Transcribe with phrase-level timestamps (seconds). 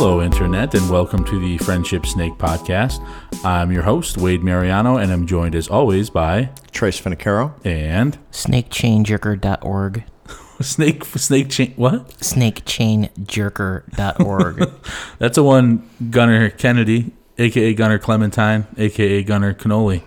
[0.00, 3.06] Hello, Internet, and welcome to the Friendship Snake Podcast.
[3.44, 7.52] I'm your host, Wade Mariano, and I'm joined as always by Trace Finicaro.
[7.66, 10.04] and snakechainjerker.org.
[10.62, 11.74] Snake Snake Chain.
[11.76, 12.08] What?
[12.16, 14.70] snakechainjerker.org.
[15.18, 20.02] That's a one Gunner Kennedy, aka Gunner Clementine, aka Gunner Cannoli.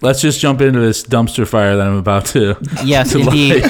[0.00, 2.56] Let's just jump into this dumpster fire that I'm about to.
[2.84, 3.64] yes, to indeed.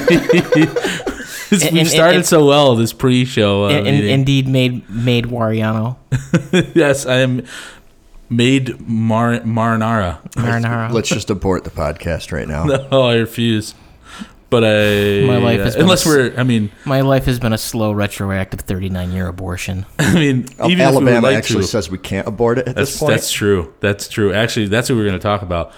[1.51, 1.61] light.
[1.63, 3.65] we And- and- started and- so well this pre-show.
[3.65, 5.97] Uh, In- in- indeed made made Wariano.
[6.75, 7.43] yes, I am
[8.29, 10.19] made mar- marinara.
[10.33, 10.91] Marinara.
[10.91, 12.63] Let's just abort the podcast right now.
[12.91, 13.73] No, I refuse.
[14.51, 16.39] But I My life has been unless a s- we're.
[16.39, 19.85] I mean, My life has been a slow retroactive 39 year abortion.
[19.99, 22.75] I mean, even if we Alabama like actually to, says we can't abort it at
[22.75, 23.11] that's this point.
[23.11, 23.71] that's true.
[23.79, 24.33] That's true.
[24.33, 25.71] Actually, that's what we're going to talk about.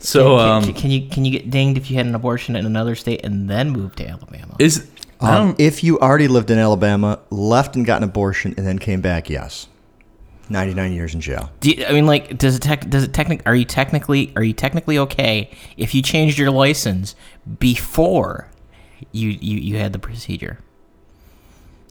[0.00, 2.56] So, can, um, can, can you can you get dinged if you had an abortion
[2.56, 4.56] in another state and then move to Alabama?
[4.58, 4.84] is I
[5.22, 9.00] Um, if you already lived in Alabama, left and got an abortion, and then came
[9.00, 9.68] back, yes,
[10.48, 11.50] ninety nine years in jail.
[11.62, 13.42] You, I mean, like, does it tech, does it technic?
[13.46, 17.14] Are you technically are you technically okay if you changed your license
[17.58, 18.48] before
[19.12, 20.58] you you, you had the procedure?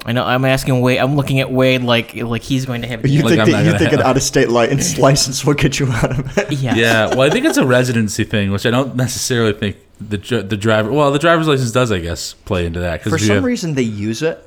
[0.06, 0.98] I know I'm asking Wade.
[1.00, 3.06] I'm looking at Wade like like he's going to have.
[3.06, 5.46] You Like, think I'm not that you gonna think an out of state license license
[5.46, 6.52] will get you out of it?
[6.54, 6.76] yes.
[6.76, 10.58] Yeah, well, I think it's a residency thing, which I don't necessarily think the the
[10.58, 10.92] driver.
[10.92, 14.24] Well, the driver's license does, I guess, play into that For some reason, they use
[14.24, 14.44] it.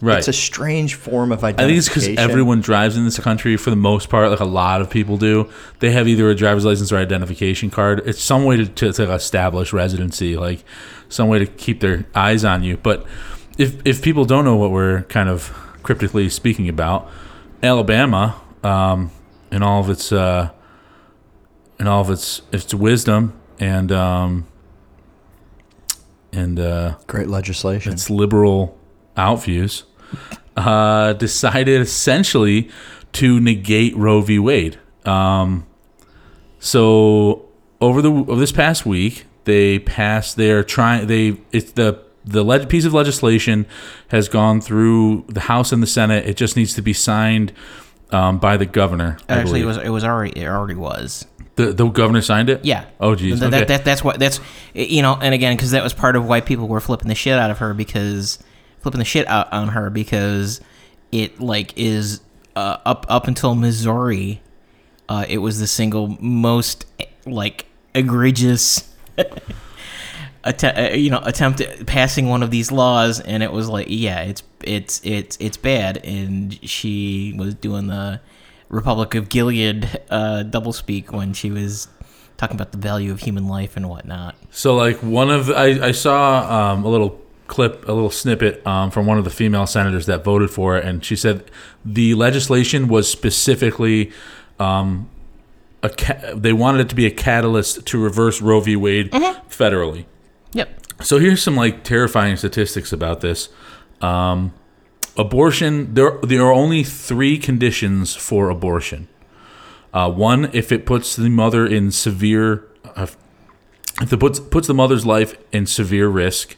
[0.00, 0.18] right.
[0.18, 1.64] It's a strange form of identification.
[1.64, 4.44] I think it's because everyone drives in this country for the most part, like a
[4.44, 5.50] lot of people do.
[5.80, 8.02] They have either a driver's license or identification card.
[8.06, 10.64] It's some way to, to, to establish residency, like
[11.08, 12.76] some way to keep their eyes on you.
[12.76, 13.04] But
[13.58, 15.50] if if people don't know what we're kind of
[15.82, 17.10] cryptically speaking about,
[17.62, 19.10] Alabama, um,
[19.50, 20.50] in all of its uh,
[21.78, 24.46] in all of its its wisdom and um,
[26.32, 27.92] and uh, great legislation.
[27.92, 28.78] its liberal
[29.16, 29.84] outviews,
[30.56, 32.68] uh, decided essentially
[33.12, 34.38] to negate Roe v.
[34.38, 34.78] Wade.
[35.04, 35.66] Um,
[36.58, 37.48] so
[37.80, 40.36] over the over this past week, they passed.
[40.36, 41.06] They are trying.
[41.06, 43.66] They it's the the leg, piece of legislation
[44.08, 46.26] has gone through the House and the Senate.
[46.26, 47.52] It just needs to be signed
[48.10, 49.18] um, by the governor.
[49.28, 51.26] Actually, it was it was already it already was.
[51.56, 52.64] the the governor signed it.
[52.64, 52.86] Yeah.
[53.00, 53.40] Oh, geez.
[53.40, 53.58] Th- Okay.
[53.60, 54.40] That, that, that's what that's
[54.72, 57.38] you know, and again, because that was part of why people were flipping the shit
[57.38, 58.38] out of her because
[58.80, 60.60] flipping the shit out on her because
[61.12, 62.20] it like is
[62.56, 64.40] uh, up up until Missouri,
[65.08, 66.86] uh, it was the single most
[67.26, 68.90] like egregious.
[70.44, 73.86] Att- uh, you know, attempt at passing one of these laws, and it was like,
[73.88, 78.20] yeah, it's it's it's it's bad, and she was doing the
[78.68, 81.88] Republic of Gilead uh, doublespeak when she was
[82.36, 84.34] talking about the value of human life and whatnot.
[84.50, 88.90] So like one of I, I saw um, a little clip, a little snippet um,
[88.90, 91.44] from one of the female senators that voted for it, and she said
[91.84, 94.10] the legislation was specifically
[94.58, 95.08] um,
[95.82, 98.76] a ca- they wanted it to be a catalyst to reverse Roe v.
[98.76, 99.10] Wade
[99.48, 100.04] federally.
[100.54, 101.02] Yep.
[101.02, 103.50] So here's some like terrifying statistics about this.
[104.00, 104.54] Um,
[105.16, 105.94] abortion.
[105.94, 109.08] There there are only three conditions for abortion.
[109.92, 112.66] Uh, one, if it puts the mother in severe,
[112.96, 113.06] uh,
[114.00, 116.56] if it puts puts the mother's life in severe risk.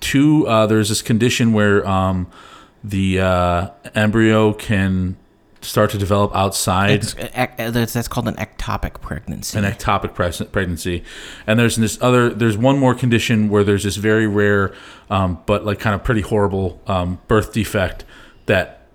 [0.00, 2.26] Two, uh, there's this condition where um,
[2.82, 5.16] the uh, embryo can
[5.62, 9.58] start to develop outside It's, uh, that's, that's called an ectopic pregnancy.
[9.58, 11.04] an ectopic pres- pregnancy,
[11.46, 12.30] and there's this other.
[12.30, 14.74] There's one more condition where there's this very rare,
[15.10, 18.04] um, but like kind of pretty horrible um, birth defect
[18.46, 18.86] that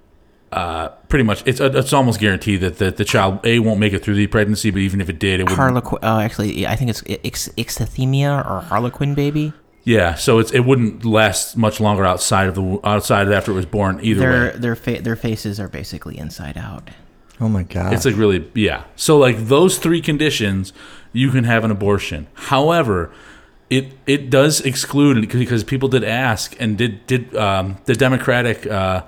[0.52, 4.04] uh, pretty much it's it's almost guaranteed that the, the child a won't make it
[4.04, 5.56] through the pregnancy, but even if it did, it would.
[5.58, 6.00] Harlequin.
[6.02, 9.54] Uh, actually, I think it's ix- ixthymia or Harlequin baby.
[9.86, 13.56] Yeah, so it's it wouldn't last much longer outside of the outside of after it
[13.56, 14.58] was born either Their way.
[14.58, 16.90] their fa- their faces are basically inside out.
[17.40, 17.94] oh my god!
[17.94, 18.84] It's like really yeah.
[18.96, 20.74] So like those three conditions,
[21.14, 22.26] you can have an abortion.
[22.34, 23.12] However,
[23.70, 28.66] it it does exclude because because people did ask and did did um, the Democratic
[28.66, 29.04] uh,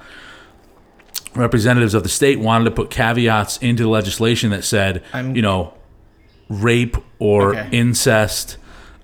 [1.35, 5.41] representatives of the state wanted to put caveats into the legislation that said I'm- you
[5.41, 5.73] know
[6.49, 7.69] rape or Okay.
[7.71, 8.57] incest.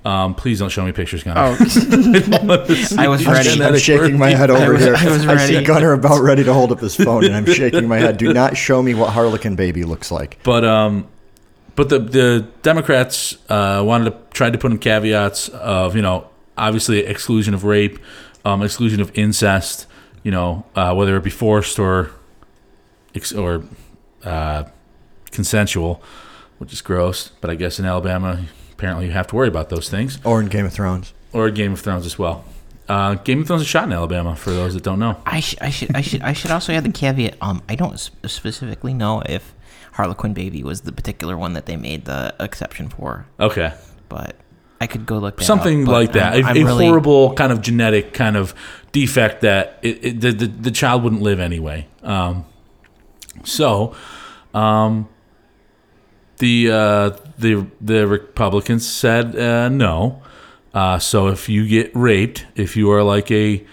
[0.05, 1.39] Um, please don't show me pictures, Gunnar.
[1.41, 1.51] Oh,
[2.97, 3.63] I was I'm, ready.
[3.63, 4.95] I'm shaking my head over was- here.
[4.97, 5.63] I was I see.
[5.63, 8.17] Gunner about ready to hold up his phone, and I'm shaking my head.
[8.17, 10.39] Do not show me what Harlequin baby looks like.
[10.44, 11.07] But um,
[11.75, 16.27] but the the Democrats uh, wanted to try to put in caveats of you know
[16.57, 17.97] obviously exclusion of rape,
[18.44, 19.88] um, exclusion of incest,
[20.21, 22.11] you know uh, whether it be forced or
[23.38, 23.63] or
[24.25, 24.65] uh,
[25.31, 26.03] consensual,
[26.57, 27.29] which is gross.
[27.39, 28.44] But I guess in Alabama,
[28.83, 31.13] apparently you have to worry about those things, Or in Game of Thrones.
[31.31, 32.44] or Game of Thrones as well.
[32.89, 34.35] uh, Game of Thrones is shot in Alabama.
[34.35, 36.83] For those that don't know, I, sh- I should I should I should also add
[36.83, 37.35] the caveat.
[37.41, 39.56] Um, I don't s- specifically know if
[39.94, 43.74] Harlequin Baby was the particular one that they made the exception for, okay,
[44.09, 44.35] but
[44.81, 46.33] I could go look that something up, like that.
[46.33, 48.53] I'm- a I'm a really- horrible kind of genetic kind of
[48.91, 51.88] defect that it, it, the, the the child wouldn't live anyway.
[52.03, 52.45] Um,
[53.45, 53.95] so,
[54.53, 55.07] um,
[56.38, 60.21] the uh, the the Republicans said uh, no.
[60.74, 63.63] Uh, so if you get raped, if you are like a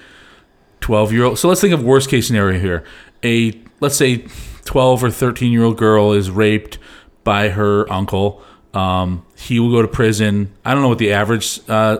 [0.80, 2.84] 12 year old, so let's think of worst case scenario here.
[3.24, 4.26] A let's say
[4.64, 6.78] 12 or 13 year old girl is raped
[7.24, 8.42] by her uncle.
[8.74, 10.52] Um, he will go to prison.
[10.64, 11.98] I don't know what the average uh,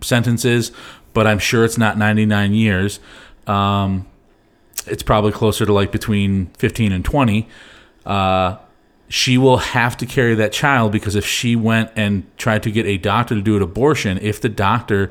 [0.00, 0.72] sentence is,
[1.12, 3.00] but I'm sure it's not 99 years.
[3.46, 4.06] Um,
[4.86, 7.48] it's probably closer to like between 15 and 20.
[8.06, 8.56] Uh,
[9.08, 12.86] she will have to carry that child because if she went and tried to get
[12.86, 15.10] a doctor to do an abortion, if the doctor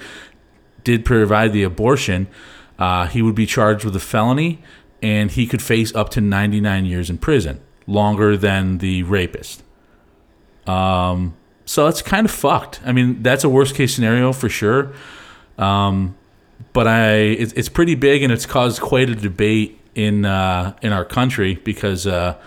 [0.84, 2.28] did provide the abortion,
[2.78, 4.62] uh, he would be charged with a felony
[5.02, 9.64] and he could face up to 99 years in prison, longer than the rapist.
[10.68, 11.36] Um,
[11.66, 12.80] so it's kind of fucked.
[12.86, 14.94] I mean, that's a worst case scenario for sure.
[15.58, 16.16] Um,
[16.74, 20.94] but I, it, it's pretty big and it's caused quite a debate in uh, in
[20.94, 22.38] our country because uh,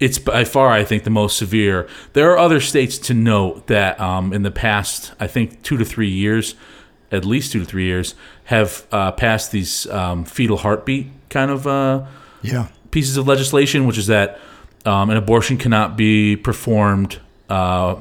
[0.00, 1.88] it's by far, I think, the most severe.
[2.12, 5.84] There are other states to note that um, in the past, I think, two to
[5.84, 6.54] three years,
[7.12, 8.14] at least two to three years,
[8.44, 12.04] have uh, passed these um, fetal heartbeat kind of uh,
[12.42, 12.66] Yeah.
[12.90, 14.38] pieces of legislation, which is that
[14.84, 17.20] um, an abortion cannot be performed.
[17.48, 17.96] Uh,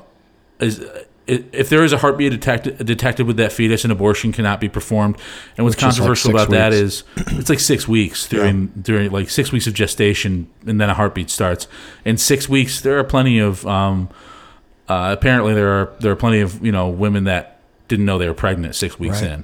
[0.59, 0.81] is,
[1.27, 5.17] if there is a heartbeat detected, detected with that fetus, an abortion cannot be performed.
[5.57, 6.81] And what's Which is like controversial about that weeks.
[6.81, 7.03] is
[7.39, 11.29] it's like six weeks during during like six weeks of gestation, and then a heartbeat
[11.29, 11.67] starts.
[12.03, 14.09] In six weeks, there are plenty of um,
[14.89, 18.27] uh, apparently there are there are plenty of you know women that didn't know they
[18.27, 19.31] were pregnant six weeks Right.
[19.31, 19.43] in.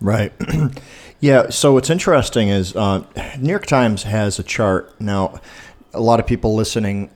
[0.00, 0.32] Right.
[1.20, 1.50] yeah.
[1.50, 3.04] So what's interesting is uh,
[3.38, 5.40] New York Times has a chart now.
[5.92, 7.10] A lot of people listening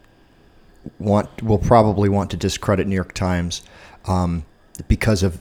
[0.99, 3.63] want will probably want to discredit New York Times
[4.07, 4.45] um,
[4.89, 5.41] because of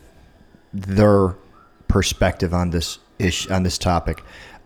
[0.73, 1.35] their
[1.87, 4.23] perspective on this issue on this topic.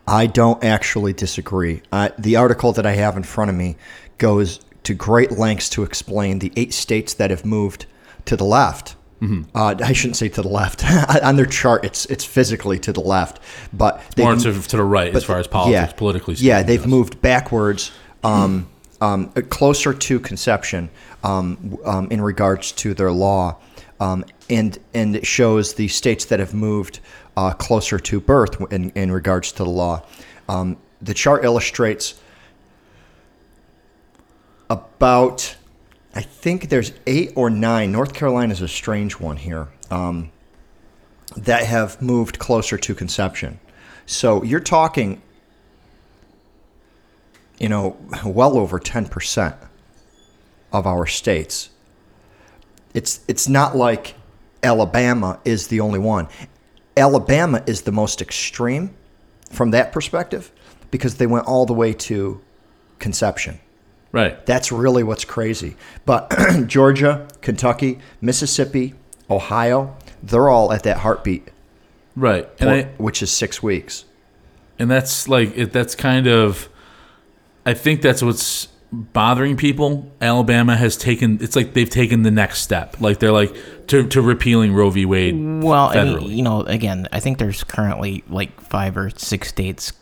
[0.08, 1.82] I don't actually disagree.
[1.92, 3.76] Uh, the article that I have in front of me
[4.20, 7.88] goes to great lengths to explain the eight states that have moved
[8.26, 8.96] to the left.
[9.56, 10.84] Uh, I shouldn't say to the left.
[11.24, 13.40] on their chart, it's it's physically to the left,
[13.74, 16.50] but Or they've- to, to the right, as far as politics, politically speaking.
[16.50, 17.92] Yeah, they've moved backwards,
[18.24, 18.68] um,
[19.02, 20.92] um, uh, closer to conception
[21.24, 23.58] um, um, in regards to their law,
[24.00, 27.00] um, and and it shows the states that have moved
[27.38, 30.04] uh, closer to birth in, in regards to the law.
[30.48, 32.20] Um, the chart illustrates
[34.70, 35.56] about,
[36.14, 37.92] I think there's eight or nine.
[37.92, 39.68] North Carolina is a strange one here.
[39.92, 40.32] Um,
[41.38, 43.60] that have moved closer to conception.
[44.06, 45.22] So you're talking,
[47.60, 49.58] you know, well over 10%
[50.72, 51.70] of our states.
[52.96, 54.16] It's, it's not like
[54.64, 56.28] Alabama is the only one.
[56.98, 58.96] Alabama is the most extreme
[59.52, 60.52] from that perspective
[60.92, 62.42] because they went all the way to
[63.00, 63.60] conception.
[64.12, 64.44] right.
[64.46, 65.76] That's really what's crazy.
[66.06, 66.34] But
[66.68, 68.94] Georgia, Kentucky, Mississippi,
[69.30, 71.50] Ohio, they're all at that heartbeat,
[72.16, 72.48] Right.
[72.62, 74.06] I, which is six weeks.
[74.80, 76.68] and that's like it, that's kind of
[77.66, 82.62] i think that's what's bothering people alabama has taken it's like they've taken the next
[82.62, 83.54] step like they're like
[83.88, 87.64] to, to repealing roe v wade Well, I mean, you know, again, I think there's
[87.64, 89.94] currently like five or six states,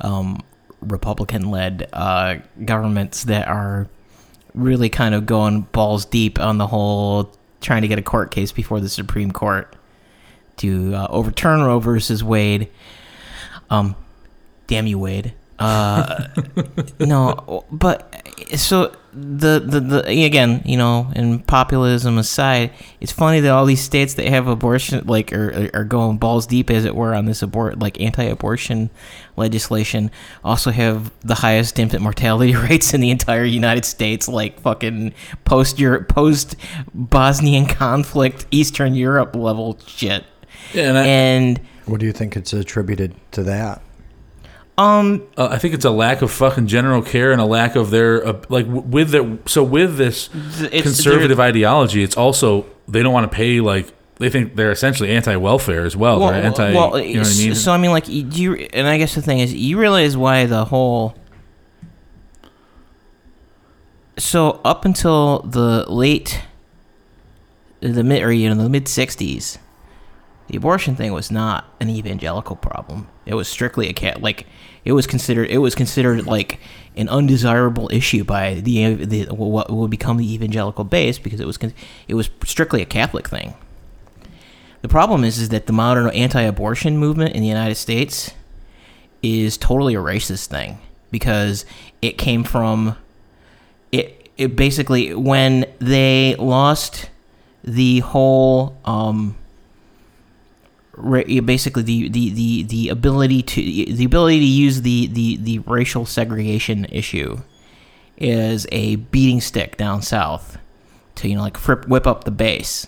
[0.00, 0.40] um,
[0.80, 3.88] Republican-led uh, governments that are
[4.54, 8.52] really kind of going balls deep on the whole trying to get a court case
[8.52, 9.74] before the Supreme Court
[10.58, 12.68] to uh, overturn Roe versus Wade.
[13.70, 13.96] Um,
[14.66, 15.34] damn you, Wade.
[15.58, 16.28] Uh,
[17.00, 18.22] no, but
[18.56, 23.80] so the, the the again, you know, and populism aside, it's funny that all these
[23.80, 27.40] states that have abortion like are are going balls deep, as it were, on this
[27.40, 28.90] abort like anti-abortion
[29.36, 30.10] legislation,
[30.44, 35.14] also have the highest infant mortality rates in the entire United States, like fucking
[35.46, 36.56] post Europe, post
[36.92, 40.24] Bosnian conflict, Eastern Europe level shit,
[40.74, 43.80] yeah, and I, and What do you think it's attributed to that?
[44.78, 45.22] Um.
[45.36, 48.26] uh, I think it's a lack of fucking general care and a lack of their
[48.26, 50.28] uh, like with their so with this
[50.64, 55.10] it's- conservative ideology it's also they don't want to pay like they think they're essentially
[55.10, 56.42] anti-welfare as well, right?
[56.44, 57.54] anti well, you know what I mean?
[57.54, 58.54] so I mean, like, do you?
[58.54, 61.14] And I guess the thing is, you realize why the whole.
[64.18, 66.42] So up until the late,
[67.80, 69.58] the mid or you know the mid '60s,
[70.48, 73.08] the abortion thing was not an evangelical problem.
[73.24, 74.46] It was strictly a cat like
[74.84, 76.60] it was considered it was considered like
[76.96, 81.58] an undesirable issue by the, the what would become the evangelical base because it was
[82.08, 83.54] it was strictly a Catholic thing.
[84.82, 88.32] The problem is is that the modern anti-abortion movement in the United States
[89.22, 90.78] is totally a racist thing
[91.10, 91.64] because
[92.00, 92.96] it came from
[93.90, 97.10] it it basically when they lost
[97.64, 99.36] the whole um
[100.96, 106.06] basically the, the, the, the ability to the ability to use the, the, the racial
[106.06, 107.38] segregation issue
[108.16, 110.58] is a beating stick down south
[111.16, 112.86] to you know like whip up the base.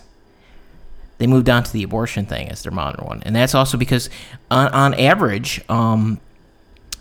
[1.19, 3.23] They moved on to the abortion thing as their modern one.
[3.25, 4.09] And that's also because
[4.53, 6.21] on, on average um,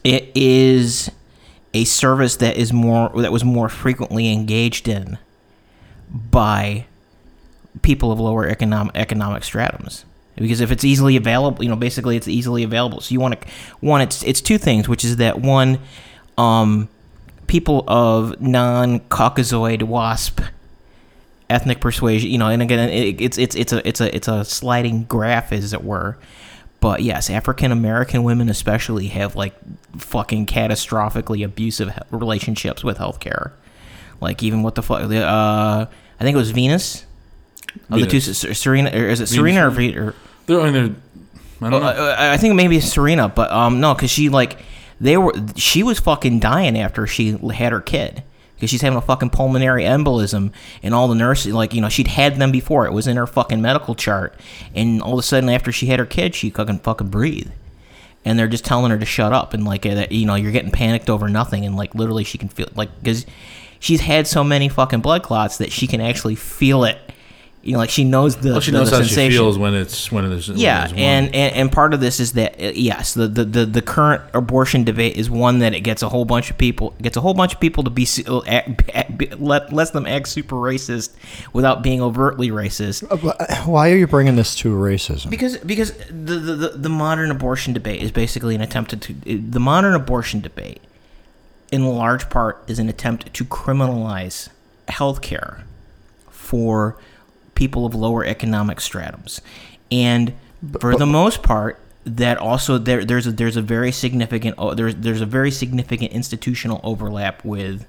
[0.03, 1.11] it is
[1.73, 5.17] a service that is more that was more frequently engaged in
[6.09, 6.85] by
[7.81, 10.03] people of lower economic economic stratums
[10.37, 13.01] because if it's easily available you know basically it's easily available.
[13.01, 13.47] So you want to
[13.79, 15.79] one it's it's two things which is that one
[16.37, 16.89] um
[17.47, 20.41] people of non-caucasoid wasp
[21.49, 24.43] ethnic persuasion you know and again it, it's it's it's a it's a it's a
[24.45, 26.17] sliding graph as it were.
[26.79, 29.55] But yes african american women especially have like
[29.97, 33.51] fucking catastrophically abusive relationships with healthcare.
[34.21, 35.85] Like even what the fuck uh
[36.19, 37.05] i think it was venus?
[37.89, 40.15] Of the two serena or is it serena or, or
[40.47, 40.71] They're, I
[41.61, 41.87] I don't know.
[41.87, 44.59] uh, I think maybe it's Serena, but um, no, because she like
[44.99, 48.23] they were she was fucking dying after she had her kid
[48.55, 50.51] because she's having a fucking pulmonary embolism,
[50.81, 52.85] and all the nurses like you know she'd had them before.
[52.87, 54.35] It was in her fucking medical chart,
[54.73, 57.51] and all of a sudden after she had her kid, she couldn't fucking breathe.
[58.25, 60.71] And they're just telling her to shut up, and like that, you know, you're getting
[60.71, 63.25] panicked over nothing, and like literally, she can feel like because
[63.79, 66.97] she's had so many fucking blood clots that she can actually feel it.
[67.67, 69.31] You know, like she knows the well, she the- knows the how sensation.
[69.31, 72.21] she feels when it's when it's when Yeah, it's and, and and part of this
[72.21, 75.81] is that uh, yes, the, the, the, the current abortion debate is one that it
[75.81, 78.23] gets a whole bunch of people gets a whole bunch of people to be su-
[78.25, 81.13] uh, act, act, let lets them act super racist
[81.51, 83.03] without being overtly racist.
[83.11, 85.29] Uh, uh, why are you bringing this to racism?
[85.29, 89.59] Because because the, the, the, the modern abortion debate is basically an attempt to the
[89.59, 90.79] modern abortion debate
[91.69, 94.47] in large part is an attempt to criminalize
[94.87, 95.63] healthcare
[96.29, 96.95] for
[97.57, 99.41] people of lower economic stratums.
[99.91, 100.33] And
[100.79, 104.95] for the most part that also there there's a there's a very significant oh, there's
[104.95, 107.85] there's a very significant institutional overlap with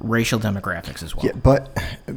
[0.00, 1.26] racial demographics as well.
[1.26, 1.76] Yeah, but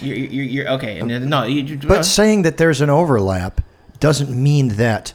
[0.00, 1.00] You're, you're, you're okay.
[1.00, 3.60] uh, No, you- but saying that there's an overlap
[4.00, 5.12] doesn't mean that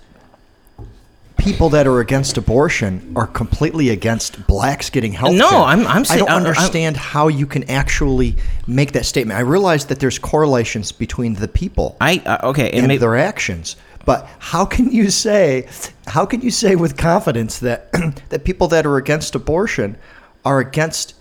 [1.44, 5.60] people that are against abortion are completely against blacks getting health No, care.
[5.60, 8.36] I'm- I'm I don't I'm- I'm- understand how you can actually
[8.68, 9.38] make that statement.
[9.38, 13.18] I realize that there's correlations between the people I uh, okay, and and maybe, their
[13.18, 13.76] actions.
[14.06, 15.68] But how can you say
[16.08, 17.92] how can you say with confidence that
[18.30, 19.98] that people that are against abortion
[20.46, 21.16] are against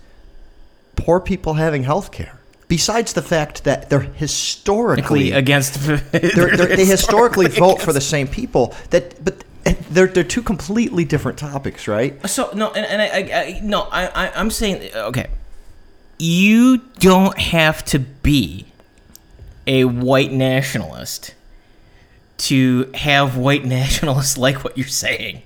[0.96, 2.38] poor people having health care?
[2.68, 5.98] Besides the fact that they're historically against they're,
[6.56, 11.38] they're, they historically vote for the same people that but they're they're two completely different
[11.38, 12.28] topics, right?
[12.28, 15.28] So no, and, and I, I, I no, I, I I'm saying okay.
[16.18, 18.66] You don't have to be
[19.66, 21.34] a white nationalist
[22.38, 25.42] to have white nationalists like what you're saying.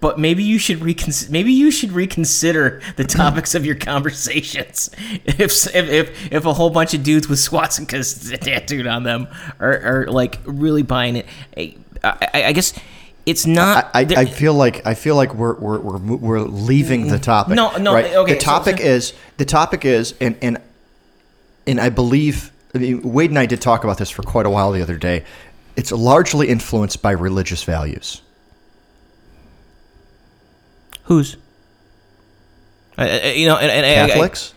[0.00, 1.32] But maybe you should reconsider.
[1.32, 4.90] Maybe you should reconsider the topics of your conversations.
[5.24, 5.40] If
[5.74, 9.28] if if, if a whole bunch of dudes with swastikas tattooed on them
[9.58, 12.74] are, are like really buying it, I, I, I guess
[13.26, 13.90] it's not.
[13.94, 17.22] I, I, I feel like I feel like we're we're, we're, we're leaving the mm.
[17.22, 17.54] topic.
[17.54, 18.14] No, no, right?
[18.14, 20.58] okay, The topic so- is the topic is and and
[21.66, 24.50] and I believe I mean, Wade and I did talk about this for quite a
[24.50, 25.24] while the other day.
[25.76, 28.20] It's largely influenced by religious values.
[31.04, 31.36] Who's?
[32.96, 34.53] I, I- you know, and, and Catholics.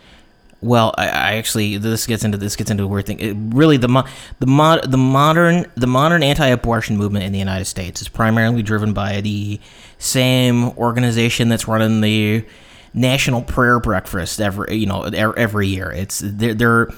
[0.62, 3.20] Well, I, I actually this gets into this gets into a weird thing.
[3.20, 4.06] It, really, the mo-
[4.40, 8.94] the mod the modern the modern anti-abortion movement in the United States is primarily driven
[8.94, 9.60] by the
[10.00, 12.44] same organization that's running the
[12.94, 15.92] National Prayer Breakfast every you know every year.
[15.92, 16.54] It's they're.
[16.54, 16.90] they're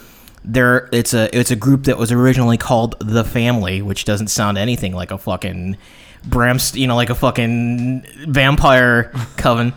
[0.42, 4.56] they're, it's a it's a group that was originally called the Family, which doesn't sound
[4.56, 5.76] anything like a fucking
[6.26, 9.74] Bramst, you know, like a fucking vampire coven.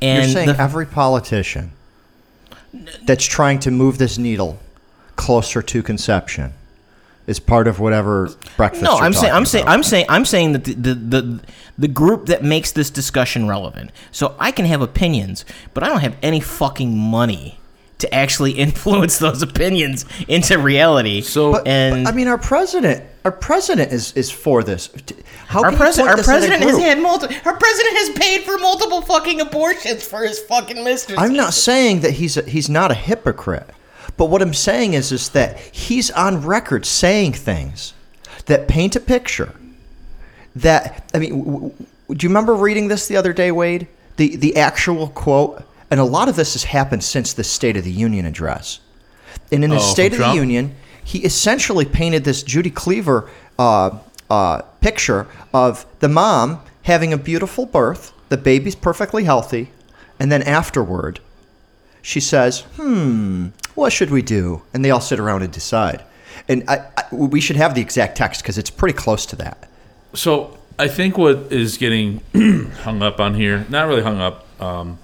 [0.00, 1.72] And You're saying the- every politician
[3.04, 4.58] that's trying to move this needle
[5.16, 6.52] closer to conception
[7.26, 8.82] is part of whatever breakfast.
[8.84, 9.64] No, you're I'm saying I'm saying.
[9.68, 11.40] I'm saying I'm saying that the, the the
[11.78, 13.90] the group that makes this discussion relevant.
[14.12, 15.44] So I can have opinions,
[15.74, 17.58] but I don't have any fucking money
[17.98, 21.20] to actually influence those opinions into reality.
[21.20, 24.90] So- But, and but, I mean, our president Our president is, is for this.
[25.48, 27.36] How Our can you president, point our this president has had multiple.
[27.44, 31.18] Our president has paid for multiple fucking abortions for his fucking mistress.
[31.18, 33.68] I'm not saying that he's a, he's not a hypocrite,
[34.16, 37.92] but what I'm saying is is that he's on record saying things
[38.46, 39.52] that paint a picture.
[40.56, 43.88] That I mean, w- w- do you remember reading this the other day, Wade?
[44.16, 47.84] The the actual quote, and a lot of this has happened since the State of
[47.84, 48.80] the Union address.
[49.52, 50.74] And in the Oh, State of the Union,
[51.08, 53.98] he essentially painted this Judy Cleaver uh,
[54.28, 59.70] uh, picture of the mom having a beautiful birth, the baby's perfectly healthy,
[60.20, 61.20] and then afterward,
[62.02, 66.04] she says, "Hmm, what should we do?" And they all sit around and decide.
[66.46, 69.66] And I, I, we should have the exact text because it's pretty close to that.
[70.12, 72.20] So I think what is getting
[72.82, 74.98] hung up on here, not really hung up, um,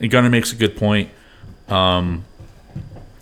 [0.00, 1.10] and Gunnar makes a good point.
[1.68, 2.24] Um,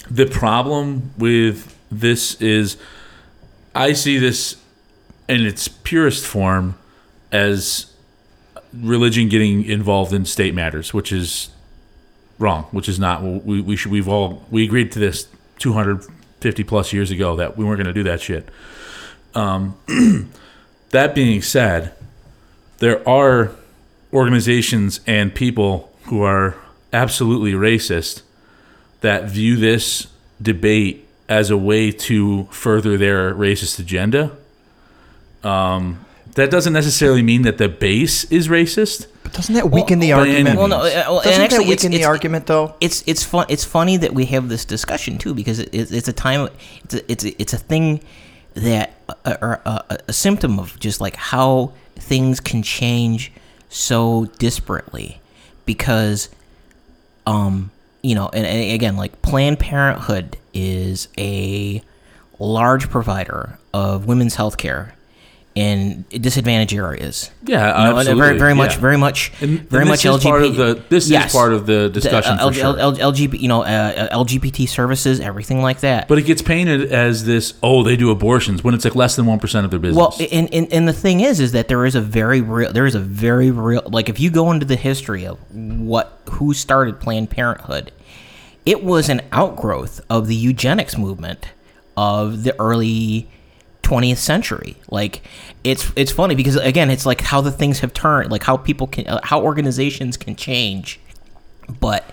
[0.08, 2.76] the problem with this is
[3.74, 4.56] I see this
[5.28, 6.76] in its purest form
[7.30, 7.92] as
[8.72, 11.50] religion getting involved in state matters, which is
[12.38, 16.92] wrong, which is not we, we should we've all we agreed to this 250 plus
[16.92, 18.48] years ago that we weren't going to do that shit.
[19.34, 19.76] Um,
[20.90, 21.94] that being said,
[22.78, 23.52] there are
[24.12, 26.56] organizations and people who are
[26.92, 28.22] absolutely racist
[29.00, 30.08] that view this
[30.40, 34.30] debate as a way to further their racist agenda.
[35.42, 39.06] Um, that doesn't necessarily mean that the base is racist.
[39.22, 40.58] But doesn't that weaken the argument?
[40.58, 42.74] Well, no, uh, well, doesn't actually, that it's- weaken the it's- argument, though?
[42.80, 43.46] it's it's fun.
[43.48, 46.48] It's funny that we have this discussion too because it, it's it's a time.
[46.84, 48.00] It's a, it's a, it's a thing
[48.54, 49.60] that a, a,
[49.90, 53.32] a, a symptom of just like how things can change
[53.68, 55.16] so disparately
[55.66, 56.28] because
[57.26, 57.70] um
[58.02, 61.82] you know and, and again like planned parenthood is a
[62.38, 64.94] large provider of women's health care
[65.54, 68.22] in disadvantaged areas Yeah, You know, absolutely.
[68.26, 68.80] very, very much, yeah.
[68.80, 70.22] very much, And- very and much is LGBT.
[70.30, 72.64] part of the- this is part of the discussion for L- sure.
[72.78, 76.08] L- L- LGBT, you know, uh, uh, LGBT services, everything like that.
[76.08, 79.26] But it gets painted as this, oh, they do abortions when it's like less than
[79.26, 79.98] 1% of their business.
[79.98, 82.86] well, and, and and the thing is, is that there is a very real, there
[82.86, 86.98] is a very real, like if you go into the history of what who started
[86.98, 87.92] Planned Parenthood,
[88.64, 91.48] it was an outgrowth of the eugenics movement
[91.94, 93.28] of the early
[93.92, 94.76] 20th century.
[94.90, 95.22] Like
[95.64, 98.86] it's it's funny because again, it's like how the things have turned, like how people
[98.86, 100.98] can, uh, how organizations can change,
[101.80, 102.04] but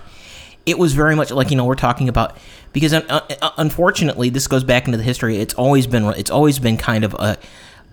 [0.66, 2.36] it was very much like you know we're talking about
[2.72, 5.36] because uh, uh, unfortunately this goes back into the history.
[5.36, 7.38] It's always been it's always been kind of a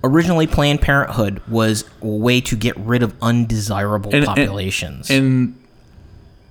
[0.03, 5.09] originally Planned Parenthood was a way to get rid of undesirable And- and- populations.
[5.09, 5.55] and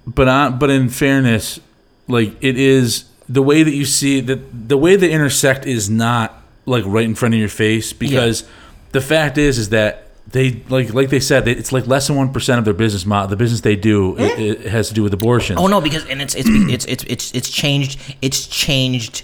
[0.07, 1.61] but I, but in fairness,
[2.09, 6.43] like it is the way that you see that the way they intersect is not
[6.67, 8.45] like right in front of your face because
[8.93, 12.17] the fact is is that they like like they said they, it's like less than
[12.17, 13.29] one percent of their business model.
[13.29, 15.57] The business they do it, it has to do with abortion.
[15.59, 18.17] oh no, because and it's it's it's it's it's it's changed.
[18.21, 19.23] It's changed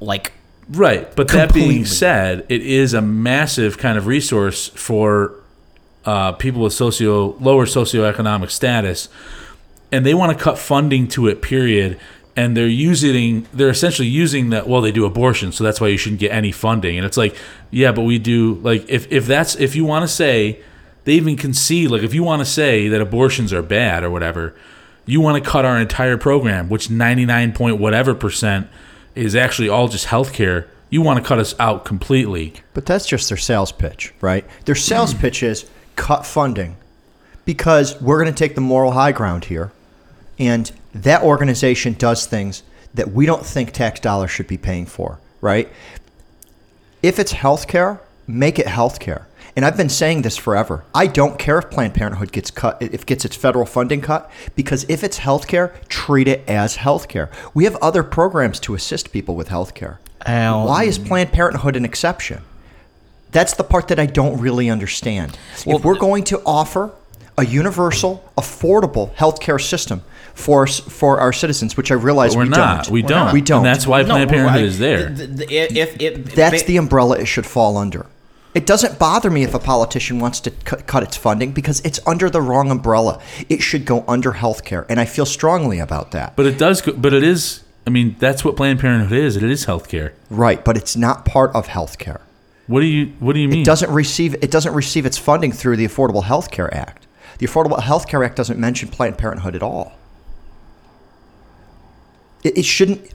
[0.00, 0.32] like
[0.68, 5.34] Right, but that being said, it is a massive kind of resource for
[6.04, 9.08] uh, people with socio lower socioeconomic status,
[9.90, 11.42] and they want to cut funding to it.
[11.42, 11.98] Period.
[12.34, 14.66] And they're using they're essentially using that.
[14.66, 16.96] Well, they do abortion, so that's why you shouldn't get any funding.
[16.96, 17.36] And it's like,
[17.70, 20.62] yeah, but we do like if if that's if you want to say
[21.04, 24.54] they even concede like if you want to say that abortions are bad or whatever,
[25.04, 28.66] you want to cut our entire program, which ninety nine point whatever percent
[29.14, 30.68] is actually all just healthcare.
[30.88, 32.54] You want to cut us out completely.
[32.74, 34.46] But that's just their sales pitch, right?
[34.64, 36.76] Their sales pitch is cut funding
[37.44, 39.72] because we're going to take the moral high ground here.
[40.38, 42.62] And that organization does things
[42.94, 45.68] that we don't think tax dollars should be paying for, right?
[47.02, 49.24] If it's healthcare, make it healthcare.
[49.54, 50.84] And I've been saying this forever.
[50.94, 54.84] I don't care if Planned Parenthood gets cut, if gets its federal funding cut, because
[54.88, 57.28] if it's healthcare, treat it as healthcare.
[57.52, 59.98] We have other programs to assist people with healthcare.
[60.24, 62.42] Al- Why is Planned Parenthood an exception?
[63.30, 65.38] That's the part that I don't really understand.
[65.66, 66.92] if we're going to offer
[67.36, 70.02] a universal, affordable healthcare system
[70.34, 72.84] for for our citizens, which I realize But we're we not.
[72.84, 72.92] don't.
[72.92, 73.32] We don't.
[73.32, 73.58] We don't.
[73.58, 75.08] And that's why No, Planned Parenthood I- is there.
[75.10, 78.06] the- the- if, if, That's ba- the umbrella it should fall under.
[78.54, 81.98] It doesn't bother me if a politician wants to cut, cut its funding because it's
[82.06, 83.18] under the wrong umbrella.
[83.48, 86.36] It should go under healthcare, and I feel strongly about that.
[86.36, 86.82] But it does.
[86.82, 87.60] But it is.
[87.86, 89.36] I mean, that's what Planned Parenthood is.
[89.36, 90.12] It is healthcare.
[90.30, 92.20] right, but it's not part of healthcare.
[92.66, 93.62] What do you What do you mean?
[93.62, 97.06] It doesn't receive it doesn't receive its funding through the Affordable Health Care Act.
[97.38, 99.92] The Affordable Health Care Act doesn't mention Planned Parenthood at all.
[102.42, 103.10] It, it shouldn't.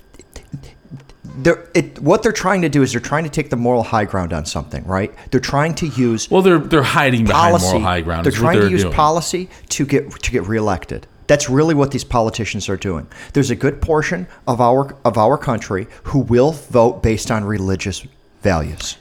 [1.39, 4.05] they're, it, what they're trying to do is they're trying to take the moral high
[4.05, 5.13] ground on something, right?
[5.31, 7.65] They're trying to use Well, they're they're hiding behind policy.
[7.67, 8.25] moral high ground.
[8.25, 8.93] They're is what trying to use doing.
[8.93, 11.05] policy to get to get reelected.
[11.27, 13.05] That's really what these politicians are doing.
[13.33, 18.05] There's a good portion of our of our country who will vote based on religious
[18.43, 18.97] values.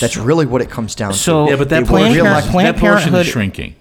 [0.00, 1.50] That's really what it comes down So- to.
[1.52, 3.76] Yeah, but that Planned portion, Parent- that portion is shrinking.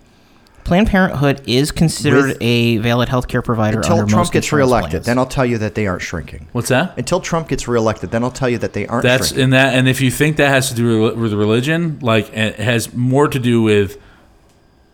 [0.68, 4.92] Planned Parenthood is considered With- a valid healthcare provider until under Trump most gets reelected.
[4.92, 5.06] plans.
[5.06, 6.48] Then I'll tell you that they aren't shrinking.
[6.52, 6.94] What's that?
[6.98, 9.46] Until Trump gets reelected, then I'll tell you that they aren't That's shrinking.
[9.46, 12.94] and that and if you think that has to do with religion, like it has
[12.94, 13.98] more to do with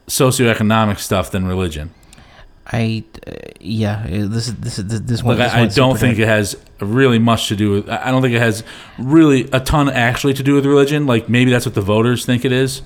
[0.07, 1.89] socioeconomic stuff than religion.
[2.71, 5.39] I, uh, yeah, uh, this is this is this, this one.
[5.39, 6.27] Like this I, I don't think dark.
[6.27, 7.89] it has really much to do with.
[7.89, 8.63] I I don't think it has
[8.99, 11.07] really a ton actually to do with religion.
[11.07, 12.83] Like maybe that's what the voters think it is,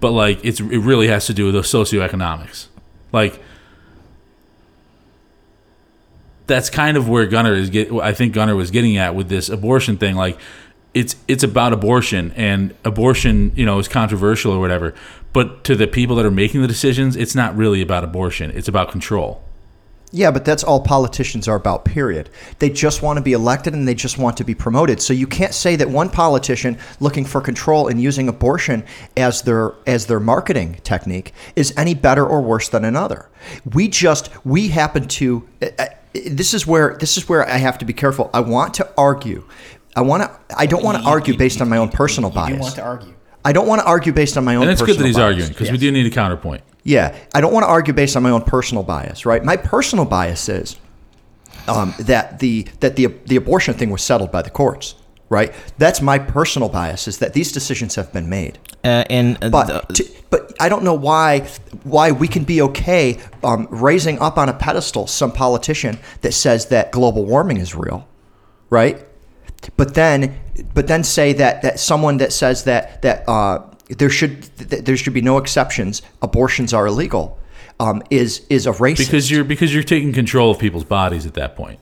[0.00, 2.66] but like it's it really has to do with the socioeconomics.
[3.12, 3.40] Like
[6.46, 7.92] that's kind of where Gunner is get.
[7.92, 10.16] I think Gunner was getting at with this abortion thing.
[10.16, 10.38] Like
[10.94, 14.94] it's it's about abortion and abortion, you know, is controversial or whatever.
[15.32, 18.50] But to the people that are making the decisions, it's not really about abortion.
[18.50, 19.42] It's about control.
[20.12, 22.30] Yeah, but that's all politicians are about, period.
[22.58, 25.00] They just want to be elected and they just want to be promoted.
[25.00, 28.84] So you can't say that one politician looking for control and using abortion
[29.16, 33.28] as their as their marketing technique is any better or worse than another.
[33.72, 37.78] We just we happen to uh, uh, this is where this is where I have
[37.78, 38.30] to be careful.
[38.34, 39.46] I want to argue.
[39.94, 42.54] I want to I don't want to argue based on my own personal bias.
[42.56, 43.14] do want to argue.
[43.44, 45.24] I don't want to argue based on my own And it's good that he's bias.
[45.24, 46.62] arguing because we do need a counterpoint.
[46.82, 49.44] Yeah, I don't want to argue based on my own personal bias, right?
[49.44, 50.76] My personal bias is
[51.68, 54.94] um, that the that the the abortion thing was settled by the courts,
[55.28, 55.52] right?
[55.78, 58.58] That's my personal bias is that these decisions have been made.
[58.82, 61.40] Uh, and uh, But the- to, but I don't know why
[61.84, 66.66] why we can be okay um, raising up on a pedestal some politician that says
[66.66, 68.08] that global warming is real,
[68.70, 69.04] right?
[69.76, 70.40] But then
[70.72, 73.66] but then say that that someone that says that that uh,
[73.98, 77.38] there should that there should be no exceptions, abortions are illegal,
[77.78, 78.98] um, is is a racist.
[78.98, 81.80] because you're because you're taking control of people's bodies at that point.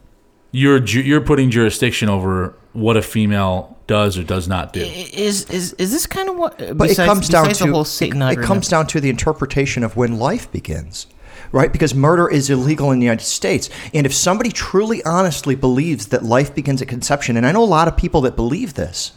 [0.50, 4.80] You're ju- you're putting jurisdiction over what a female does or does not do.
[4.80, 6.76] is is is this kind of what?
[6.76, 10.18] but it comes down to whole it, it comes down to the interpretation of when
[10.18, 11.06] life begins
[11.52, 16.08] right because murder is illegal in the united states and if somebody truly honestly believes
[16.08, 19.12] that life begins at conception and i know a lot of people that believe this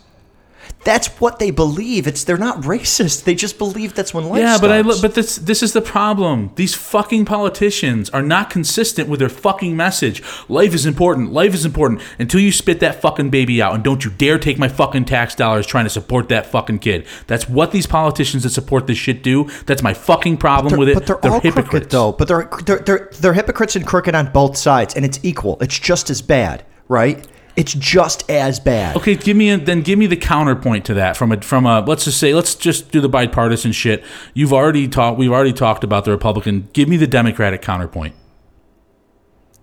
[0.84, 4.58] that's what they believe it's they're not racist they just believe that's when life Yeah,
[4.60, 6.52] but I but this this is the problem.
[6.56, 10.24] These fucking politicians are not consistent with their fucking message.
[10.50, 11.32] Life is important.
[11.32, 14.58] Life is important until you spit that fucking baby out and don't you dare take
[14.58, 17.06] my fucking tax dollars trying to support that fucking kid.
[17.28, 19.50] That's what these politicians that support this shit do.
[19.65, 20.96] That's my fucking problem with it.
[20.96, 21.70] But they're, all hypocrites.
[21.70, 22.12] crooked, though.
[22.12, 25.58] But they're, they're they're they're hypocrites and crooked on both sides, and it's equal.
[25.62, 27.28] It's just as bad, right?
[27.56, 28.96] It's just as bad.
[28.98, 31.82] Okay, give me a, then give me the counterpoint to that from a from a
[31.82, 34.04] let's just say let's just do the bipartisan shit.
[34.34, 36.70] You've already talked we've already talked about the Republican.
[36.74, 38.16] Give me the Democratic counterpoint.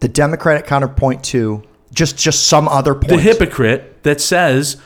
[0.00, 3.08] The Democratic counterpoint to just just some other point.
[3.08, 4.76] The hypocrite that says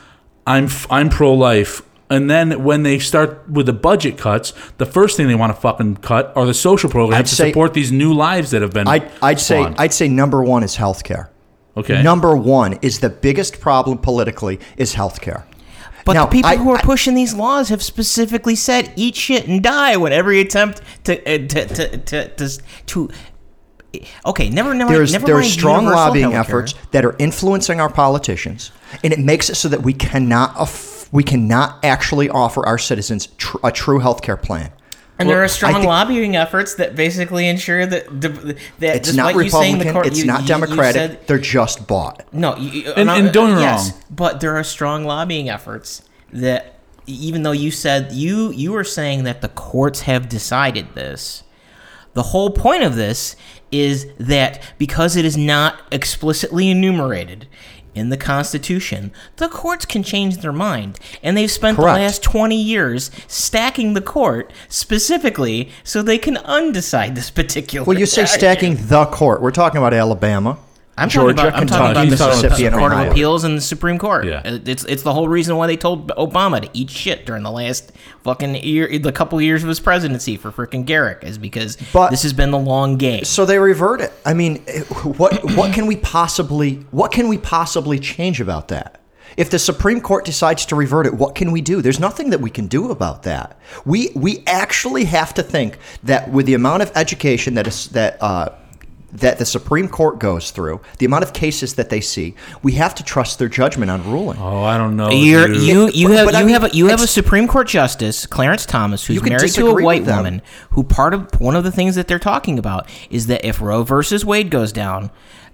[0.47, 5.17] I'm I'm pro life and then when they start with the budget cuts, the first
[5.17, 7.91] thing they want to fucking cut are the social programs I'd to say- support these
[7.91, 9.63] new lives that have been I'd, I'd say.
[9.79, 11.29] I'd say number one is healthcare.
[11.77, 12.03] Okay.
[12.03, 15.45] Number one is the biggest problem politically is healthcare.
[16.05, 19.15] But Now, the people I- who are I- pushing these laws have specifically said eat
[19.17, 23.09] shit and die when every attempt to uh, to to to, to, to
[24.27, 26.41] okay never never There's never there are strong lobbying healthcare.
[26.41, 28.73] efforts that are influencing our politicians,
[29.05, 33.29] and it makes it so that we cannot aff- we cannot actually offer our citizens
[33.39, 34.73] tr- a true healthcare plan.
[35.23, 39.35] And there are strong think- lobbying efforts that basically ensure that the, that It's not
[39.35, 39.93] you the Republican.
[39.93, 40.95] court, it's you- not you- you Democratic.
[40.95, 42.23] said- They're just bought.
[42.33, 44.01] No, you, you- And- no, and don't get me yes, wrong.
[44.11, 46.75] but there are strong lobbying efforts that
[47.07, 51.43] even though you said you you were saying that the courts have decided this,
[52.15, 53.35] the whole point of this
[53.73, 57.47] is that because it is not explicitly enumerated
[57.95, 60.99] in the Constitution, the courts can change their mind.
[61.23, 61.97] And they've spent Correct.
[61.97, 67.99] the last 20 years stacking the court specifically so they can undecide this particular Well,
[67.99, 69.43] you say stacking the court.
[69.43, 70.59] We're talking about Alabama,
[70.97, 73.13] I'm Georgia, talking about, I'm talking Kentucky, about talking about Mississippi, the and Court of
[73.13, 74.27] Appeals and the Supreme Court.
[74.27, 74.43] Yeah.
[74.45, 77.93] It's it's the whole reason why they told Obama to eat shit during the last
[78.25, 82.23] fucking year, the couple years of his presidency for freaking Garrick, is because But- this
[82.25, 83.25] has been the long game.
[83.25, 84.13] So they revert it.
[84.27, 84.57] I mean,
[85.17, 88.99] what what can we possibly what can we possibly change about that?
[89.39, 91.81] If the Supreme Court decides to revert it, what can we do?
[91.81, 93.59] There's nothing that we can do about that.
[93.87, 98.23] We we actually have to think that with the amount of education that is that
[98.23, 98.51] uh,
[99.13, 102.95] that the Supreme Court goes through, the amount of cases that they see, we have
[102.95, 104.39] to trust their judgment on ruling.
[104.41, 105.11] Oh, I don't know.
[105.11, 105.63] You're, dude.
[105.63, 108.25] you you But- have but I mean, have a, you have a Supreme Court justice
[108.27, 111.95] Clarence Thomas who's married to a white woman who part of one of the things
[111.97, 115.11] that they're talking about is that if Roe versus Wade goes down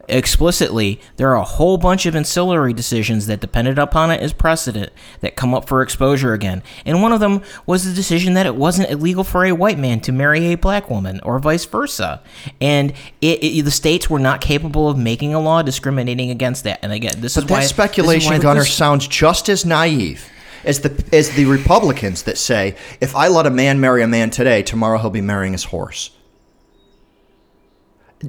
[0.09, 4.93] explicitly there are a whole bunch of ancillary decisions that depended upon it as precedent
[5.21, 6.63] that come up for exposure again.
[6.85, 10.01] And one of them was the decision that it wasn't illegal for a white man
[10.01, 12.23] to marry a black woman or vice versa.
[12.61, 16.79] And it, it- the states were not capable of making a law discriminating against that.
[16.83, 19.49] And again this But is why that this is speculation, why Gunner, this- sounds just
[19.49, 20.25] as naive
[20.65, 24.31] as the as the Republicans that say, if I let a man marry a man
[24.31, 26.11] today, tomorrow he'll be marrying his horse.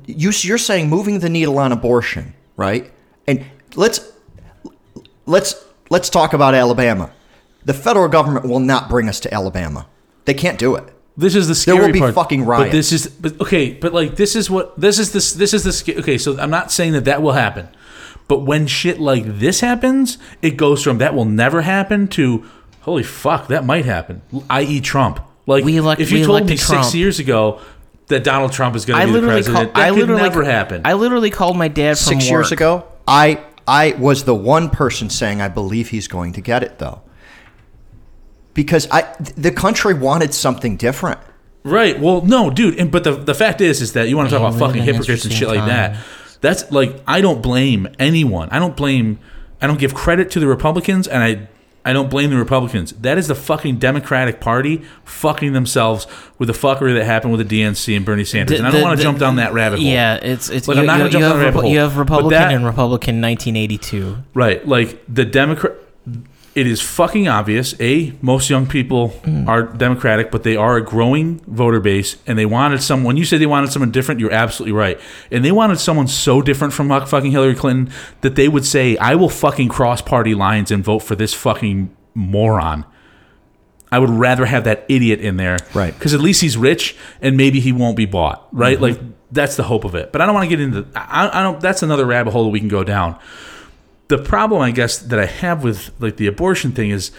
[0.05, 2.91] You, you're saying moving the needle on abortion, right?
[3.27, 4.11] And let's
[5.25, 5.55] let's
[5.89, 7.11] let's talk about Alabama.
[7.65, 9.87] The federal government will not bring us to Alabama.
[10.25, 10.93] They can't do it.
[11.17, 11.77] This is the scary.
[11.77, 12.15] There scary will be part.
[12.15, 15.53] fucking But this is but okay, but like this is what this is this this
[15.53, 16.17] is the sca- okay.
[16.17, 17.67] So I'm not saying that that will happen,
[18.27, 22.45] but when shit like this happens, it goes from that will never happen to
[22.81, 24.21] holy fuck that might happen.
[24.49, 24.79] I.e.
[24.81, 25.19] Trump.
[25.45, 27.59] Like We elect- if you we told me elected six years ago
[28.09, 29.75] that Donald Trump is going to be the president, called.
[29.75, 30.81] that I could literally never ca- happen.
[30.85, 35.09] I literally called my dad from Six years ago, I I was the one person
[35.09, 37.01] saying I believe he's going to get it though.
[38.53, 39.01] Because I
[39.37, 41.19] the country wanted something different.
[41.63, 41.99] Right.
[41.99, 42.79] Well, no, dude.
[42.79, 44.83] And but the the fact is, is that you want to talk Man, about fucking
[44.83, 45.97] hypocrites and shit interesting like that.
[46.41, 48.49] That's like I don't blame anyone.
[48.49, 49.19] I don't blame.
[49.61, 51.47] I don't give credit to the Republicans, and I
[51.85, 52.91] I don't blame the Republicans.
[52.93, 57.61] That is the fucking Democratic Party fucking themselves with the fuckery that happened with the
[57.61, 58.59] DNC and Bernie Sanders.
[58.59, 59.87] and I don't The- want the- to jump down that rabbit hole.
[59.87, 61.71] Yeah, it's it's Like, you, I'm not you- gonna jump down have the rabbit hole.
[61.71, 64.17] you have Republican that- and Republican 1982.
[64.33, 64.67] Right.
[64.67, 65.73] Like the Democrat.
[66.59, 67.73] It is fucking obvious.
[67.79, 69.47] A, most young people mm.
[69.47, 73.05] are Democratic, but they are a growing voter base, and they wanted someone.
[73.05, 74.99] When you say they wanted someone different, you're absolutely right.
[75.31, 79.15] And they wanted someone so different from fucking Hillary Clinton that they would say, "I
[79.15, 82.83] will fucking cross party lines and vote for this fucking moron."
[83.89, 85.93] I would rather have that idiot in there, Right.
[85.93, 88.77] Because at least he's rich and maybe he won't be bought, right?
[88.77, 88.83] Mm-hmm.
[88.83, 88.99] Like
[89.31, 90.11] that's the hope of it.
[90.11, 90.85] But I don't want to get into.
[90.93, 91.61] I, I don't.
[91.61, 93.17] That's another rabbit hole that we can go down
[94.09, 97.11] the problem I guess that I have with like the abortion thing is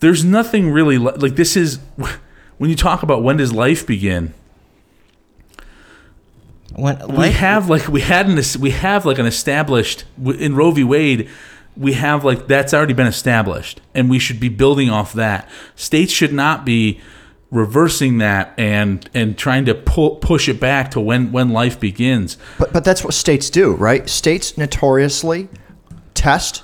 [0.00, 1.78] there's nothing really li- like this is
[2.58, 4.34] when you talk about when does life begin?
[6.74, 10.82] When we have like we had an we have like an established in Roe v.
[10.82, 11.30] Wade
[11.76, 15.48] we have like that's already been established and we should be building off that.
[15.76, 17.00] States should not be
[17.50, 22.38] reversing that and and trying to pull, push it back to when when life begins.
[22.58, 24.08] But but that's what states do, right?
[24.08, 25.50] States notoriously
[26.22, 26.62] test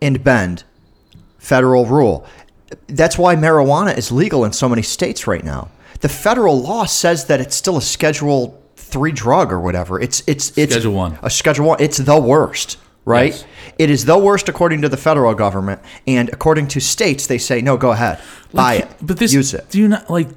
[0.00, 0.64] and bend
[1.38, 2.26] federal rule.
[2.86, 5.68] That's why marijuana is legal in so many states right now.
[6.00, 10.00] The federal law says that it's still a Schedule Three drug or whatever.
[10.00, 11.18] It's it's it's Schedule one.
[11.22, 11.80] A Schedule One.
[11.80, 13.32] It's the worst, right?
[13.32, 13.44] Yes.
[13.78, 17.60] It is the worst according to the federal government, and according to states, they say
[17.60, 17.76] no.
[17.76, 18.20] Go ahead,
[18.52, 19.70] buy Like, it, But this use it.
[19.70, 20.28] Do you not like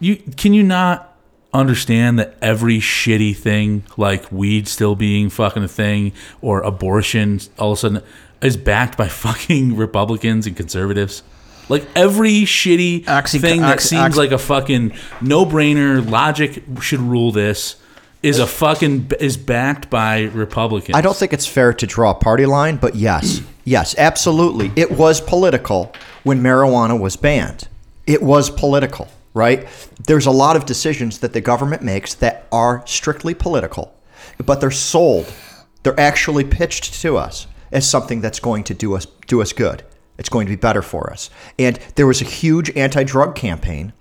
[0.00, 1.07] you can you not
[1.52, 7.72] understand that every shitty thing like weed still being fucking a thing or abortion all
[7.72, 8.02] of a sudden
[8.42, 11.22] is backed by fucking Republicans and conservatives?
[11.68, 17.00] Like every shitty Oxy- thing that ox- seems ox- like a fucking no-brainer logic should
[17.00, 17.76] rule this
[18.22, 20.96] is a fucking is backed by Republicans.
[20.96, 24.72] I don't think it's fair to draw a party line, but yes, yes, absolutely.
[24.76, 25.92] It was political
[26.24, 27.68] when marijuana was banned.
[28.06, 29.08] It was political,
[29.38, 29.66] right?
[30.06, 33.94] There's a lot of decisions that the government makes that are strictly political,
[34.44, 35.32] but they're sold.
[35.82, 39.84] They're actually pitched to us as something that's going to do us do us good.
[40.18, 41.30] It's going to be better for us.
[41.58, 43.92] And there was a huge anti-drug campaign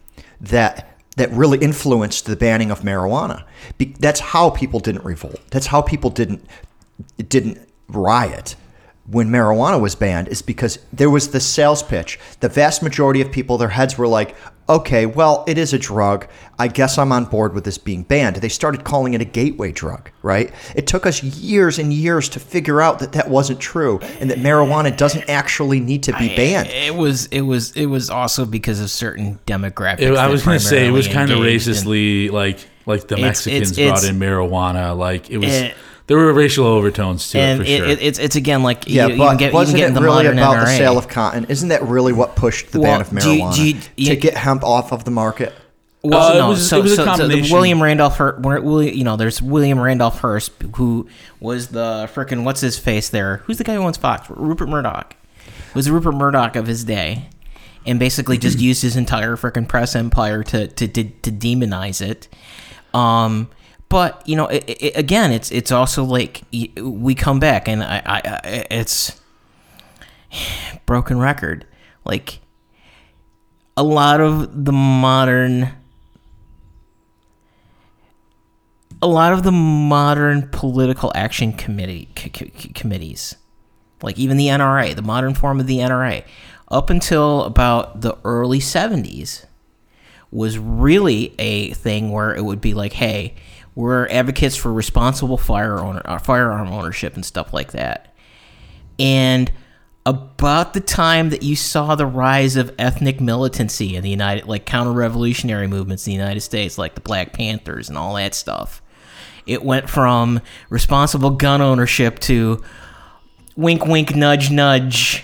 [0.42, 3.44] that that really influenced the banning of marijuana.
[3.78, 5.40] Be- that's how people didn't revolt.
[5.52, 6.46] That's how people didn't
[7.18, 8.56] didn't riot
[9.08, 12.20] when marijuana was banned is because there was the sales pitch.
[12.42, 14.36] The vast majority of people, their heads were like,
[14.70, 16.28] okay, well, it is a drug.
[16.60, 18.38] I guess I'm on board with this being banned.
[18.38, 20.52] They started calling it a gateway drug, right?
[20.76, 24.40] It took us years and years to figure out that that wasn't true and that
[24.40, 26.70] marijuana doesn't actually need to be banned.
[26.70, 30.00] It was it was it was also because of certain demographics.
[30.02, 32.60] It- I was going to say it was kind of primarily engaged in- racistly like
[32.86, 34.98] like the It's- Mexicans it's- brought it's- in marijuana.
[34.98, 35.74] Like it was Eh.
[36.08, 37.86] There were racial overtones to and it for it, sure.
[37.88, 39.90] it, it's it's again like Yeah, you, you but can get, you can wasn't get
[39.92, 41.46] it the really modern about the sale of cotton?
[41.50, 44.06] Isn't that really what pushed the Well, ban of do you- marijuana do you- you-
[44.10, 45.54] to get hemp off of the market?
[46.04, 47.54] Well, Uh, it no, was- so, it was a so- so combination.
[47.54, 48.44] William Randolph, Hearst,
[48.96, 51.08] you know, there's William Randolph Hearst, who
[51.40, 53.42] was the frickin' what's his face there?
[53.46, 54.28] Who's the guy who owns Fox?
[54.30, 55.16] Rupert Murdoch.
[55.74, 57.28] Was the Rupert Murdoch of his day,
[57.86, 62.28] and basically just used his entire frickin' press empire to to to, to demonize it.
[62.94, 63.50] Um,
[63.90, 66.42] but you know, it, it, again, it's it's also like
[66.82, 69.20] we come back, and I, I, I it's
[70.86, 71.66] broken record.
[72.04, 72.40] Like
[73.76, 75.70] a lot of the modern,
[79.02, 83.36] a lot of the modern political action committee c- c- committees,
[84.02, 86.26] like even the NRA, the modern form of the NRA,
[86.68, 89.46] up until about the early '70s,
[90.30, 93.34] was really a thing where it would be like, hey,
[93.78, 98.12] we're advocates for responsible fire owner, uh, firearm ownership and stuff like that.
[98.98, 99.52] And
[100.04, 104.66] about the time that you saw the rise of ethnic militancy in the United, like
[104.66, 108.82] counter-revolutionary movements in the United States, like the Black Panthers and all that stuff,
[109.46, 112.64] it went from responsible gun ownership to
[113.56, 115.24] wink, wink, nudge, nudge.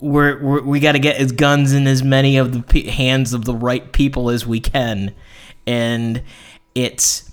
[0.00, 3.44] We're, we're we got to get as guns in as many of the hands of
[3.44, 5.14] the right people as we can,
[5.68, 6.24] and
[6.74, 7.25] it's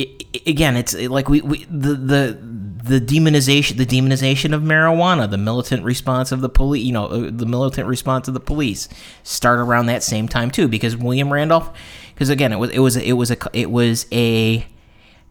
[0.00, 2.38] it, again, it's like we, we the the
[2.82, 7.30] the demonization the demonization of marijuana, the militant response of the police, you know, uh,
[7.30, 8.88] the militant response of the police
[9.22, 11.70] start around that same time too, because William Randolph,
[12.14, 14.66] because again, it was it was it was a it was a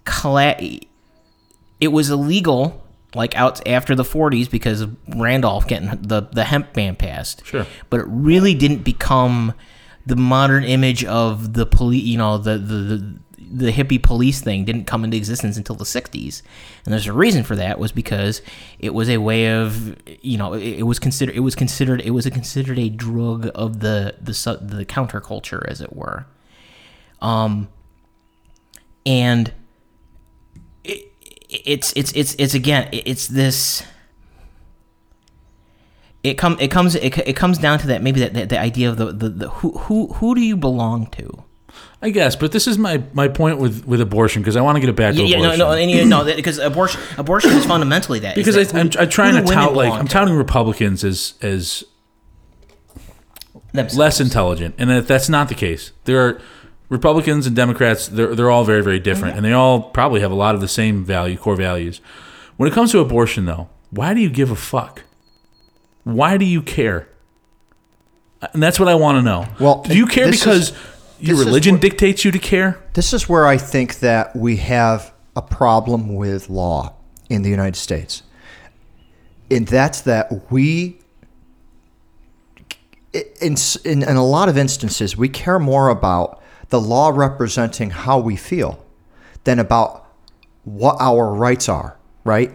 [0.05, 0.79] cla-
[1.79, 6.73] it was illegal like out after the 40s because of Randolph getting the the hemp
[6.73, 7.45] ban passed.
[7.45, 7.65] Sure.
[7.89, 9.53] But it really didn't become
[10.05, 14.65] the modern image of the police, you know, the, the the the hippie police thing
[14.65, 16.41] didn't come into existence until the 60s.
[16.85, 18.41] And there's a reason for that was because
[18.79, 22.11] it was a way of, you know, it, it was considered it was considered it
[22.11, 26.25] was a considered a drug of the the the counterculture as it were.
[27.21, 27.69] Um
[29.05, 29.53] and
[30.83, 31.11] it,
[31.49, 33.83] it's it's it's it's again it's this
[36.23, 38.89] it come it comes it, it comes down to that maybe that, that the idea
[38.89, 41.43] of the, the, the who who who do you belong to
[42.01, 44.79] I guess, but this is my, my point with, with abortion because I want to
[44.79, 45.59] get it back to yeah, no abortion.
[45.59, 48.79] no and you know that because abortion abortion is fundamentally that is because that I,
[48.79, 50.13] I'm, who- I'm trying to do tout like belong I'm to?
[50.13, 51.83] touting Republicans as as
[53.73, 53.97] Themselves.
[53.97, 55.91] less intelligent, and that that's not the case.
[56.05, 56.41] There are
[56.87, 58.07] Republicans and Democrats.
[58.07, 59.37] They're they're all very very different, mm-hmm.
[59.37, 62.01] and they all probably have a lot of the same value core values.
[62.57, 65.03] When it comes to abortion, though, why do you give a fuck?
[66.03, 67.09] Why do you care?
[68.53, 69.47] And that's what I want to know.
[69.59, 70.77] Well, do you care because is-
[71.19, 72.79] your religion what- dictates you to care?
[72.93, 76.93] This is where I think that we have a problem with law
[77.29, 78.23] in the United States.
[79.51, 80.99] And that's that we,
[83.13, 83.55] in,
[83.85, 88.35] in, in a lot of instances, we care more about the law representing how we
[88.35, 88.83] feel
[89.43, 90.05] than about
[90.63, 92.51] what our rights are, right?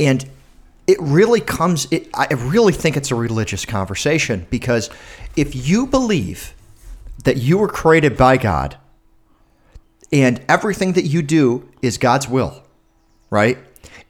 [0.00, 0.28] And
[0.86, 4.88] it really comes, it, I really think it's a religious conversation because
[5.36, 6.54] if you believe
[7.24, 8.76] that you were created by God
[10.12, 12.62] and everything that you do is God's will,
[13.30, 13.58] right?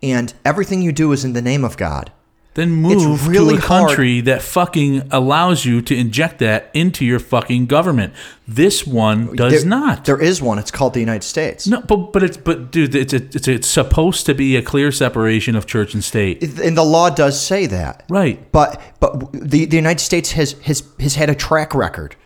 [0.03, 2.13] And everything you do is in the name of God.
[2.55, 7.21] Then move really to a country that fucking allows you to inject that into your
[7.21, 8.15] fucking government.
[8.49, 10.07] This one does There- not.
[10.07, 10.59] There is one.
[10.59, 11.69] It's called the United States.
[11.69, 14.63] No, but but it's but dude, it's a, it's a, it's supposed to be a
[14.63, 18.03] clear separation of church and state, And the law does say that.
[18.09, 18.51] right?
[18.51, 22.17] But but the, the United States has, has has had a track record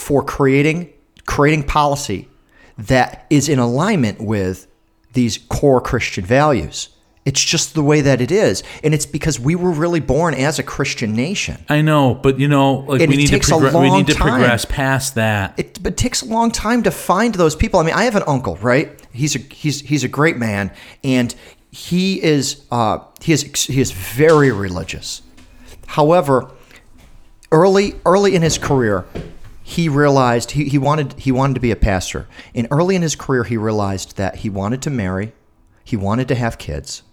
[0.00, 0.90] for creating
[1.26, 2.26] creating policy
[2.78, 4.66] that is in alignment with
[5.12, 6.88] these core Christian values.
[7.26, 10.58] It's just the way that it is, and it's because we were really born as
[10.58, 11.62] a Christian nation.
[11.68, 14.14] I know, but you know, like And we it need to progress, we need to
[14.14, 14.28] time.
[14.28, 15.54] progress past that.
[15.58, 17.78] It, but it takes a long time to find those people.
[17.78, 18.98] I mean, I have an uncle, right?
[19.12, 20.72] He's a he's he's a great man,
[21.04, 21.34] and
[21.70, 25.20] he is uh, he is he is very religious.
[25.86, 26.50] However,
[27.52, 29.04] early early in his career,
[29.70, 32.26] he realized he, he wanted he wanted to be a pastor.
[32.56, 35.32] And early in his career, he realized that he wanted to marry,
[35.84, 37.04] he wanted to have kids,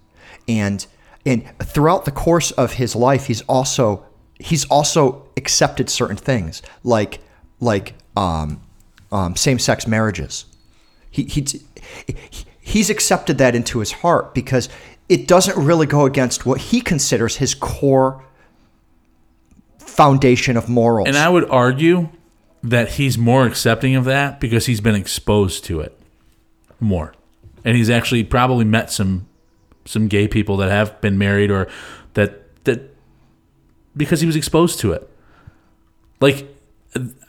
[0.47, 0.87] and
[1.23, 4.07] and throughout the course of his life, he's also
[4.39, 7.19] he's also accepted certain things like
[7.59, 8.59] like um,
[9.11, 10.45] um, same sex marriages.
[11.11, 11.45] He, he
[12.59, 14.67] he's accepted that into his heart because
[15.07, 18.23] it doesn't really go against what he considers his core
[19.77, 21.07] foundation of morals.
[21.07, 22.09] And I would argue
[22.63, 25.97] that he's more accepting of that because he's been exposed to it
[26.79, 27.13] more,
[27.63, 29.27] and he's actually probably met some
[29.85, 31.67] some gay people that have been married or
[32.13, 32.93] that that
[33.95, 35.09] because he was exposed to it.
[36.19, 36.47] Like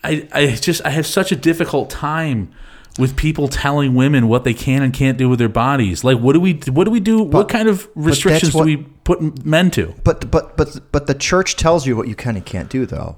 [0.05, 2.53] I I just I have such a difficult time
[2.99, 6.03] with people telling women what they can and can't do with their bodies.
[6.05, 7.23] Like what do we what do we do?
[7.23, 9.95] what kind of restrictions what- do we put men to?
[10.05, 13.17] But but but but the church tells you what you can and can't do, though.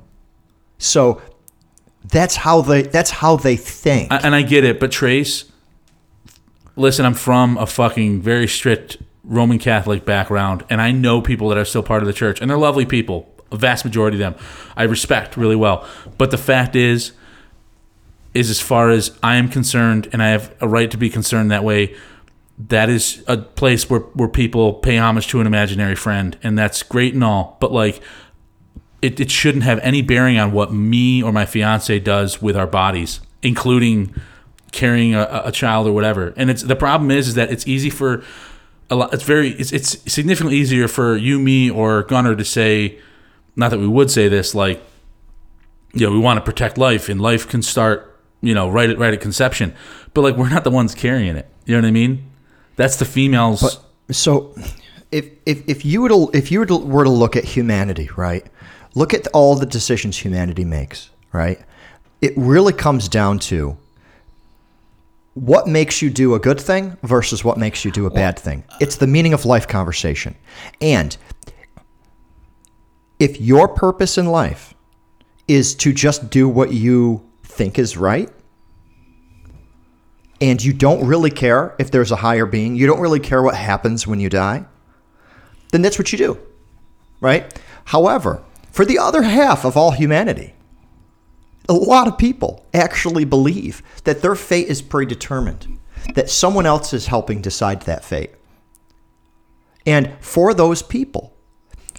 [0.78, 1.20] So
[2.04, 4.12] that's how they that's how they think.
[4.12, 5.44] I- and I get it, but Trace,
[6.76, 11.58] listen, I'm from a fucking very strict Roman Catholic background, and I know people that
[11.58, 13.28] are still part of the church, and they're lovely people.
[13.52, 14.34] A vast majority of them,
[14.76, 15.84] I respect really well.
[16.18, 17.12] But the fact is,
[18.32, 21.50] is as far as I am concerned, and I have a right to be concerned
[21.50, 21.94] that way.
[22.68, 26.82] That is a place where where people pay homage to an imaginary friend, and that's
[26.82, 27.56] great and all.
[27.60, 28.00] But like,
[29.02, 32.66] it, it shouldn't have any bearing on what me or my fiance does with our
[32.66, 34.14] bodies, including
[34.72, 36.32] carrying a, a child or whatever.
[36.36, 38.22] And it's the problem is is that it's easy for
[38.90, 39.14] a lot.
[39.14, 42.98] It's very it's, it's significantly easier for you, me, or Gunner to say.
[43.56, 44.82] Not that we would say this, like,
[45.92, 48.98] you know, we want to protect life, and life can start, you know, right at
[48.98, 49.74] right at conception.
[50.14, 51.48] But like, we're not the ones carrying it.
[51.66, 52.30] You know what I mean?
[52.76, 53.60] That's the females.
[53.60, 54.54] But so,
[55.10, 58.08] if if if you were to if you were to, were to look at humanity,
[58.16, 58.46] right?
[58.94, 61.60] Look at all the decisions humanity makes, right?
[62.20, 63.76] It really comes down to
[65.34, 68.64] what makes you do a good thing versus what makes you do a bad thing.
[68.80, 70.34] It's the meaning of life conversation.
[70.80, 71.16] And
[73.18, 74.74] if your purpose in life
[75.46, 78.28] is to just do what you think is right,
[80.40, 83.54] and you don't really care if there's a higher being, you don't really care what
[83.54, 84.64] happens when you die,
[85.70, 86.38] then that's what you do,
[87.20, 87.60] right?
[87.84, 90.54] However, for the other half of all humanity,
[91.68, 95.78] a lot of people actually believe that their fate is predetermined,
[96.14, 98.30] that someone else is helping decide that fate.
[99.86, 101.36] And for those people,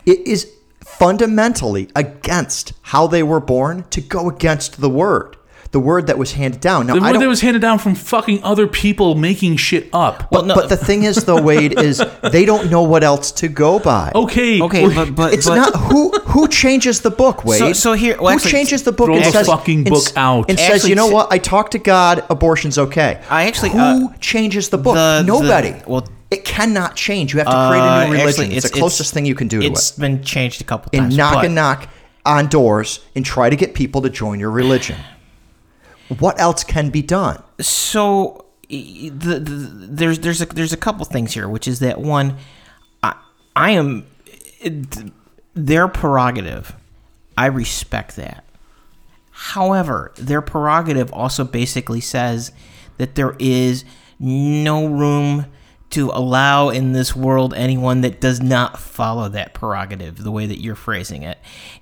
[0.06, 0.52] it is
[0.84, 5.38] fundamentally against how they were born to go against the word,
[5.72, 6.88] the word that was handed down.
[6.88, 10.30] Now, the word don't, that was handed down from fucking other people making shit up.
[10.30, 13.48] Well, no, but the thing is, though, Wade, is they don't know what else to
[13.48, 14.12] go by.
[14.14, 17.60] okay, okay, we're- but but it's but, not who who changes the book, Wade.
[17.60, 19.90] So- so here- well, who actually, changes the book throw and the says fucking and
[19.90, 20.50] book s- out.
[20.50, 21.32] and says, you know what?
[21.32, 22.24] I talked to God.
[22.30, 23.22] Abortion's okay.
[23.30, 24.96] I actually, who uh, changes the book?
[24.96, 25.74] the- the- Nobody.
[25.88, 27.34] well- it cannot change.
[27.34, 28.30] You have to create Uh, a new religion.
[28.44, 30.00] actually, it's, the closest thing you can do to It's it.
[30.00, 31.14] been changed a couple And times.
[31.14, 31.88] And knock but- and knock
[32.26, 34.96] on doors and try to get people to join your religion.
[36.20, 37.41] What else can be done?
[37.59, 39.39] so the, the,
[39.89, 42.38] there's there's a there's a couple things here, which is that one,
[43.03, 43.16] I
[43.55, 44.05] I am
[45.53, 46.76] their prerogative.
[47.38, 48.43] I respect that.
[49.32, 52.51] However, their prerogative also basically says
[52.97, 53.84] that there is
[54.20, 55.47] no room
[55.91, 60.62] to allow in this world anyone that does not follow that prerogative the way that
[60.62, 61.38] you're phrasing it.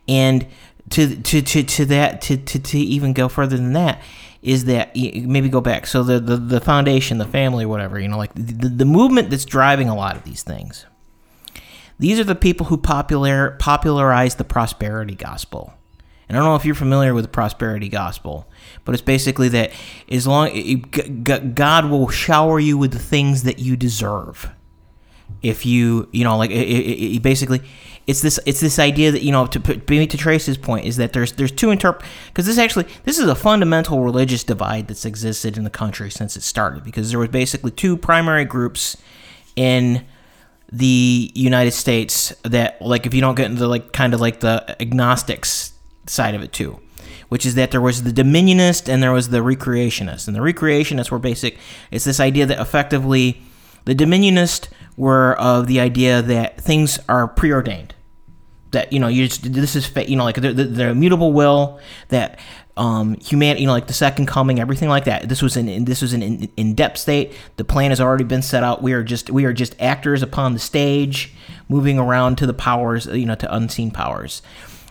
[0.08, 0.48] And
[0.90, 4.02] to to to, to that to, to, to even go further than that
[4.42, 8.18] is that maybe go back so the, the the foundation the family whatever you know
[8.18, 10.86] like the, the movement that's driving a lot of these things
[12.00, 15.74] these are the people who popular popularized the prosperity gospel.
[16.28, 18.50] And I don't know if you're familiar with the prosperity gospel,
[18.86, 19.72] but it's basically that
[20.10, 20.50] as long
[21.54, 24.50] God will shower you with the things that you deserve.
[25.42, 27.62] If you, you know, like it, it, it basically,
[28.10, 31.14] it's this it's this idea that you know to put to Trace's point is that
[31.14, 35.58] there's there's two interp because this actually this is a fundamental religious divide that's existed
[35.58, 38.98] in the country since it started because there was basically two primary groups
[39.56, 40.04] in
[40.72, 44.76] the United States that like if you don't get into like kind of like the
[44.82, 45.74] agnostics
[46.08, 46.80] side of it too,
[47.28, 50.28] which is that there was the dominionist and there was the recreationist.
[50.28, 51.60] And the recreationists were basic
[51.92, 53.40] it's this idea that effectively
[53.86, 57.94] the dominionist were of the idea that things are preordained.
[58.72, 61.34] That you know, you just, this is fa- you know like the, the, the immutable
[61.34, 62.40] will that
[62.80, 65.28] um, humanity, you know, like the second coming, everything like that.
[65.28, 67.34] This was an this was an in, in depth state.
[67.58, 68.82] The plan has already been set out.
[68.82, 71.34] We are just we are just actors upon the stage,
[71.68, 74.42] moving around to the powers, you know, to unseen powers.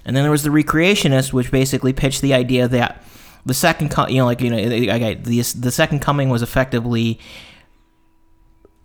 [0.04, 3.02] And then there was the recreationist, which basically pitched the idea that
[3.46, 7.18] the second, co- you know, like you know, the the second coming was effectively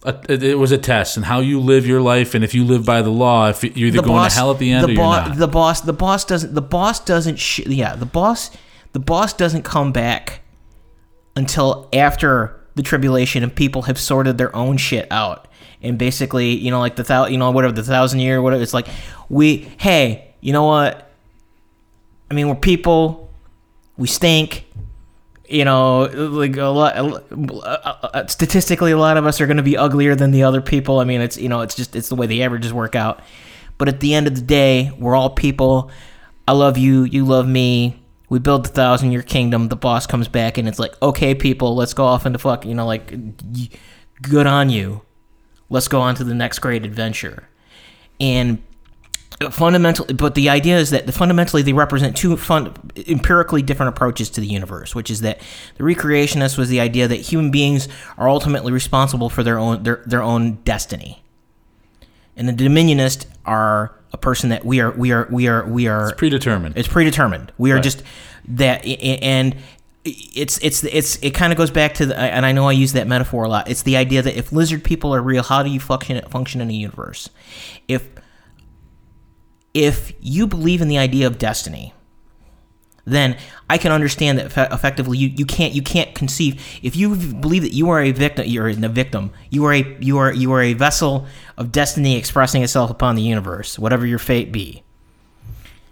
[0.03, 2.63] a, it it was a test, and how you live your life, and if you
[2.65, 4.95] live by the law, if you're either going to hell at the end the or
[4.95, 5.37] boss, you're not.
[5.39, 8.51] The boss, the boss doesn't, the boss doesn't, sh- yeah, the boss,
[8.91, 10.41] the boss doesn't come back
[11.35, 15.47] until after the tribulation and people have sorted their own shit out.
[15.81, 18.63] And basically, you know, like the thou, you know, whatever the thousand year, whatever.
[18.63, 18.87] It's like
[19.29, 21.11] we, hey, you know what?
[22.31, 23.31] I mean, we're people.
[23.97, 24.65] We stink.
[25.53, 28.31] You know, like a lot.
[28.31, 30.99] Statistically, a lot of us are going to be uglier than the other people.
[30.99, 33.21] I mean, it's you know, it's just it's the way the averages work out.
[33.77, 35.91] But at the end of the day, we're all people.
[36.47, 37.03] I love you.
[37.03, 38.01] You love me.
[38.29, 39.67] We build the thousand year kingdom.
[39.67, 42.65] The boss comes back and it's like, okay, people, let's go off into fuck.
[42.65, 43.13] You know, like,
[44.23, 45.03] good on you.
[45.69, 47.47] Let's go on to the next great adventure.
[48.19, 48.63] And
[49.51, 52.73] fundamentally but the idea is that the fundamentally they represent two fun,
[53.07, 55.39] empirically different approaches to the universe which is that
[55.77, 57.87] the recreationist was the idea that human beings
[58.17, 61.23] are ultimately responsible for their own their, their own destiny
[62.35, 66.13] and the dominionist are a person that we are we are we are we are
[66.15, 66.77] Predetermined.
[66.77, 67.51] it's predetermined.
[67.57, 67.83] We are Right.
[67.83, 68.03] just
[68.47, 69.55] that, and
[70.05, 72.19] it's it's it's it kind of goes back to the.
[72.19, 73.69] And I know I use that metaphor a lot.
[73.69, 76.69] It's the idea that if lizard people are real, how do you function function in
[76.69, 77.29] a universe?
[77.87, 78.07] If
[79.73, 81.93] if you believe in the idea of destiny,
[83.05, 83.37] then
[83.69, 87.63] I can understand that effe- effectively you, you can't you can't conceive if you believe
[87.63, 90.61] that you are a victim you're a victim you are a you are you are
[90.61, 91.25] a vessel
[91.57, 94.83] of destiny expressing itself upon the universe whatever your fate be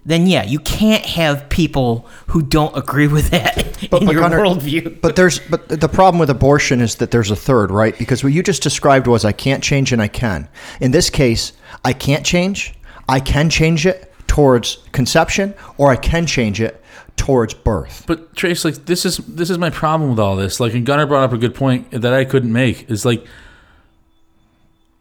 [0.06, 5.02] then yeah you can't have people who don't agree with that in your Gunnar, worldview
[5.02, 7.98] But there's but the problem with abortion is that there's a third, right?
[7.98, 10.50] Because what you just described was I can't change and I can.
[10.80, 11.54] In this case,
[11.84, 12.74] I can't change.
[13.08, 16.82] I can change it towards conception, or I can change it
[17.18, 18.06] towards birth.
[18.08, 20.60] But Trace, like this is this is my problem with all this.
[20.60, 22.90] Like, and Gunnar brought up a good point that I couldn't make.
[22.90, 23.26] Is like,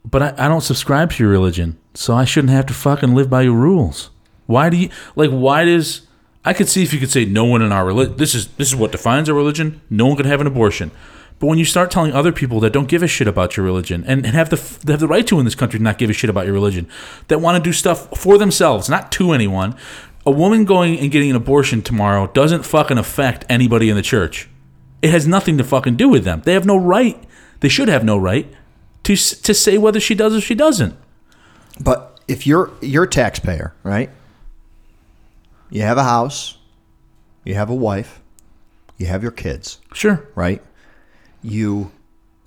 [0.04, 3.30] but I, I don't subscribe to your religion, so I shouldn't have to fucking live
[3.30, 4.10] by your rules.
[4.46, 5.30] Why do you like?
[5.30, 6.06] Why does
[6.44, 8.16] I could see if you could say no one in our religion.
[8.16, 9.80] This is this is what defines our religion.
[9.90, 10.90] No one can have an abortion.
[11.40, 14.04] But when you start telling other people that don't give a shit about your religion
[14.06, 16.10] and, and have the they have the right to in this country to not give
[16.10, 16.86] a shit about your religion,
[17.28, 19.74] that want to do stuff for themselves, not to anyone,
[20.26, 24.48] a woman going and getting an abortion tomorrow doesn't fucking affect anybody in the church.
[25.02, 26.42] It has nothing to fucking do with them.
[26.44, 27.20] They have no right.
[27.60, 28.46] They should have no right
[29.04, 30.94] to to say whether she does or she doesn't.
[31.82, 34.10] But if you're you're a taxpayer, right?
[35.70, 36.58] You have a house,
[37.44, 38.20] you have a wife,
[38.98, 40.28] you have your kids, Sure.
[40.34, 40.62] right?
[41.42, 41.90] You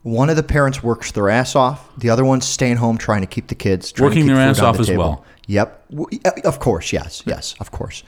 [0.04, 3.28] one of the parents works their ass off, the other one's staying home trying to
[3.28, 5.04] keep the kids Working their ass off the as table.
[5.04, 5.26] well.
[5.48, 5.86] Yep.
[6.26, 7.24] Uh, Of course, yes.
[7.26, 8.04] Yes, of course.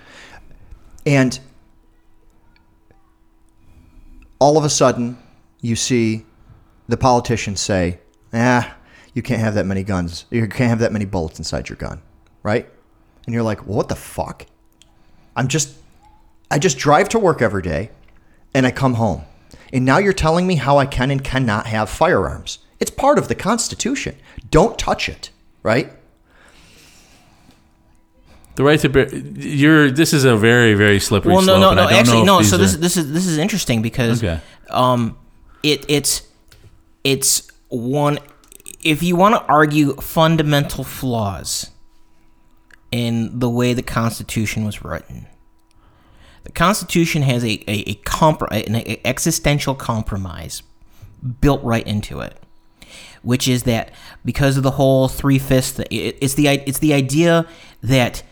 [1.05, 1.39] And
[4.39, 5.17] all of a sudden,
[5.61, 6.25] you see
[6.87, 7.99] the politicians say,
[8.33, 8.75] "Ah,
[9.13, 10.25] you can't have that many guns.
[10.29, 12.01] You can't have that many bullets inside your gun."
[12.43, 12.69] Right?
[13.25, 14.45] And you're like, well, "What the fuck?"
[15.35, 15.75] I'm just
[16.51, 17.89] I just drive to work every day
[18.53, 19.23] and I come home.
[19.73, 22.59] And now you're telling me how I can and cannot have firearms.
[22.79, 24.15] It's part of the Constitution.
[24.49, 25.29] Don't touch it,
[25.63, 25.91] right?
[28.55, 29.13] The right to bear.
[29.13, 29.91] You're.
[29.91, 31.47] This is a very very slippery slope.
[31.47, 31.75] well, no, slope.
[31.75, 31.97] no, and no.
[31.97, 32.41] Actually, no.
[32.41, 34.39] So this are- this is this is interesting because Okay.
[34.69, 35.17] um,
[35.61, 36.21] it it's
[37.03, 38.19] it's one.
[38.81, 41.69] If you want to argue fundamental flaws
[42.91, 45.27] in the way the Constitution was written,
[46.45, 50.63] the Constitution has a a, a, an existential compromise
[51.41, 52.39] built right into it,
[53.23, 53.91] which is that
[54.23, 57.47] because of the whole three fifths, it's the it's the idea
[57.81, 58.23] that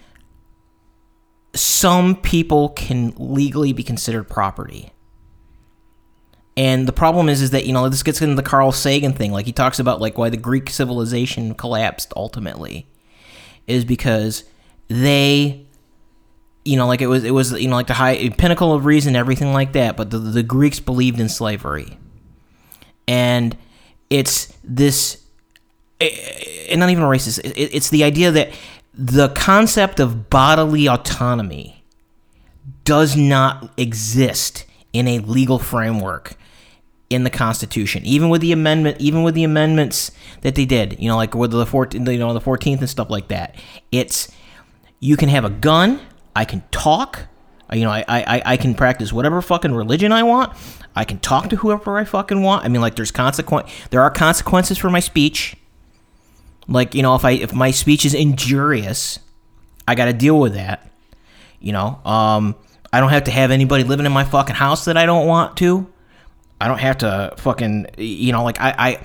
[1.55, 4.91] some people can legally be considered property.
[6.55, 9.31] And the problem is, is that you know this gets into the Carl Sagan thing.
[9.31, 12.87] Like he talks about, like why the Greek civilization collapsed ultimately,
[13.65, 14.43] is because
[14.87, 15.65] they,
[16.65, 19.15] you know, like it was it was you know like the high pinnacle of reason,
[19.15, 19.97] everything like that.
[19.97, 21.97] But the the Greeks believed in slavery,
[23.07, 23.57] and
[24.09, 25.23] it's this
[25.99, 27.41] eh, and not even racist.
[27.55, 28.51] It's the idea that
[28.93, 31.83] the concept of bodily autonomy
[32.85, 36.37] does not exist in a legal framework
[37.09, 40.11] in the Constitution, even with the amendment, even with the amendments
[40.41, 40.99] that they did.
[40.99, 43.55] You know, like with the 14th, you know, the Fourteenth and stuff like that.
[43.91, 44.31] It's
[44.99, 45.99] you can have a gun.
[46.35, 47.27] I can talk.
[47.71, 50.53] You know, I, I, I can practice whatever fucking religion I want.
[50.95, 52.65] I can talk to whoever I fucking want.
[52.65, 53.67] I mean, like, there's consequent.
[53.89, 55.55] There are consequences for my speech.
[56.67, 59.19] Like, you know, if I if my speech is injurious,
[59.87, 60.87] I got to deal with that.
[61.59, 62.55] You know, um,
[62.91, 65.57] I don't have to have anybody living in my fucking house that I don't want
[65.57, 65.87] to.
[66.61, 69.03] I don't have to fucking, you know, like I, I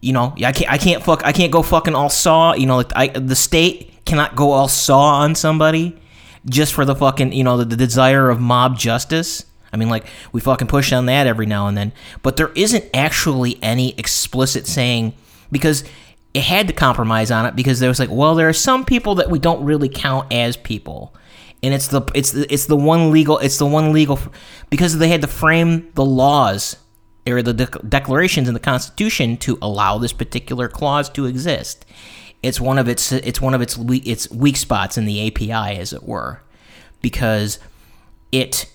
[0.00, 2.52] you know, I can't, I can't fuck, I can't go fucking all saw.
[2.54, 5.98] You know, like I, the state cannot go all saw on somebody
[6.48, 9.44] just for the fucking, you know, the, the desire of mob justice.
[9.72, 11.92] I mean, like we fucking push on that every now and then,
[12.22, 15.14] but there isn't actually any explicit saying
[15.50, 15.82] because
[16.32, 19.16] it had to compromise on it because there was like, well, there are some people
[19.16, 21.14] that we don't really count as people,
[21.62, 24.18] and it's the it's the it's the one legal it's the one legal
[24.70, 26.76] because they had to frame the laws
[27.26, 31.86] or the dec- declarations in the Constitution to allow this particular clause to exist.
[32.44, 35.78] It's one of its it's one of its we- its weak spots in the API,
[35.78, 36.40] as it were,
[37.02, 37.58] because
[38.32, 38.66] it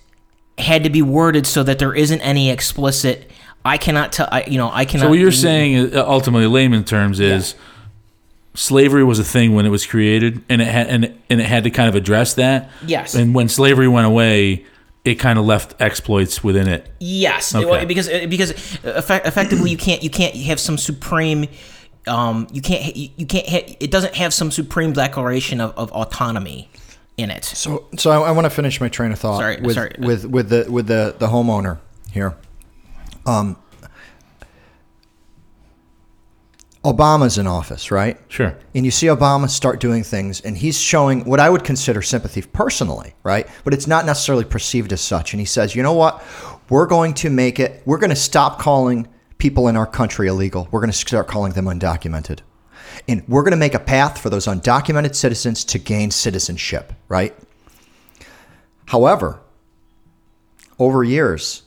[0.58, 3.30] had to be worded so that there isn't any explicit.
[3.64, 4.28] I cannot tell.
[4.32, 5.04] I, you know, I cannot.
[5.06, 7.56] So what you're saying, uh, ultimately, layman terms, is
[8.54, 11.64] slavery was a thing when it was created, and it had and, and it had
[11.66, 12.70] to kind of address that.
[12.86, 13.16] Yes.
[13.16, 14.66] And when slavery went away,
[15.06, 16.90] it kind of left exploits within it.
[17.00, 17.86] Yes, Okay.
[17.86, 18.52] Because because
[18.84, 21.48] effect, effectively you can't you can't have some supreme.
[22.08, 25.92] Um, you can't you, you can't ha- it doesn't have some supreme declaration of, of
[25.92, 26.70] autonomy
[27.18, 27.44] in it.
[27.44, 29.96] So, so I, I want to finish my train of thought Sorry, with, sorry.
[30.00, 31.80] with with the with the the homeowner
[32.12, 32.36] here.
[33.26, 33.58] Um,
[36.86, 38.18] Obama's in office, right?
[38.30, 38.58] Sure.
[38.74, 42.42] And you see Obama start doing things, and he's showing what I would consider sympathy
[42.42, 43.48] personally, right?
[43.66, 45.34] But it's not necessarily perceived as such.
[45.34, 46.24] And he says, you know what?
[46.70, 49.10] We're going to make it, we're going to stop calling
[49.40, 50.68] people in our country illegal.
[50.70, 52.42] We're going to start calling them undocumented.
[53.08, 57.36] And we're going to make a path for those undocumented citizens to gain citizenship, right?
[58.86, 59.40] However,
[60.78, 61.64] over years,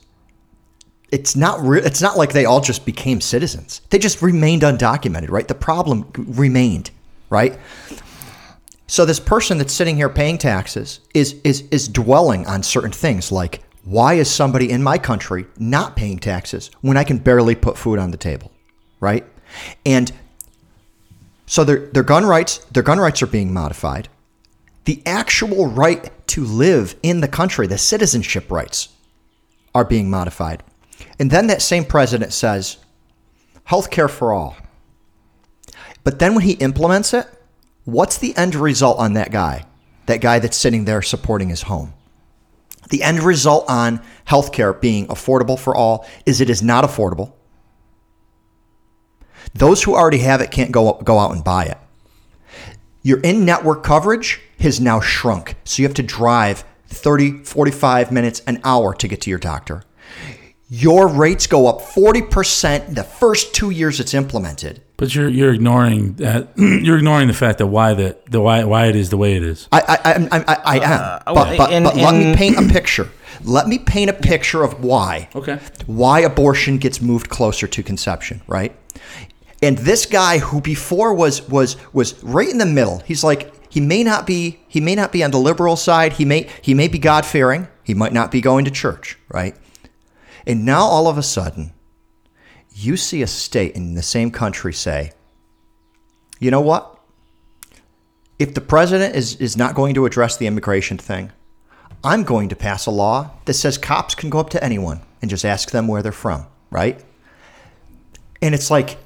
[1.11, 3.81] it's not re- it's not like they all just became citizens.
[3.89, 5.47] They just remained undocumented, right?
[5.47, 6.91] The problem remained,
[7.29, 7.57] right?
[8.87, 13.31] So this person that's sitting here paying taxes is is is dwelling on certain things
[13.31, 17.77] like why is somebody in my country not paying taxes when I can barely put
[17.77, 18.51] food on the table,
[18.99, 19.25] right?
[19.85, 20.11] And
[21.45, 24.07] so their their gun rights their gun rights are being modified.
[24.85, 28.89] The actual right to live in the country, the citizenship rights,
[29.73, 30.63] are being modified.
[31.19, 32.77] And then that same president says,
[33.67, 34.57] healthcare for all.
[36.03, 37.27] But then when he implements it,
[37.85, 39.65] what's the end result on that guy?
[40.07, 41.93] That guy that's sitting there supporting his home.
[42.89, 47.33] The end result on healthcare being affordable for all is it is not affordable.
[49.53, 51.77] Those who already have it can't go, go out and buy it.
[53.01, 55.55] Your in network coverage has now shrunk.
[55.63, 59.83] So you have to drive 30, 45 minutes, an hour to get to your doctor.
[60.69, 64.81] Your rates go up 40% the first two years it's implemented.
[65.03, 66.47] But you're you're ignoring that.
[66.55, 69.43] you're ignoring the fact that why the, the why why it is the way it
[69.43, 69.67] is.
[69.69, 71.21] I, I, I, I, I, I am.
[71.27, 73.09] Uh, but but, and- but let me paint a picture.
[73.43, 75.27] Let me paint a picture of why.
[75.35, 75.59] Okay.
[75.87, 78.73] Why abortion gets moved closer to conception, right?
[79.61, 82.99] And this guy who before was was was right in the middle.
[82.99, 86.13] He's like he may not be he may not be on the liberal side.
[86.13, 87.67] He may he may be God fearing.
[87.83, 89.53] He might not be going to church, right?
[90.47, 91.73] And now all of a sudden,
[92.75, 95.13] you see a state in the same country say,
[96.39, 96.99] you know what?
[98.39, 101.31] If the president is, is not going to address the immigration thing,
[102.03, 105.29] I'm going to pass a law that says cops can go up to anyone and
[105.29, 107.01] just ask them where they're from, right?
[108.41, 108.97] And it's like,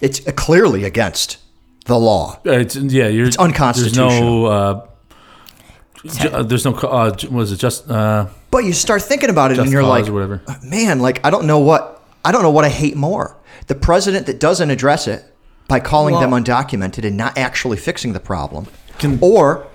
[0.00, 1.38] it's clearly against
[1.86, 2.38] the law.
[2.46, 3.08] Uh, It's yeah.
[3.08, 4.08] You're it's unconstitutional.
[4.08, 4.46] There's no.
[4.46, 4.86] Uh,
[6.06, 6.72] ju- uh, there's no.
[6.72, 9.72] co- Uh, ju- was it just uh, But you start thinking about it just and
[9.72, 10.42] you're cause like, or whatever?
[10.62, 13.36] man, like I don't know what I don't know what I hate more.
[13.68, 15.24] The president that doesn't address it
[15.68, 18.66] by calling them Well- undocumented and not actually fixing the problem.
[18.98, 19.66] Can- or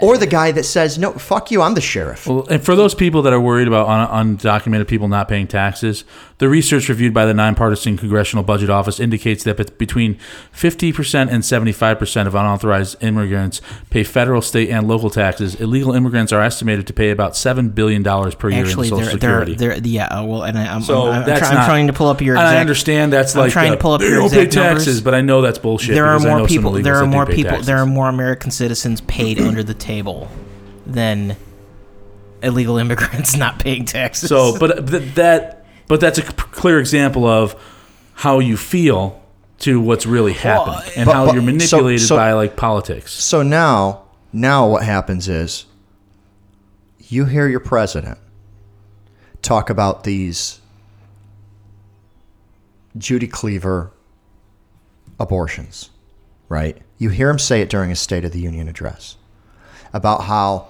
[0.00, 2.94] or the guy that says, "No, fuck you, I'm the sheriff." Well, and for those
[2.94, 6.04] people that are worried about un- undocumented people not paying taxes,
[6.38, 10.18] the research reviewed by the nonpartisan Congressional Budget Office indicates that between
[10.54, 15.54] 50% and 75% of unauthorized immigrants pay federal, state, and local taxes.
[15.54, 19.10] Illegal immigrants are estimated to pay about $7 billion per year Actually, in Social they're,
[19.10, 19.54] Security.
[19.54, 20.06] they're, they're, yeah.
[20.08, 22.20] uh, Well, and I, I'm, so I'm, I'm, that's try- I'm trying to pull up
[22.20, 22.36] your.
[22.36, 24.52] and I understand that's I'm like trying uh, to pull up your don't pay exact
[24.52, 25.00] taxes, numbers.
[25.02, 25.94] but I know that's bullshit.
[25.94, 26.72] there are more people.
[26.72, 27.50] There are more people.
[27.52, 27.66] taxes.
[27.66, 30.28] There are more American citizens paid under the table
[30.84, 31.36] than
[32.42, 34.28] illegal immigrants not paying taxes.
[34.28, 35.55] So, but th- that,
[35.88, 37.54] but that's a c- clear example of
[38.14, 39.20] how you feel
[39.58, 41.46] to what's really happened and But- how but- you're so-
[41.78, 43.12] manipulated so- by like politics.
[43.12, 45.66] So now, now what happens is
[47.08, 48.18] you hear your president
[49.42, 50.60] talk about these
[52.98, 53.92] June Cleaver
[55.20, 55.90] abortions,
[56.48, 56.78] right?
[56.98, 59.16] You hear him say it during his State of the Union address
[59.92, 60.68] about how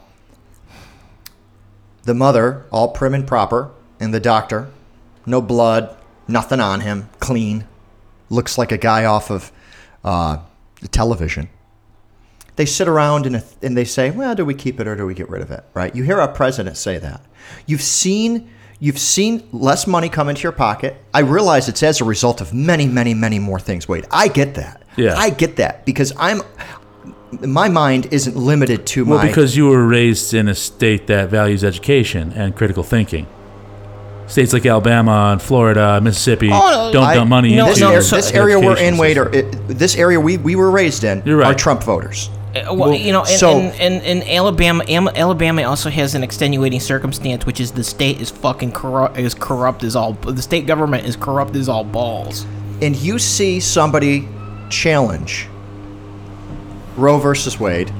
[2.04, 4.68] the mother, all prim and proper, and the doctor,
[5.26, 5.96] no blood,
[6.26, 7.66] nothing on him, clean,
[8.30, 9.52] looks like a guy off of
[10.04, 10.38] uh,
[10.80, 11.48] the television
[12.56, 15.14] they sit around and, and they say, well, do we keep it or do we
[15.14, 15.64] get rid of it?
[15.74, 15.94] Right?
[15.94, 17.20] You hear our president say that.
[17.66, 20.96] You've seen you've seen less money come into your pocket.
[21.14, 23.88] I realize it's as a result of many, many, many more things.
[23.88, 24.82] Wait, I get that.
[24.96, 25.14] Yeah.
[25.16, 26.42] I get that because I'm
[27.40, 31.06] my mind isn't limited to Well, my Well, because you were raised in a state
[31.08, 33.26] that values education and critical thinking.
[34.26, 37.80] States like Alabama and Florida, Mississippi Oh, no, don't I- dump money no, into this,
[37.80, 40.56] no, ar- so- this area we're in, educational Wade, or it, this area we, we
[40.56, 41.46] were raised in You're right.
[41.48, 42.28] are Trump voters.
[42.54, 46.22] Uh, well, you know, and, so- and, and, and Alabama, Am- Alabama also has an
[46.24, 50.14] extenuating circumstance, which is the state is fucking corrupt, is corrupt as all.
[50.14, 52.46] The state government is corrupt as all balls.
[52.82, 54.26] and you see somebody
[54.70, 55.48] challenge
[56.96, 57.92] Roe versus Wade.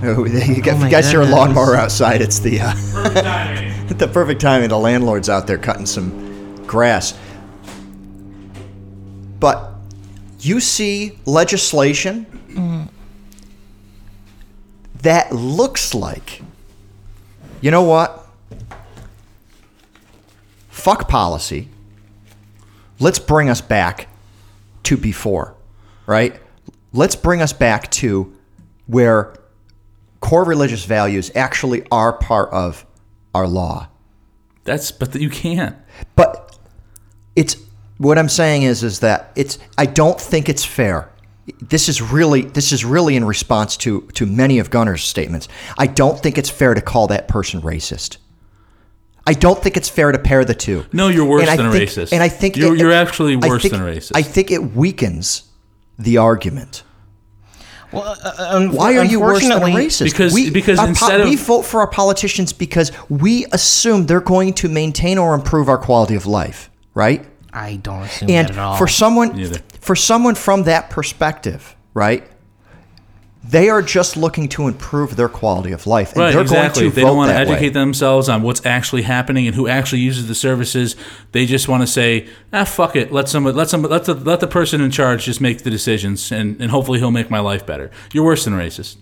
[0.02, 1.30] Oh, You got, my you got your goodness.
[1.30, 2.22] lawnmower outside.
[2.22, 2.72] It's the uh,
[3.88, 4.70] the perfect timing.
[4.70, 7.18] The landlord's out there cutting some grass.
[9.38, 9.72] But
[10.40, 12.26] you see legislation
[15.02, 16.42] that looks like,
[17.60, 18.26] you know what?
[20.70, 21.68] Fuck policy.
[22.98, 24.08] Let's bring us back
[24.84, 25.54] to before,
[26.06, 26.40] right?
[26.92, 28.34] Let's bring us back to
[28.86, 29.34] where
[30.20, 32.84] core religious values actually are part of
[33.34, 33.88] our law.
[34.64, 35.76] That's but you can't.
[36.16, 36.58] But
[37.36, 37.56] it's
[37.98, 41.10] what I'm saying is is that it's I don't think it's fair.
[41.60, 45.48] This is really this is really in response to to many of Gunner's statements.
[45.78, 48.18] I don't think it's fair to call that person racist.
[49.26, 50.86] I don't think it's fair to pair the two.
[50.92, 52.12] No, you're worse And than a think- racist.
[52.12, 54.12] And I think you're, it- you're actually worse think- than racist.
[54.14, 55.44] I think it weakens
[55.98, 56.82] the argument.
[57.92, 60.04] Well, uh, un- Why are you worse than a unfortunately- racist?
[60.04, 64.52] Because- because our instead of- we vote for our politicians because we assume they're going
[64.54, 67.24] to maintain or improve our quality of life, right?
[67.52, 68.76] I don't assume And that at all.
[68.76, 69.58] for someone Neither.
[69.80, 72.24] for someone from that perspective, right?
[73.50, 76.82] They are just looking to improve their quality of life, and Right, they're exactly.
[76.82, 77.68] going to they vote don't want to educate way.
[77.70, 80.94] themselves on what's actually happening and who actually uses the services.
[81.32, 83.12] They just want to say, "Ah, fuck it.
[83.12, 86.30] Let somebody, let somebody, let the let the person in charge just make the decisions,
[86.30, 88.96] and and hopefully he'll make my life better." You're worse than a racist.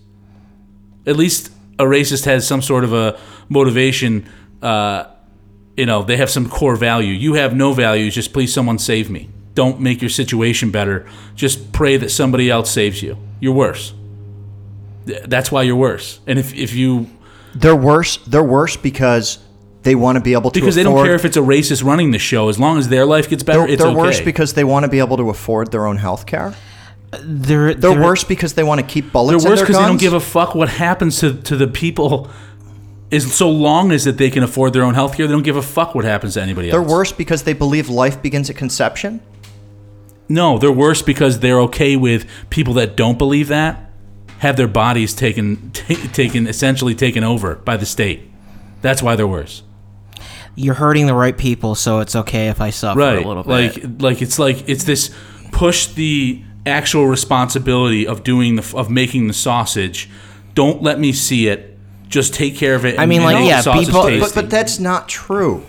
[1.05, 3.19] At least a racist has some sort of a
[3.49, 4.25] motivation.
[4.61, 5.03] Uh,
[5.77, 7.13] you know, they have some core value.
[7.13, 8.15] You have no values.
[8.15, 9.29] Just please, someone save me.
[9.53, 11.05] Don't make your situation better.
[11.35, 13.17] Just pray that somebody else saves you.
[13.39, 13.93] You're worse.
[15.09, 16.19] Th- That's why you're worse.
[16.27, 17.07] And if if you
[17.55, 18.17] They're worse.
[18.27, 19.39] They're worse because
[19.83, 22.11] they want to be able to because they don't care if it's a racist running
[22.11, 24.53] the show as long as their life gets better They're, it's they're okay worse because
[24.53, 26.53] they want to be able to afford their own health care.
[27.11, 29.43] they're, They're they're worse because they want to keep bullets.
[29.43, 32.29] they're worse because they don't give a fuck what happens to, to the people
[33.11, 35.55] as so long as that they can afford their own health care they don't give
[35.55, 36.73] a fuck what happens to anybody else.
[36.73, 39.21] They're worse because they believe life begins at conception.
[40.27, 43.88] no they're worse because they're okay with people that don't believe that
[44.39, 48.29] have their bodies taken ta taken essentially taken over by the state.
[48.81, 49.63] That's why they're worse.
[50.55, 53.23] You're hurting the right people, so it's okay if I suffer right.
[53.23, 53.49] a little bit.
[53.49, 55.13] like like it's like it's this
[55.51, 60.09] push the actual responsibility of doing the of making the sausage.
[60.53, 61.77] Don't let me see it.
[62.07, 64.79] Just take care of it I mean, like, make yeah, sausage people- But but that's
[64.79, 65.63] not true.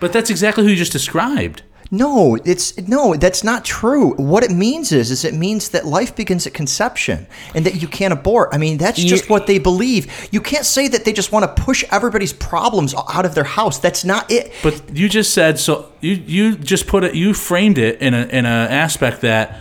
[0.00, 4.14] But that's exactly who you just described No, it's no, that's not true.
[4.14, 7.86] What it means is is it means that life begins at conception and that you
[7.88, 8.48] can't abort.
[8.52, 10.28] I mean, that's just You- what they believe.
[10.32, 13.78] You can't say that they just want to push everybody's problems out of their house.
[13.78, 14.52] That's not it.
[14.62, 18.22] but you just said so you you just put it you framed it in a
[18.26, 19.56] in a aspect that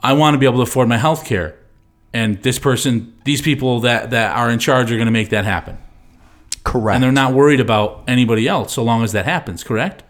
[0.00, 1.54] I want to be able to afford my health care
[2.12, 5.44] and this person these people that that are in charge are going to make that
[5.44, 5.78] happen
[6.64, 6.96] Correct.
[6.96, 10.02] and they're not worried about anybody else so long as that happens correct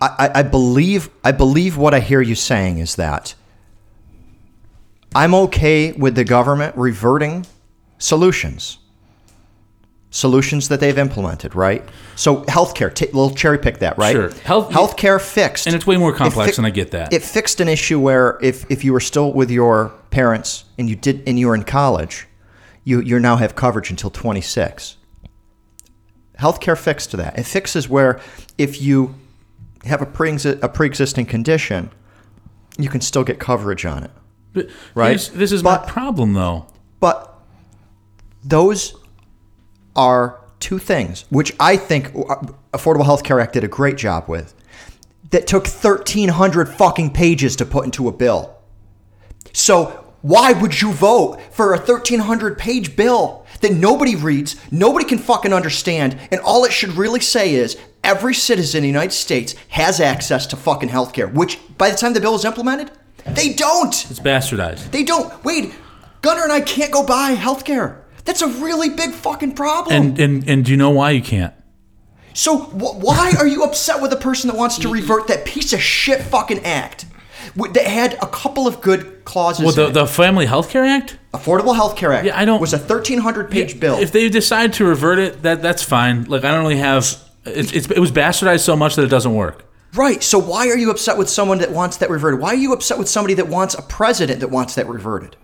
[0.00, 3.34] I, I- believe I believe what I hear you saying is that
[5.14, 7.46] I'm okay with the government reverting
[7.98, 8.78] solutions.
[10.10, 11.86] Solutions that they've implemented, right?
[12.14, 14.12] So healthcare, ta- we'll cherry pick that, right?
[14.14, 14.30] Sure.
[14.44, 15.66] Health- healthcare fixed.
[15.66, 18.38] and it's way more complex fi- and I get that It fixed an issue where
[18.40, 21.64] if, if you were still with your parents and you did and you were in
[21.64, 22.26] college,
[22.84, 24.96] you you now have coverage until 26.
[26.40, 27.38] Healthcare fixed that.
[27.38, 28.20] It fixes where
[28.56, 29.14] if you
[29.86, 31.90] have a pre a pre-existing condition,
[32.78, 34.10] you can still get coverage on it.
[34.52, 35.30] but right.
[35.34, 36.66] this is But- my problem though
[37.00, 37.32] But
[38.44, 38.94] those
[39.94, 42.12] are two things which I think
[42.72, 44.54] Affordable Health Care Act did a great job with.
[45.30, 48.54] That took 1,300 fucking pages to put into a bill.
[49.52, 55.18] So why would you vote for a 1,300 page bill that nobody reads, nobody can
[55.18, 59.54] fucking understand, and all it should really say is every citizen in the United States
[59.68, 62.90] has access to fucking healthcare, which by the time the bill is implemented,
[63.26, 64.08] they don't.
[64.10, 65.44] it's bastardized They don't.
[65.44, 65.74] Wait,
[66.22, 68.02] Gunner and I can't go buy healthcare.
[68.24, 69.94] That's a really big fucking problem.
[69.94, 71.54] and and and do you know why you can't
[72.34, 75.72] so wh- why are you upset with a person that wants to revert that piece
[75.72, 77.06] of shit fucking act
[77.54, 79.64] that had a couple of good clauses?
[79.64, 82.72] well the the Family Health Care Act Affordable Health Care Act Yeah, I don't- was
[82.72, 83.98] a 1,300 page bill.
[83.98, 86.24] If they decide to revert it, that that's fine.
[86.24, 87.04] Like I don't really have.
[87.44, 89.64] It's, it's it was bastardized so much that it doesn't work.
[89.94, 90.22] right.
[90.22, 92.40] So why are you upset with someone that wants that reverted?
[92.40, 95.36] Why are you upset with somebody that wants a president that wants that reverted?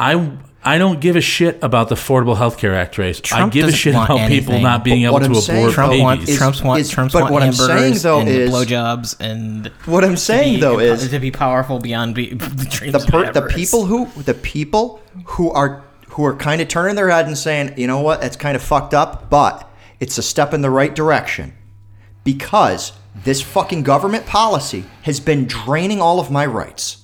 [0.00, 0.32] I
[0.62, 3.18] I don't give a shit about the Affordable Health Care Act, race.
[3.20, 5.90] Trump I give a shit want about people not being able to I'm saying, Trump
[5.92, 6.02] babies.
[6.02, 8.50] wants is- Trump's want is- Trump's but want what I'm hamburgers saying, though, and is-
[8.50, 12.92] blowjobs and What I'm saying be, though is to be powerful beyond be, the dreams
[12.92, 16.94] the of per, the people who the people who are who are kind of turning
[16.96, 19.66] their head and saying, you know what, that's kind of fucked up, but
[19.98, 21.54] it's a step in the right direction
[22.24, 22.92] because
[23.24, 26.99] this fucking government policy has been draining all of my rights.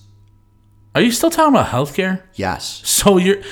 [0.97, 2.22] Are you still talking about healthcare?
[2.36, 2.80] Yes.
[2.86, 3.42] So you're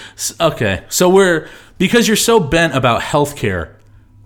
[0.41, 0.83] okay.
[0.89, 3.75] So we're because you're so bent about healthcare.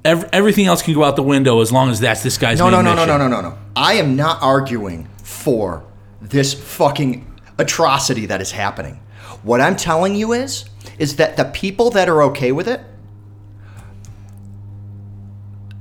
[0.05, 2.71] Ev- everything else can go out the window as long as that's this guy's No,
[2.71, 3.59] no, no, no, no, no, no, no.
[3.75, 5.85] I am not arguing for
[6.23, 7.27] this fucking
[7.59, 9.01] atrocity that is happening.
[9.43, 10.67] What I'm telling you is,
[11.01, 12.81] is that the people that are okay with it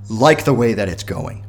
[0.10, 1.46] like the way that it's going.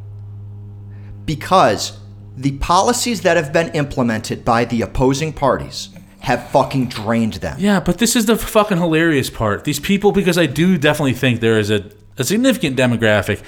[1.24, 1.98] Because
[2.38, 5.88] the policies that have been implemented by the opposing parties
[6.20, 7.56] have fucking drained them.
[7.58, 9.64] Yeah, but this is the fucking hilarious part.
[9.64, 13.42] These people, because I do definitely think there is a, a significant demographic.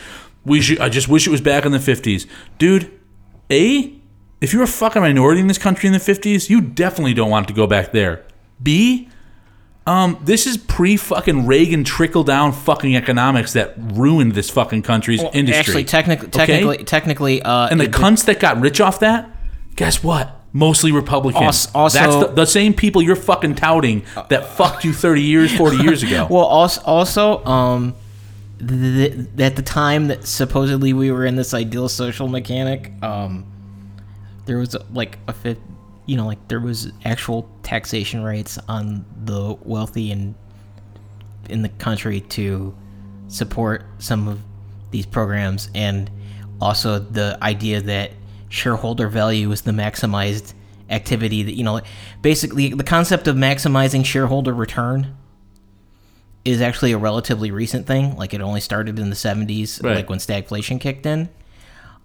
[0.45, 0.81] We should.
[0.81, 2.27] I just wish it was back in the fifties,
[2.59, 2.91] dude.
[3.51, 3.95] A,
[4.41, 7.49] if you're a fucking minority in this country in the fifties, you definitely don't want
[7.49, 8.25] to go back there.
[8.63, 9.09] B,
[9.91, 15.21] um, this is pre fucking Reagan trickle down fucking economics that ruined this fucking country's
[15.21, 15.59] Well, industry.
[15.59, 16.47] Actually, technically, Okay?
[16.47, 19.29] technically, technically, uh, And the it- cunts that got rich off that,
[19.77, 20.37] guess what?
[20.53, 21.43] Mostly Republicans.
[21.45, 25.53] Als- also- That's the, the same people you're fucking touting that fucked you 30 years,
[25.57, 26.27] 40 years ago.
[26.31, 27.95] Well, also, also um,
[28.67, 33.45] th- at the time that supposedly we were in this ideal social mechanic, um,
[34.47, 35.59] there was like a fifth,
[36.11, 40.35] you know, like there was actual taxation rates on the wealthy and
[41.49, 42.75] in the country to
[43.29, 44.41] support some of
[44.91, 46.11] these programs, and
[46.61, 48.11] also the idea that
[48.49, 50.55] shareholder value is the maximized
[50.89, 51.81] activity that you know,
[52.23, 55.17] basically the concept of maximizing shareholder return
[56.45, 58.17] is actually a relatively recent thing.
[58.17, 59.97] Like it only started in the 70s, Right.
[59.97, 61.29] like when stagflation kicked in.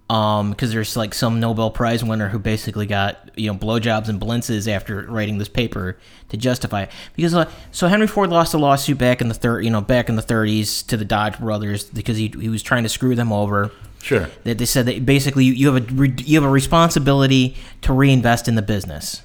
[0.08, 4.20] Um, because there's like some Nobel Prize winner who basically got you know blowjobs and
[4.20, 5.98] blintzes after writing this paper
[6.28, 6.90] to justify it.
[7.16, 10.08] Because uh, so Henry Ford lost a lawsuit back in the third, you know, back
[10.08, 13.32] in the 30s to the Dodge brothers because he he was trying to screw them
[13.32, 14.30] over sure.
[14.44, 18.54] that they said that basically you- have a you have a responsibility to reinvest in
[18.54, 19.22] the business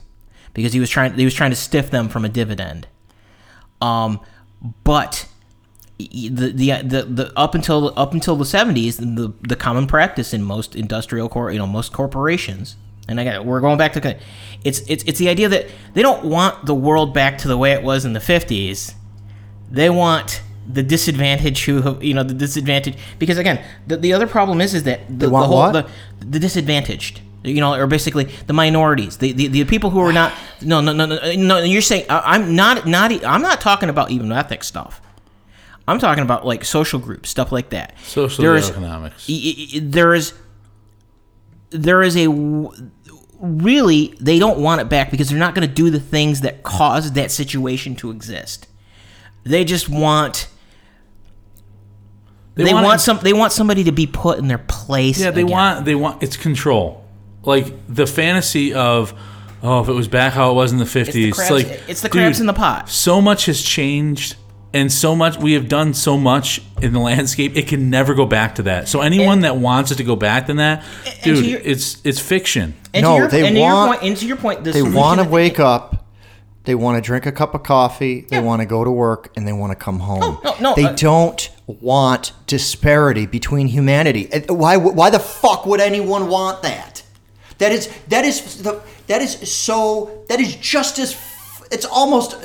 [0.56, 2.88] because he was trying he was trying to stiff them from a dividend.
[3.82, 4.20] Um,
[4.84, 5.28] but
[6.08, 10.44] the, the the the up until up until the seventies, the the common practice in
[10.44, 12.76] most industrial cor you know most corporations,
[13.08, 14.18] and I got we're going back to
[14.64, 17.74] it's it's it's the idea that they don't want the world back to the way
[17.74, 18.96] it was in the fifties.
[19.70, 24.62] They want the disadvantage who you know the disadvantage because again the, the other problem
[24.62, 25.90] is is that the, the whole the,
[26.26, 30.32] the disadvantaged you know or basically the minorities the, the, the people who are not
[30.62, 34.12] no no no no no you're saying I- i'm not not I'm not talking about
[34.12, 35.02] even ethnic stuff
[35.92, 39.28] i'm talking about like social groups stuff like that Social There economics.
[39.82, 40.34] there is
[41.70, 42.28] there is a
[43.40, 46.64] really they don't want it back because they're not going to do the things that
[46.64, 48.68] caused that situation to exist
[49.44, 50.48] they just want
[52.56, 55.42] they, wanna- want some they want somebody to be put in their place Yeah, they
[55.42, 55.52] again.
[55.52, 57.04] want they want it's control.
[57.44, 59.14] Like the fantasy of
[59.64, 61.34] oh, if it was back how it was in the fifties.
[61.34, 62.90] crabs- like it's the crabs dude, in the pot.
[62.90, 64.36] So much has changed,
[64.74, 67.56] and so much we have done so much in the landscape.
[67.56, 68.88] It can never go back to that.
[68.88, 71.62] So anyone And- that wants it to go back to that, and to dude, your-
[71.64, 72.74] it's it's fiction.
[72.94, 74.72] and No, to your, they and to your want- point, and to your point the
[74.72, 75.98] They want to that wake up.
[76.66, 78.26] They want to drink a cup of coffee.
[78.30, 78.44] They Yeah.
[78.44, 80.38] want to go to work, and they want to come home.
[80.44, 84.30] no, no, they uh, don't want disparity between humanity.
[84.48, 84.78] Why?
[84.78, 87.02] Why the fuck would anyone want that?
[87.58, 91.16] That is that is the that is so that is just as
[91.72, 92.36] it's almost.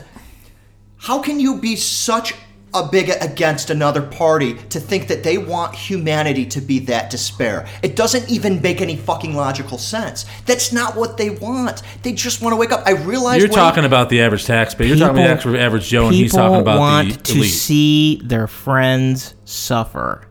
[0.98, 2.34] How can you be such
[2.74, 7.66] a bigot against another party to think that they want humanity to be that despair?
[7.82, 10.26] It doesn't even make any fucking logical sense.
[10.46, 11.82] That's not what they want.
[12.02, 12.82] They just want to wake up.
[12.86, 14.88] I realize You're when- talking about the average taxpayer.
[14.88, 17.04] You're talking about the average Joe, and he's talking about the phone.
[17.08, 20.22] They want the to see their friends suffer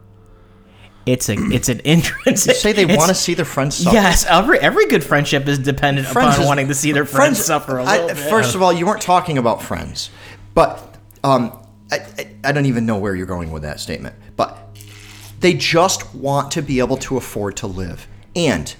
[1.05, 3.95] it's a it's an entrance You say they want to see their friends suffer.
[3.95, 7.45] yes every every good friendship is dependent Friends upon is- wanting to see their friends,
[7.45, 10.09] suffer a I- little bit First of all, you weren't talking about friends,
[10.55, 11.51] but um,
[11.91, 14.15] I, I, I don't even know where you're going with that statement.
[14.35, 14.57] But
[15.39, 18.75] they just want to be able to afford to live, and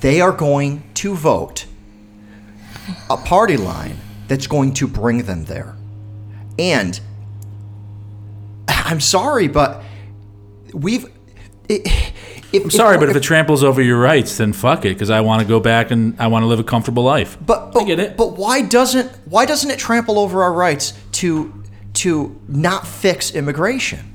[0.00, 1.66] they are going to vote
[3.08, 5.76] a party line that's going to bring them there.
[6.58, 6.98] And
[8.68, 9.84] I'm sorry, but
[10.72, 11.06] we've.
[11.68, 12.12] It,
[12.52, 15.20] If, I'm sorry, but if it tramples over your rights, then fuck it, because I
[15.20, 17.36] want to go back and I want to live a comfortable life.
[17.44, 18.16] But, but I get it.
[18.16, 21.52] But why doesn't why doesn't it trample over our rights to
[21.94, 24.14] to not fix immigration?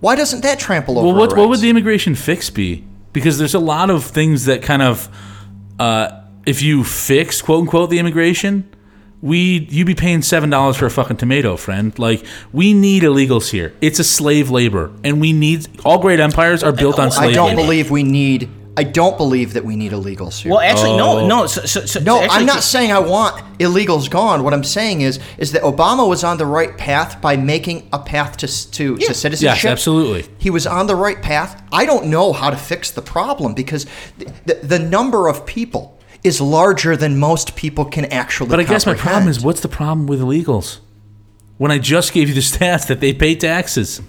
[0.00, 1.06] Why doesn't that trample over?
[1.06, 2.84] Well, what what would the immigration fix be?
[3.12, 5.08] Because there's a lot of things that kind of,
[5.78, 8.68] uh, if you fix quote unquote the immigration,
[9.20, 11.96] we you be paying seven dollars for a fucking tomato, friend.
[11.98, 13.74] Like we need illegals here.
[13.80, 17.32] It's a slave labor, and we need all great empires are built on slave I
[17.34, 17.62] don't labor.
[17.62, 18.48] believe we need.
[18.76, 20.52] I don't believe that we need illegals here.
[20.52, 21.26] Well, actually, Oh.
[21.26, 21.46] no, no.
[21.48, 24.44] So, so, so, no, actually, I'm not saying I want illegals gone.
[24.44, 27.98] What I'm saying is, is that Obama was on the right path by making a
[27.98, 29.64] path to s- to, to citizenship.
[29.64, 30.32] Yes, absolutely.
[30.38, 31.60] He was on the right path.
[31.72, 33.84] I don't know how to fix the problem because
[34.16, 38.50] the, the, the number of people is larger than most people can actually.
[38.50, 40.80] But I guess my problem is, what's the problem with illegals?
[41.58, 44.00] When I just gave you the stats that they pay taxes,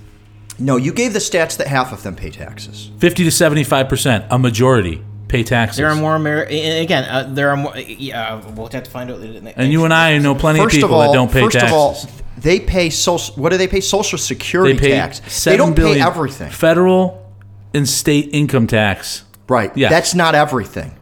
[0.58, 0.76] no.
[0.76, 2.92] You gave the stats that half of them pay taxes.
[2.98, 5.78] fifty to seventy-five percent, a majority pay taxes.
[5.78, 7.06] There are more Amer- again.
[7.06, 7.78] Uh, there are more.
[7.78, 9.20] Yeah, we'll have to find out.
[9.22, 11.54] and you and I know plenty First of of people all, that don't pay first
[11.54, 11.72] taxes.
[11.72, 11.98] of all,
[12.38, 13.36] they pay social.
[13.36, 13.80] What do they pay?
[13.82, 15.44] Social security they pay tax.
[15.44, 16.50] They don't pay everything.
[16.52, 17.26] federal
[17.74, 19.24] and state income tax.
[19.48, 19.76] Right.
[19.78, 19.90] Yeah.
[19.90, 20.96] That's not everything.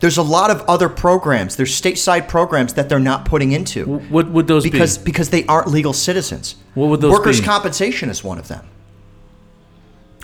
[0.00, 1.54] There's a lot of other programs.
[1.56, 5.04] There's stateside programs that they're not putting into What would those because be?
[5.04, 6.56] because they aren't legal citizens.
[6.74, 7.46] What would those Workers' be?
[7.46, 8.64] compensation is one of them.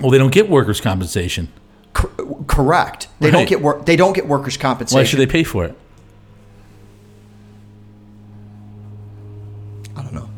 [0.00, 1.48] Well, they don't get workers' compensation.
[1.92, 2.10] Cor-
[2.48, 3.08] correct.
[3.20, 3.32] They Right.
[3.32, 3.86] don't get work.
[3.86, 4.98] They don't get workers' compensation.
[4.98, 5.74] Why should they pay for it?
[9.96, 10.28] I don't know.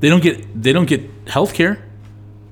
[0.00, 1.84] They don't get they don't get health care,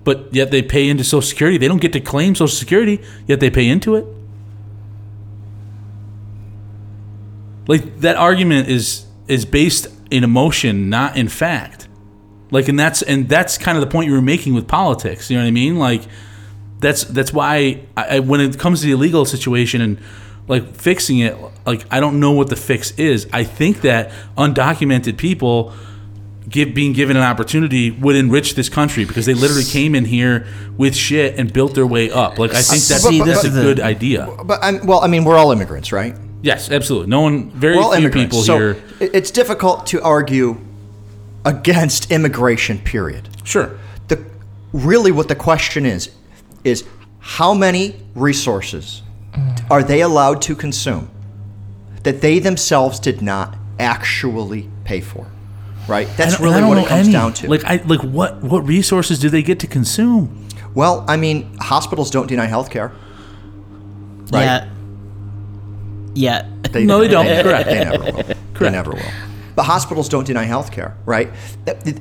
[0.04, 1.56] but yet they pay into Social Security.
[1.58, 4.06] They don't get to claim Social Security, yet they pay into it.
[7.70, 11.86] Like that argument is is based in emotion, not in fact.
[12.50, 15.30] Like, and that's and that's kind of the point you were making with politics.
[15.30, 15.78] You know what I mean?
[15.78, 16.02] Like,
[16.80, 20.00] that's that's why I, when it comes to the illegal situation and
[20.48, 23.28] like fixing it, like I don't know what the fix is.
[23.32, 25.72] I think that undocumented people
[26.48, 30.44] give, being given an opportunity would enrich this country because they literally came in here
[30.76, 32.36] with shit and built their way up.
[32.36, 34.28] Like I think that's, See, that's a good idea.
[34.44, 36.16] But I'm, well, I mean, we're all immigrants, right?
[36.42, 37.08] Yes, absolutely.
[37.08, 38.34] No one, very We're all few immigrants.
[38.36, 38.82] people so here.
[39.00, 40.58] it's difficult to argue
[41.44, 42.78] against immigration.
[42.78, 43.28] Period.
[43.44, 43.78] Sure.
[44.08, 44.22] the
[44.72, 46.10] really what the question is
[46.64, 46.84] is
[47.18, 49.70] how many resources mm.
[49.70, 51.08] are they allowed to consume
[52.04, 55.26] that they themselves did not actually pay for
[55.88, 57.12] right that's don't- I really don't what know it comes any.
[57.12, 60.46] down to Like I like what what resources do they get to consume?
[60.74, 62.92] well i mean hospitals don't deny health care
[64.32, 64.68] right Yeah.
[66.14, 66.48] Yeah.
[66.74, 67.26] No, they don't.
[67.26, 67.68] They, Correct.
[67.68, 68.12] they never will.
[68.22, 68.58] Correct.
[68.58, 69.10] They never will.
[69.56, 71.30] But hospitals don't deny health care, right?
[71.66, 72.00] It-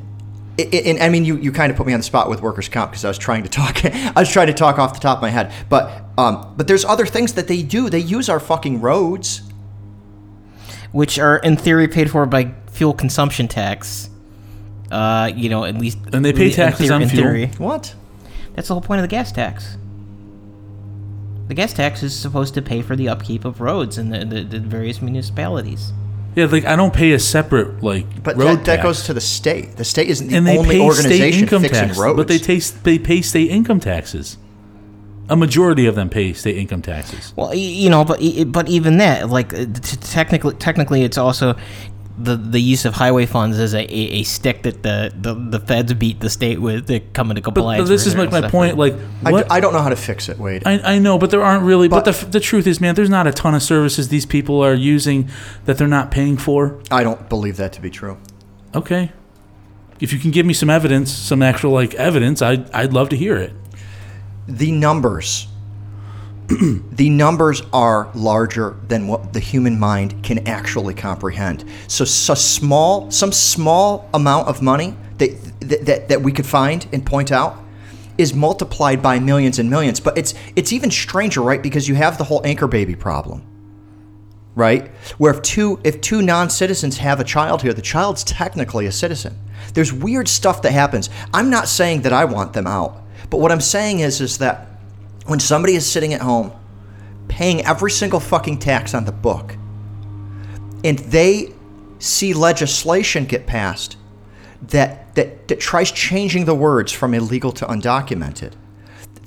[0.57, 2.67] it- And I mean, you, you kind of put me on the spot with workers'
[2.67, 3.83] comp because I was trying to talk.
[3.85, 5.53] I was trying to talk off the top of my head.
[5.69, 7.89] But um, but there's other things that they do.
[7.89, 9.41] They use our fucking roads.
[10.91, 14.09] Which are in theory paid for by fuel consumption tax.
[14.91, 15.97] Uh, you know, at least.
[16.11, 17.23] And they pay in taxes theory- on in fuel.
[17.23, 17.45] theory.
[17.57, 17.93] What?
[18.55, 19.77] That's the whole point of the gas tax.
[21.49, 24.43] The gas tax is supposed to pay for the upkeep of roads in the, the,
[24.43, 25.91] the various municipalities.
[26.35, 28.83] Yeah, like I don't pay a separate like But road that, that tax.
[28.83, 29.75] goes to the state.
[29.75, 32.17] The state isn't the and they only pay state organization income fixing tax, roads.
[32.17, 34.37] but they taste they pay state income taxes.
[35.27, 37.33] A majority of them pay state income taxes.
[37.35, 41.55] Well, you know, but e- but even that, like uh, t- technically, technically, it's also
[42.21, 45.59] the the use of highway funds as a, a, a stick that the, the the
[45.59, 47.83] feds beat the state with to come into compliance.
[47.83, 48.77] but this is like my stuff point.
[48.77, 48.93] Like
[49.23, 50.63] I, what I don't know how to fix it, Wade.
[50.65, 51.87] I, I know, but there aren't really.
[51.87, 54.61] But, But- the, the truth is, man, there's not a ton of services these people
[54.61, 55.29] are using
[55.65, 56.81] that they're not paying for.
[56.91, 58.17] I don't believe that to be true.
[58.75, 59.11] Okay,
[59.99, 63.15] if you can give me some evidence, some actual like evidence, I I'd love to
[63.17, 63.53] hear it.
[64.47, 65.47] the numbers
[66.91, 71.63] the numbers are larger than what the human mind can actually comprehend.
[71.87, 75.29] So, so small some small amount of money that,
[75.61, 77.63] that, that, that we could find and point out
[78.17, 79.99] is multiplied by millions and millions.
[79.99, 81.61] But it's it's even stranger right?
[81.61, 83.45] Because you have the whole anchor baby problem
[84.55, 84.87] right?
[85.19, 89.37] Where if two if two non-citizens have a child here the child's technically a citizen.
[89.75, 91.11] There's weird stuff that happens.
[91.31, 94.68] I'm not saying that i want them out but what i'm saying is is that
[95.29, 96.51] when somebody is sitting at home
[97.27, 99.55] paying every single fucking tax on the book
[100.83, 101.53] and they
[101.99, 103.97] see legislation get passed
[104.61, 108.53] that that, that tries changing the words from illegal to undocumented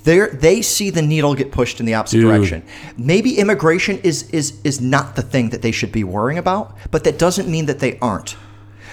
[0.03, 2.27] they they see the needle get pushed in the opposite Dude.
[2.27, 2.63] direction.
[2.97, 7.05] Maybe immigration is is is not the thing that they should be worrying about, but
[7.05, 8.35] that doesn't mean that they aren't.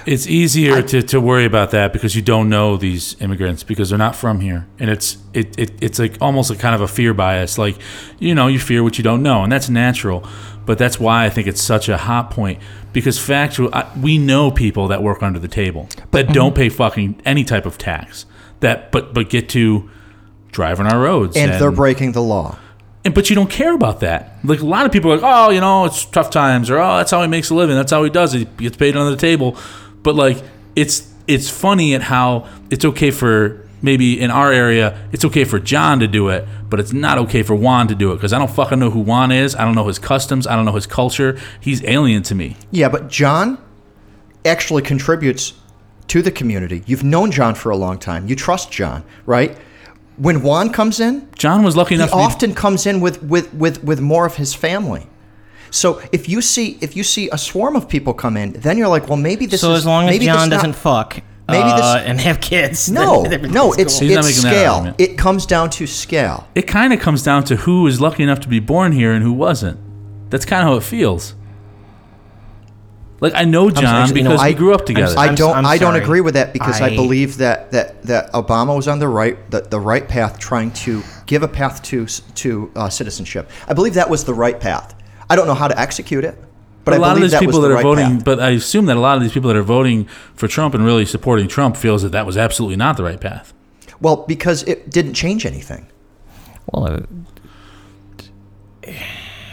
[0.07, 3.99] It's easier to, to worry about that because you don't know these immigrants because they're
[3.99, 7.15] not from here, and it's it, it it's like almost a kind of a fear
[7.15, 7.59] bias.
[7.59, 7.77] Like,
[8.19, 10.27] you know, you fear what you don't know, and that's natural.
[10.67, 12.61] But that's why I think it's such a hot point
[12.93, 16.57] because factual, I, we know people that work under the table that don't mm-hmm.
[16.57, 18.27] pay fucking any type of tax
[18.61, 19.91] that but but get to
[20.53, 22.59] drive on our roads and they're breaking the law.
[23.05, 24.39] and but you don't care about that.
[24.45, 26.99] Like a lot of people are like, oh, you know, it's tough times, or oh,
[26.99, 27.77] that's how he makes a living.
[27.77, 28.39] That's how he does it.
[28.39, 29.57] He gets paid under the table.
[30.03, 30.43] But like,
[30.77, 35.59] it's it's funny at how it's okay for maybe in our area, it's okay for
[35.59, 38.39] John to do it, but it's not okay for Juan to do it because I
[38.39, 39.55] don't fucking know who Juan is.
[39.55, 40.47] I don't know his customs.
[40.47, 41.39] I don't know his culture.
[41.61, 42.57] He's alien to me.
[42.71, 43.59] Yeah, but John
[44.45, 45.55] actually contributes
[46.09, 46.83] to the community.
[46.87, 48.27] You've known John for a long time.
[48.27, 49.57] You trust John, right?
[50.17, 53.53] When Juan comes in, John was lucky he enough be often comes in with, with,
[53.55, 55.07] with, with more of his family.
[55.71, 58.89] So if you see if you see a swarm of people come in, then you're
[58.89, 61.69] like, well, maybe this so is as long as maybe this John doesn't fuck maybe
[61.71, 64.09] this- uh, and have kids, No, then no, it's cool.
[64.09, 64.95] He's it's scale.
[64.99, 66.49] It comes down to scale.
[66.55, 69.23] it kind of comes down to who was lucky enough to be born here and
[69.23, 69.79] who wasn't.
[70.31, 71.35] That's kind of how it feels.
[73.21, 75.19] Like I know John actually, you know, because I- we grew up together.
[75.19, 78.03] I I'm- don't I'm I don't agree with that because I, I- believe that, that
[78.05, 81.83] that Obama was on the right the, the right path trying to give a path
[81.85, 83.51] to to uh, citizenship.
[83.69, 84.95] I believe that was the right path.
[85.31, 86.37] I don't know how to execute it,
[86.85, 88.25] but, But I a lot of these that people that are right voting, path.
[88.25, 90.85] but I assume that a lot of these people that are voting for Trump and
[90.85, 93.55] really supporting Trump feels that that was absolutely not the right path.
[94.01, 95.87] Well, because it didn't change anything.
[96.73, 97.01] Well, uh,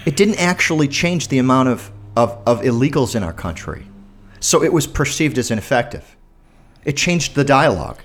[0.05, 3.85] It didn't actually change the amount of, of, of illegals in our country.
[4.39, 6.15] So it was perceived as ineffective.
[6.85, 7.99] It changed the dialogue.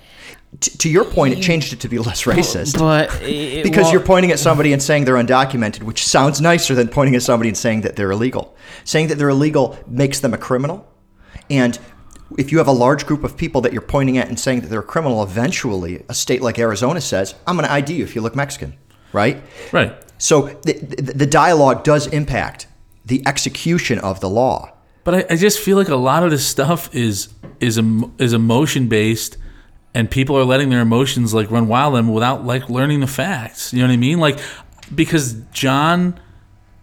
[0.60, 2.78] T- to your point, it changed it to be less racist.
[2.78, 6.74] but it, because well, you're pointing at somebody and saying they're undocumented, which sounds nicer
[6.74, 8.56] than pointing at somebody and saying that they're illegal.
[8.84, 10.86] Saying that they're illegal makes them a criminal.
[11.48, 11.78] And
[12.38, 14.68] if you have a large group of people that you're pointing at and saying that
[14.68, 18.14] they're a criminal, eventually a state like Arizona says, I'm going to ID you if
[18.14, 18.74] you look Mexican,
[19.12, 19.42] right?
[19.72, 19.94] Right.
[20.18, 22.66] So the, the, the dialogue does impact
[23.04, 24.72] the execution of the law.
[25.04, 27.28] But I, I just feel like a lot of this stuff is
[27.58, 29.36] is em- is emotion based,
[29.94, 33.06] and people are letting their emotions like run wild on them without like learning the
[33.06, 33.72] facts.
[33.72, 34.18] You know what I mean?
[34.20, 34.38] Like
[34.94, 36.18] because John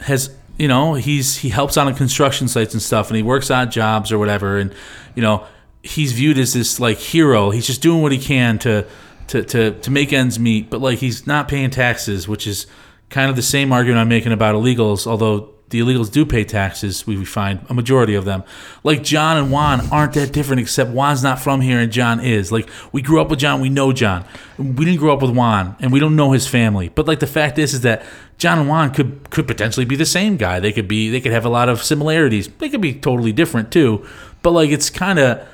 [0.02, 3.50] has you know he's he helps out on construction sites and stuff, and he works
[3.50, 4.74] odd jobs or whatever, and
[5.16, 5.46] you know
[5.82, 7.50] he's viewed as this like hero.
[7.50, 8.86] He's just doing what he can to
[9.28, 12.68] to to to make ends meet, but like he's not paying taxes, which is
[13.10, 17.06] kind of the same argument I'm making about illegals, although the illegals do pay taxes,
[17.06, 18.44] we find a majority of them.
[18.84, 22.52] Like John and Juan aren't that different, except Juan's not from here and John is.
[22.52, 24.26] Like we grew up with John, we know John.
[24.58, 26.90] We didn't grow up with Juan, and we don't know his family.
[26.90, 28.04] But like the fact is, is that
[28.38, 30.60] John and Juan could could potentially be the same guy.
[30.60, 32.48] They could be, they could have a lot of similarities.
[32.48, 34.06] They could be totally different too.
[34.42, 35.48] But like it's kind of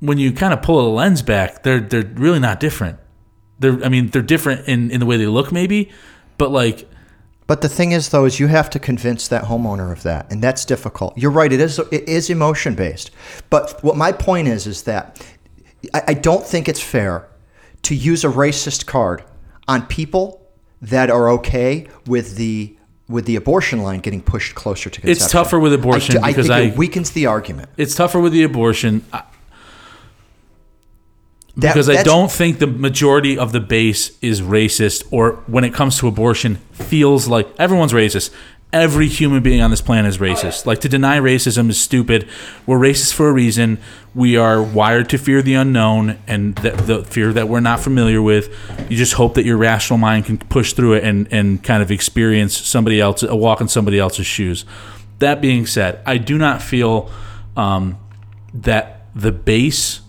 [0.00, 2.98] when you kind of pull a lens back, they're they're really not different.
[3.58, 5.90] They're I mean they're different in in the way they look maybe,
[6.36, 6.88] but like
[7.46, 10.42] But the thing is, though, is you have to convince that homeowner of that, and
[10.42, 11.16] that's difficult.
[11.16, 13.10] You're right; it is it is emotion based.
[13.50, 15.24] But what my point is is that
[15.94, 17.28] I, I don't think it's fair
[17.82, 19.22] to use a racist card
[19.68, 20.42] on people
[20.82, 22.76] that are okay with the
[23.08, 25.24] with the abortion line getting pushed closer to conception.
[25.24, 27.68] It's tougher with abortion I, because think I- it weakens the argument.
[27.76, 29.22] it's tougher with the abortion I-
[31.56, 35.72] That- because I don't think the majority of the base is racist or when it
[35.72, 38.30] comes to abortion feels like everyone's racist.
[38.72, 40.66] Every human being on this planet is racist.
[40.66, 42.28] Like to deny racism is stupid.
[42.66, 43.78] We're racist for a reason.
[44.14, 48.20] We are wired to fear the unknown and the, the fear that we're not familiar
[48.20, 48.50] with.
[48.90, 51.90] You just hope that your rational mind can push through it and, and kind of
[51.90, 54.66] experience somebody else, a walk in somebody else's shoes.
[55.20, 57.10] That being said, I do not feel
[57.56, 57.98] um,
[58.52, 60.00] that the base,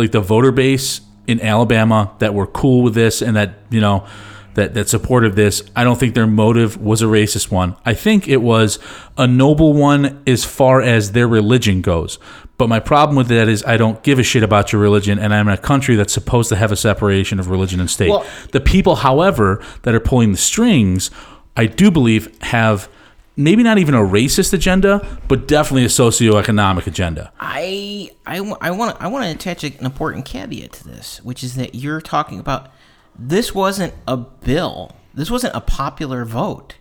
[0.00, 4.06] like the voter base in Alabama, that were cool with this and that you know
[4.54, 5.62] that that supported this.
[5.76, 7.76] I don't think their motive was a racist one.
[7.84, 8.78] I think it was
[9.16, 12.18] a noble one as far as their religion goes.
[12.58, 15.32] But my problem with that is I don't give a shit about your religion, and
[15.32, 18.10] I'm in a country that's supposed to have a separation of religion and state.
[18.10, 21.10] Well- the people, however, that are pulling the strings,
[21.56, 22.88] I do believe have
[23.36, 27.32] maybe not even a racist agenda, but definitely a socioeconomic agenda.
[27.40, 31.42] I I want I want I want to attach an important caveat to this, which
[31.44, 32.70] is that you're talking about
[33.18, 34.92] this wasn't a bill.
[35.14, 36.74] This wasn't a popular vote.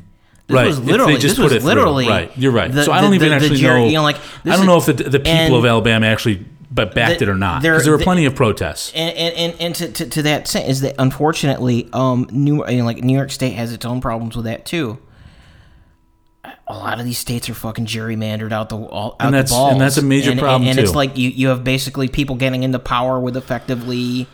[0.48, 0.68] This Right.
[0.68, 1.68] was literally they just this put was it through.
[1.70, 2.32] literally right.
[2.36, 2.72] You're right.
[2.72, 3.86] the- so I don't even the- the actually know.
[3.86, 6.94] You know, like I don't is- know if the the people of Alabama actually but
[6.94, 8.92] backed The- it or not because there were the- plenty of protests.
[8.96, 12.78] and and, and, and to, to, to that sense is that unfortunately um new you
[12.80, 14.98] know, like New York State has its own problems with that too.
[16.70, 19.56] A lot of these states are fucking gerrymandered out the all out And that's- the
[19.56, 19.72] balls.
[19.74, 22.36] and that's a major and, problem, And, and it's like you you have basically people
[22.36, 24.28] getting into power with effectively.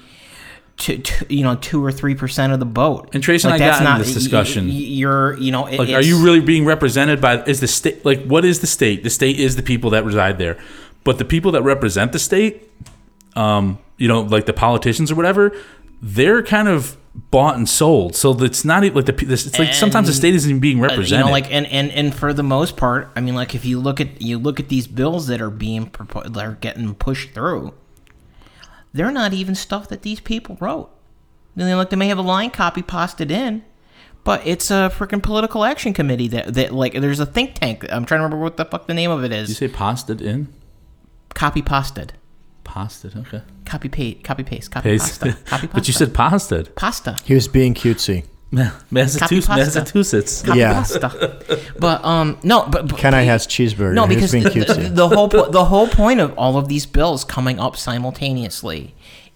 [0.79, 3.61] To, to, you know, two or three percent of the vote, And Trace and like,
[3.61, 4.65] I that's got not this y- y- discussion.
[4.65, 7.41] y- You're, you know, it, Like, are you really being represented by?
[7.45, 9.01] Is the state like what is the state?
[9.01, 10.57] The state is the people that reside there,
[11.05, 12.69] but the people that represent the state,
[13.37, 15.53] um, you know, like the politicians or whatever,
[16.01, 18.15] they're kind of bought and sold.
[18.15, 19.33] So it's not even like the.
[19.33, 21.25] It's like sometimes the state isn't even being Uh, represented.
[21.25, 23.79] You know, like and, and and for the most part, I mean, like if you
[23.79, 27.33] look at you look at these bills that are being proposed, that are getting pushed
[27.33, 27.73] through,
[28.93, 30.89] they're not even stuff that these people wrote.
[31.55, 33.63] Then they like they may have a line copy pasted in,
[34.25, 37.85] but it's a freaking political action committee that that like there's a think tank.
[37.89, 40.53] I'm trying to remember what the fuck the name of it you say pasted in,
[41.33, 42.13] Copy pasted,
[42.75, 43.15] pasted.
[43.15, 45.21] Okay, copy paste, copy paste, copy Paste.
[45.21, 45.67] pasta, copy pasta.
[45.73, 46.75] but you said pasted.
[46.75, 47.17] pasta.
[47.23, 48.25] He was being cutesy.
[48.91, 49.47] Massachusetts.
[49.47, 49.79] pasta.
[49.79, 50.41] Massachusetts.
[50.43, 50.73] Copy Yeah.
[50.73, 51.09] pasta.
[51.79, 53.93] But um no, but, but Ken I has cheeseburger.
[53.93, 54.83] No, he was because being the, cutesy.
[54.83, 58.93] the, the whole po- the whole point of all of these bills coming up simultaneously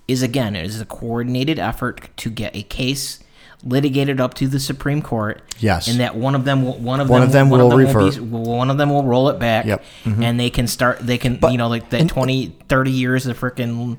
[0.07, 3.20] is again it is a coordinated effort to get a case
[3.64, 5.41] litigated up to the Supreme Court.
[5.60, 5.90] Yes.
[5.90, 8.18] and that one of them will, one of One them of them will be- revert.
[8.22, 9.65] one of them will roll it back.
[9.65, 9.84] Yep.
[10.06, 10.23] Mm-hmm.
[10.23, 10.99] and they can start.
[10.99, 13.98] They can you know like that 20, 30 years of freaking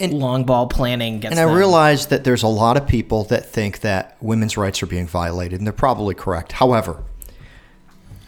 [0.00, 1.30] long ball planning gets.
[1.30, 1.54] And I them.
[1.56, 5.60] realize that there's a lot of people that think that women's rights are being violated,
[5.60, 6.52] and they're probably correct.
[6.52, 7.04] However,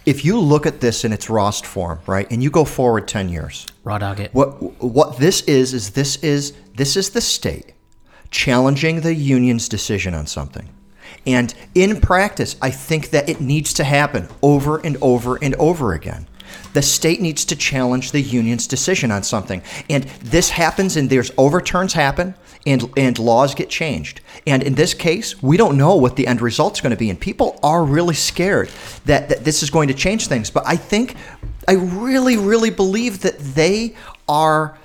[0.07, 3.29] if you look at this in its rawest form, right, and you go forward 10
[3.29, 4.33] years, raw dog it.
[4.33, 7.73] what what this is is this is this is the state
[8.31, 10.69] challenging the union's decision on something.
[11.27, 15.93] And in practice, I think that it needs to happen over and over and over
[15.93, 16.27] again.
[16.73, 19.63] The state needs to challenge the union's decision on something.
[19.89, 22.35] And this happens and there's overturns happen
[22.67, 24.21] and and laws get changed.
[24.47, 27.21] And in this case, we don't know what the end result's going to be and
[27.21, 28.71] people are really scared
[29.07, 30.51] that, that this is going to change things.
[30.51, 31.17] But I think
[31.67, 33.97] I really really believe that they
[34.29, 34.79] are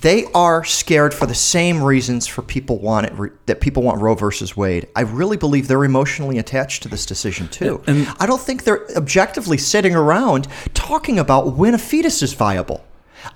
[0.00, 4.14] they are scared for the same reasons for people want it that people want Roe
[4.14, 4.86] versus Wade.
[4.94, 7.82] I really believe they're emotionally attached to this decision too.
[7.86, 12.84] And- I don't think they're objectively sitting around talking about when a fetus is viable.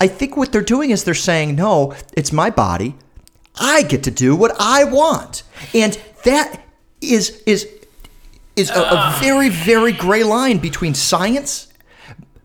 [0.00, 2.94] I think what they're doing is they're saying, "No, it's my body.
[3.58, 5.42] I get to do what I want."
[5.74, 6.64] And that
[7.00, 7.68] is is
[8.54, 9.18] is a, a uh.
[9.20, 11.71] very very gray line between science,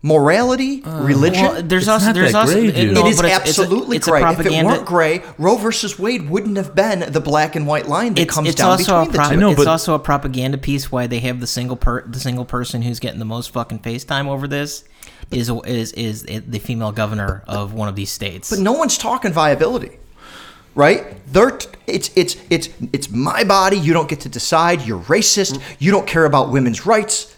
[0.02, 1.42] morality, uh, religion.
[1.44, 2.94] Well, there's It's also not there's that also gray, it- dude.
[2.94, 4.22] no, it is but it's- it's a- absolutely it's a gray.
[4.32, 8.14] If it weren't gray, Roe versus Wade wouldn't have been the black and white line
[8.14, 9.36] that it's, comes it's down also a between the pro- two.
[9.36, 12.82] Know, it's also a propaganda piece why they have the single per the single person
[12.82, 14.84] who's getting the most fucking FaceTime over this
[15.32, 18.50] is is is the female governor of one of these states.
[18.50, 19.98] But no one's talking viability,
[20.76, 21.16] right?
[21.32, 23.78] They're t- it's it's it's it's my body.
[23.78, 24.82] You don't get to decide.
[24.82, 25.54] You're racist.
[25.56, 25.62] Mm.
[25.80, 27.34] You don't care about women's rights.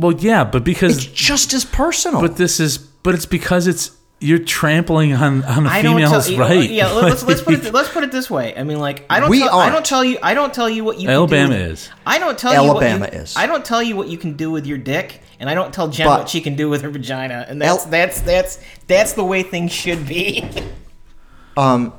[0.00, 2.20] Well, yeah, but because It's just as personal.
[2.20, 3.90] but this is but it's because it's
[4.22, 6.68] you're trampling on on a I female's tell, right.
[6.68, 8.54] Yeah, let's let's put it let's put it this way.
[8.56, 9.72] I mean, like I don't We tell, I aren't.
[9.74, 11.88] don't tell you I don't tell you what you can Alabama do is.
[12.06, 13.36] I don't tell Alabama you what you, is.
[13.36, 15.88] I don't tell you what you can do with your dick, and I don't tell
[15.88, 19.12] Jen But- what she can do with her vagina, and that's Al- that's that's that's
[19.14, 20.44] the way things should be.
[21.56, 21.92] um,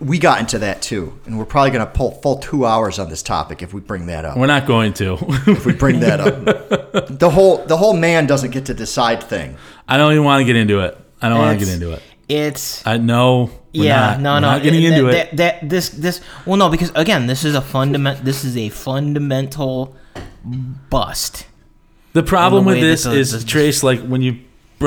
[0.00, 3.08] we got into that too, and we're probably going to pull full two hours on
[3.08, 4.36] this topic if we bring that up.
[4.36, 5.18] We're not going to.
[5.46, 9.56] If we bring that up, the whole the whole man doesn't get to decide thing.
[9.88, 10.96] I don't even want to get into it.
[11.20, 12.02] I don't want to get into it.
[12.28, 13.50] It's I know.
[13.72, 14.50] Yeah, not, no, we're no.
[14.52, 15.36] not getting that, into that, it.
[15.36, 16.20] That, this, this.
[16.46, 18.24] Well, no, because again, this is a fundament.
[18.24, 19.96] This is a fundamental
[20.90, 21.46] bust.
[22.12, 23.82] The problem way with this the- is the- Trace.
[23.82, 24.42] Like when you bro-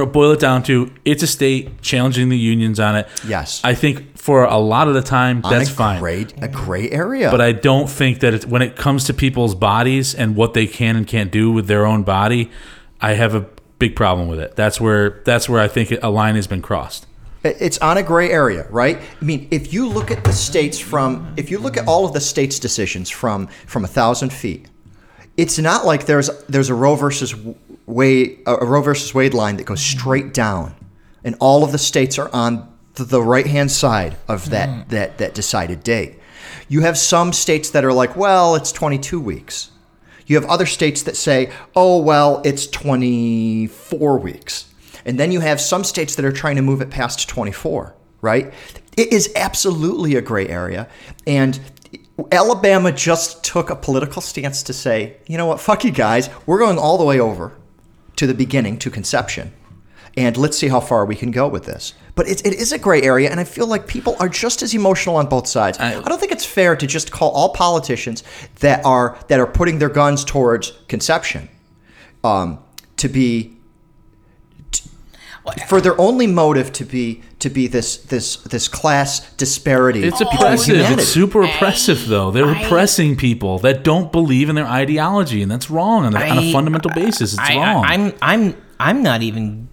[0.05, 3.07] boil it down to, it's a state challenging the unions on it.
[3.27, 3.61] Yes.
[3.63, 5.99] I think for a lot of the time On that's fine.
[5.99, 7.31] Gray, a gray area.
[7.31, 10.67] But I don't think that it, when it comes to people's bodies and what they
[10.67, 12.51] can and can't do with their own body,
[12.99, 13.47] I have a
[13.79, 14.55] big problem with it.
[14.55, 17.05] That's where that's where I think a line has been crossed.
[17.43, 18.97] It's on a gray area, right?
[18.97, 22.13] I mean, if you look at the states from, if you look at all of
[22.13, 24.67] the states' decisions from from a thousand feet,
[25.37, 27.33] it's not like there's there's a Roe versus
[27.87, 30.75] Wade a Roe versus Wade line that goes straight down,
[31.23, 34.89] and all of the states are on the, right hand side of that mm-hmm.
[34.89, 36.19] that that decided date.
[36.67, 39.71] You have some states that are like, well, it's 22 weeks.
[40.25, 44.73] You have other states that say, oh, well, it's 24 weeks.
[45.05, 48.53] And then you have some states that are trying to move it past 24, right?
[48.97, 50.89] It is absolutely a gray area.
[51.25, 51.57] And
[52.33, 56.29] Alabama just took a political stance to say, you know what, fuck you guys.
[56.45, 57.55] We're going all the way over
[58.17, 59.53] to the beginning, to conception.
[60.17, 61.93] And let's see how far we can go with this.
[62.15, 64.73] But it, it is a gray area, and I feel like people are just as
[64.73, 65.77] emotional on both sides.
[65.79, 68.23] I, don't think it's fair to just call all politicians
[68.59, 71.49] that are that are putting their guns towards conception
[72.23, 72.57] um,
[72.97, 73.56] to be
[75.67, 80.03] for their only motive to be to be this this this class disparity.
[80.03, 80.75] It's oppressive.
[80.77, 82.31] It's super oppressive, though.
[82.31, 86.19] They're I- oppressing people that don't believe in their ideology, and that's wrong on, a-
[86.29, 87.33] on a I- fundamental uh, basis.
[87.33, 87.85] It's I, wrong.
[87.85, 89.67] I, I'm I'm I'm not even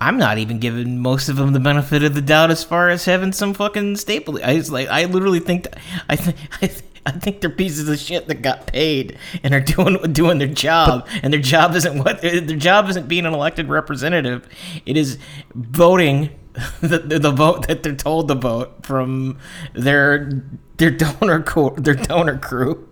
[0.00, 3.04] I'm not even giving most of them the benefit of the doubt as far as
[3.04, 4.38] having some fucking staple.
[4.42, 5.78] I just like I literally think that,
[6.08, 9.60] I think I, th- I think they're pieces of shit that got paid and are
[9.60, 13.68] doing doing their job, and their job isn't what their job isn't being an elected
[13.68, 14.48] representative.
[14.86, 15.18] It is
[15.54, 16.30] voting
[16.80, 19.38] the, the, the vote that they're told to vote from
[19.74, 20.42] their
[20.76, 22.88] their donor co- their donor crew,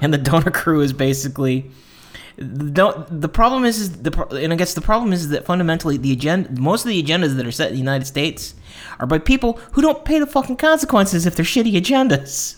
[0.00, 1.70] and the donor crew is basically
[2.72, 6.12] don't the problem is, is the and I guess the problem is that fundamentally the
[6.12, 8.54] agenda most of the agendas that are set in the United States
[8.98, 12.56] are by people who don't pay the fucking consequences if they're shitty agendas.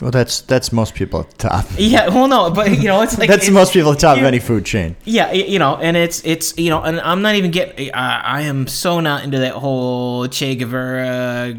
[0.00, 1.66] Well, that's that's most people at the top.
[1.76, 4.18] Yeah, well, no, but you know, it's like That's it's, most people at the top
[4.18, 4.96] of any food chain.
[5.04, 7.92] Yeah, you know, and it's it's you know, and I'm not even getting.
[7.92, 11.54] I, I am so not into that whole Che Guevara,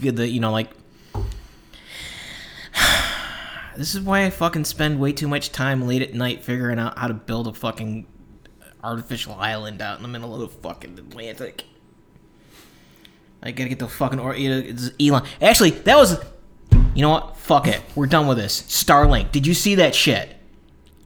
[0.00, 0.70] the you know like.
[3.76, 6.98] This is why I fucking spend way too much time late at night figuring out
[6.98, 8.06] how to build a fucking
[8.84, 11.64] artificial island out in the middle of the fucking Atlantic.
[13.42, 15.22] I gotta get the fucking or Elon.
[15.40, 16.18] Actually, that was.
[16.94, 17.36] You know what?
[17.36, 17.80] Fuck it.
[17.94, 18.62] We're done with this.
[18.62, 19.32] Starlink.
[19.32, 20.36] Did you see that shit?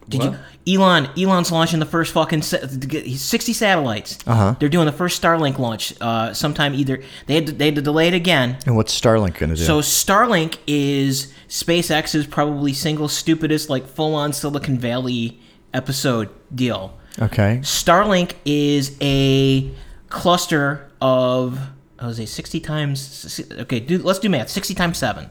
[0.09, 0.39] Did What?
[0.67, 0.81] you?
[0.81, 1.09] Elon.
[1.17, 4.19] Elon's launching the first fucking sa- to get- he's 60 satellites.
[4.27, 4.55] Uh-huh.
[4.59, 5.93] They're doing the first Starlink launch.
[6.01, 8.59] Uh, sometime either they had to, they had to delay it again.
[8.67, 9.63] And what's Starlink going to do?
[9.63, 15.39] So Starlink is SpaceX's probably single stupidest like full on Silicon Valley
[15.75, 16.99] episode deal.
[17.21, 17.59] okay.
[17.63, 19.71] Starlink is a
[20.09, 21.59] cluster of
[21.99, 24.49] I was say 60 times okay, do, let's do math.
[24.51, 25.31] 60 times 7.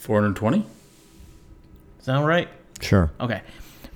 [0.00, 0.64] 420?
[2.00, 2.48] Sound right?
[2.80, 3.10] Sure.
[3.20, 3.42] Okay,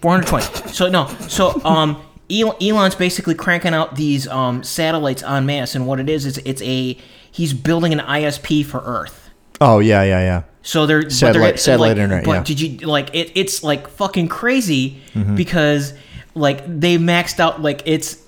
[0.00, 0.68] 420.
[0.72, 5.86] so no, so um, El- Elon's basically cranking out these um satellites en masse, and
[5.86, 6.98] what it is is it's a
[7.30, 9.30] he's building an ISP for Earth.
[9.60, 10.42] Oh yeah, yeah, yeah.
[10.62, 12.42] So they're but Satellite- they're, satellite like, internet, But yeah.
[12.44, 13.32] did you like it?
[13.34, 15.36] It's like fucking crazy Mm-hmm.
[15.36, 15.94] because
[16.34, 18.18] like they maxed out like it's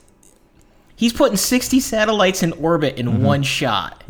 [0.96, 3.22] he's putting 60 satellites in orbit in Mm-hmm.
[3.24, 4.02] one shot.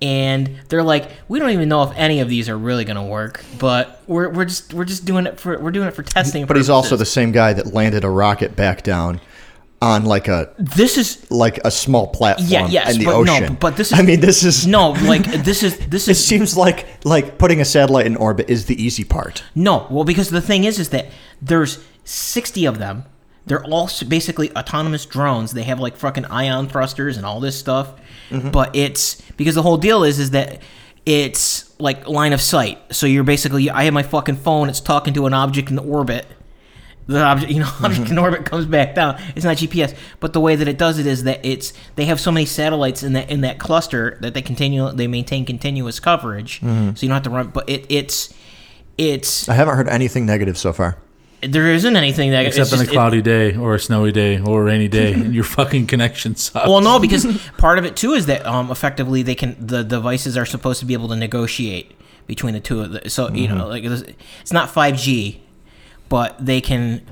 [0.00, 3.44] And they're like, we don't even know if any of these are really gonna work,
[3.58, 6.46] but we're, we're just we're just doing it for we're doing it for testing.
[6.46, 9.20] But he's also the same guy that landed a rocket back down
[9.80, 13.56] on like a this is like a small platform Yeah, yes, in the but no,
[13.60, 16.56] but this is- I mean, this is no like this is this It is seems
[16.56, 19.42] like like putting a satellite in orbit is the easy part.
[19.54, 21.06] No, well, because the thing is, is that
[21.40, 23.04] there's 60 of them.
[23.46, 25.52] They're all basically autonomous drones.
[25.52, 27.94] They have like fucking ion thrusters and all this stuff.
[28.30, 28.50] Mm-hmm.
[28.50, 30.62] But it's because the whole deal is, is that
[31.06, 32.78] it's like line of sight.
[32.94, 34.68] So you're basically, I have my fucking phone.
[34.68, 36.26] It's talking to an object in orbit.
[37.06, 37.84] The object, you know, mm-hmm.
[37.86, 39.20] object in orbit comes back down.
[39.34, 42.20] It's not GPS, but the way that it does it is that it's they have
[42.20, 46.60] so many satellites in that in that cluster that they continue they maintain continuous coverage.
[46.60, 46.94] Mm-hmm.
[46.94, 47.48] So you don't have to run.
[47.48, 48.34] But it it's
[48.98, 50.98] it's I haven't heard anything negative so far.
[51.42, 54.12] There isn't anything that Except it's on a just- it- cloudy day or a snowy
[54.12, 56.68] day or a rainy day, and your fucking connection sucks.
[56.68, 57.26] well, no, because
[57.58, 60.86] part of it too is that um, effectively they can the devices are supposed to
[60.86, 61.92] be able to negotiate
[62.26, 63.08] between the two of the.
[63.10, 64.02] So you know, like it's
[64.42, 65.40] it's not five G,
[66.08, 67.02] but they can.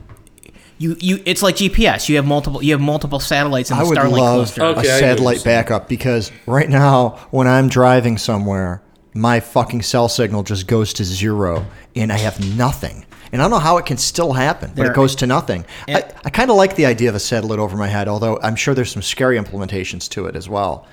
[0.79, 2.07] You, you it's like GPS.
[2.11, 4.61] You have multiple you have multiple satellites in the I would Starlink love cluster.
[4.63, 8.83] a Okay, I satellite backup because right now when I'm driving somewhere,
[9.15, 13.06] my fucking cell signal just goes to zero and I have nothing.
[13.37, 15.67] And I don't know how it can still happen, but There- it goes to nothing.
[15.87, 18.57] I, I kind of like the idea of a satellite over my head, although I'm
[18.57, 20.87] sure there's some scary implementations to it as well.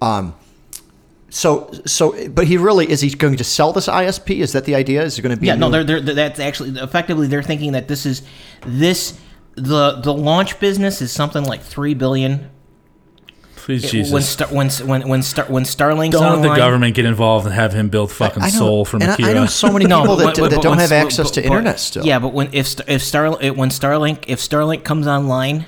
[0.00, 0.34] Um,
[1.28, 4.38] so, so, but he really is he going to sell this ISP?
[4.38, 5.02] Is that the idea?
[5.02, 5.48] Is it going to be?
[5.48, 8.22] Yeah, no, they're, they're, that's actually effectively they're thinking that this is
[8.66, 9.20] this
[9.56, 12.48] the the launch business is something like three billion.
[13.78, 13.82] Please,
[14.12, 14.28] When Jesus.
[14.28, 17.54] Star, when when when Star, when Starlink's Don't let online, the government get involved and
[17.54, 19.30] have him build fucking I know, soul from and I- Akira.
[19.30, 21.30] I know so many people but that, when- that but don't when- have but- access
[21.32, 22.04] to but- internet still.
[22.04, 25.66] Yeah, but when if if Star when Starlink if Starlink comes online,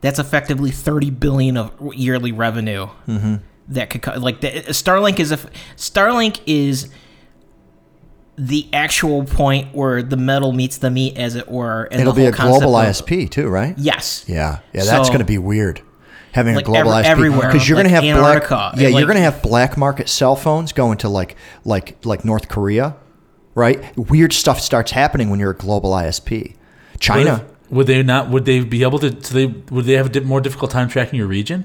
[0.00, 2.88] that's effectively thirty billion of yearly revenue.
[3.08, 3.36] Mm-hmm.
[3.68, 5.38] That could like the, Starlink is a
[5.76, 6.88] Starlink is
[8.38, 11.84] the actual point where the metal meets the meat, as it were.
[11.90, 13.74] And It'll the be a global concept of- ISP too, right?
[13.78, 14.24] Yes.
[14.28, 15.80] Yeah, yeah, that's So- going to be weird.
[16.32, 18.76] Having Like a global every- ISP everywhere, because you're like going to have Antarctica, black.
[18.76, 22.24] Yeah, like- you're going to have black market cell phones going to like like like
[22.24, 22.96] North Korea,
[23.54, 23.96] right?
[23.96, 26.54] Weird stuff starts happening when you're a global ISP.
[27.00, 27.44] China.
[27.68, 28.30] Would, would they not?
[28.30, 29.22] Would they be able to?
[29.22, 31.64] So they would they have a more difficult time tracking your region?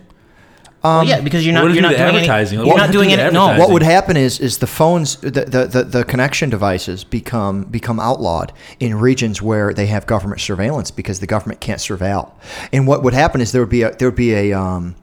[0.84, 2.60] Well, yeah, because you're not you're not doing advertising?
[2.60, 3.32] Any, you're not doing do the.
[3.32, 3.58] No.
[3.58, 7.99] What would happen is is the phones the, the, the, the connection devices become become
[7.99, 12.32] outlawed in regions where they have government surveillance because the government can't surveil.
[12.74, 14.95] And what would happen is there would be a there would be a um,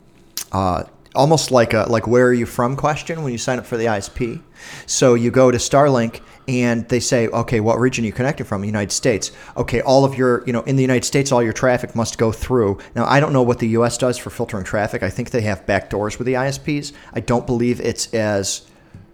[0.51, 0.85] uh,
[1.15, 3.87] almost like a like where are you from question when you sign up for the
[3.87, 4.41] ISP.
[4.87, 8.65] So you go to Starlink and they say, okay, what region are you connected from?
[8.65, 9.31] United States.
[9.57, 12.33] Okay, all of your you know in the United States, all your traffic must go
[12.33, 12.79] through.
[12.97, 13.99] Now I don't know what the U.S.
[13.99, 15.03] does for filtering traffic.
[15.03, 16.93] I think they have back doors with the ISPs.
[17.13, 18.67] I don't believe it's as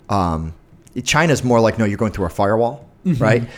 [0.09, 0.55] um,
[1.02, 3.48] China's more like no, you're going through a firewall, right?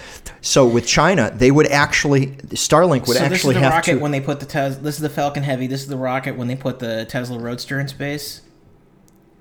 [0.41, 3.93] So with China, they would actually Starlink would so this is actually the have rocket
[3.93, 3.99] to.
[3.99, 4.83] when they put the Tesla.
[4.83, 5.67] This is the Falcon Heavy.
[5.67, 8.41] This is the rocket when they put the Tesla Roadster in space.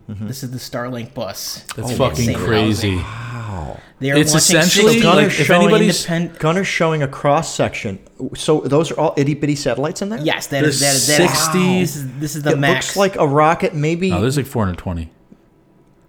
[0.09, 0.27] Mm-hmm.
[0.27, 1.63] This is the Starlink bus.
[1.75, 2.97] That's Oh, fucking crazy.
[2.97, 3.05] crazy.
[3.99, 7.97] They are It's essentially 60 like, if showing anybody's- independ- Gunner's showing a cross section.
[8.35, 10.19] So those are all itty bitty satellites in there.
[10.19, 12.59] Yes, that is that There's is that is- 60 This is, this is the it
[12.59, 12.87] max.
[12.87, 13.73] looks like a rocket.
[13.73, 15.09] Maybe No, there's like 420.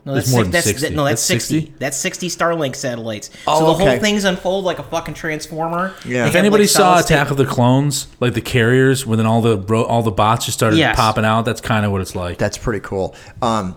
[0.04, 0.90] no, that's more six- than that's, 60.
[0.96, 1.60] No, that's, That's 60.
[1.60, 1.74] 60?
[1.78, 3.30] That's 60 Starlink satellites.
[3.46, 3.90] Oh, so the okay.
[3.92, 5.94] whole thing's unfold like a fucking transformer.
[6.04, 6.24] Yeah.
[6.24, 9.16] If If anybody like, saw solid state- Attack of the Clones, like the carriers, when
[9.18, 10.96] then all the all the bots just started Yes.
[10.96, 12.36] popping out, that's kind of what it's like.
[12.38, 13.14] That's pretty cool.
[13.40, 13.76] Um,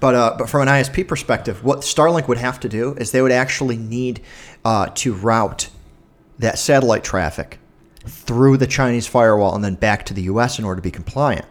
[0.00, 3.22] but uh, but from an ISP perspective, what Starlink would have to do is they
[3.22, 4.20] would actually need
[4.64, 5.68] uh, to route
[6.38, 7.58] that satellite traffic
[8.04, 10.58] through the Chinese firewall and then back to the U.S.
[10.58, 11.46] in order to be compliant.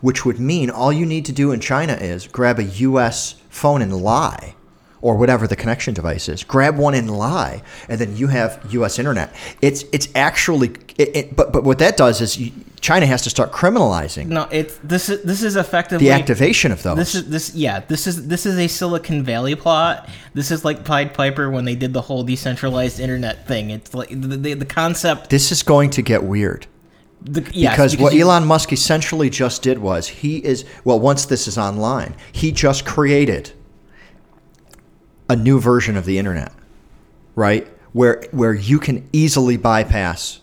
[0.00, 3.34] Which would mean all you need to do in China is grab a U.S.
[3.48, 4.54] phone and lie,
[5.00, 6.42] or whatever the connection device is.
[6.44, 8.98] Grab one and lie, and then you have U.S.
[8.98, 9.34] internet.
[9.62, 13.30] It's it's actually, it, it, but but what that does is you, China has to
[13.30, 16.96] start criminalizing No, it's this is this is effectively the activation of those.
[16.96, 17.80] This is this yeah.
[17.80, 20.08] This is this is a Silicon Valley plot.
[20.34, 23.70] This is like Pied Piper when they did the whole decentralized internet thing.
[23.70, 25.30] It's like the the, the concept.
[25.30, 26.66] this is going to get weird
[27.20, 31.24] The, yes, because, what you- Elon Musk essentially just did was he is well once
[31.26, 33.52] this is online he just created
[35.28, 36.52] a new version of the internet
[37.38, 37.68] right?
[37.92, 40.40] Where where you can easily bypass.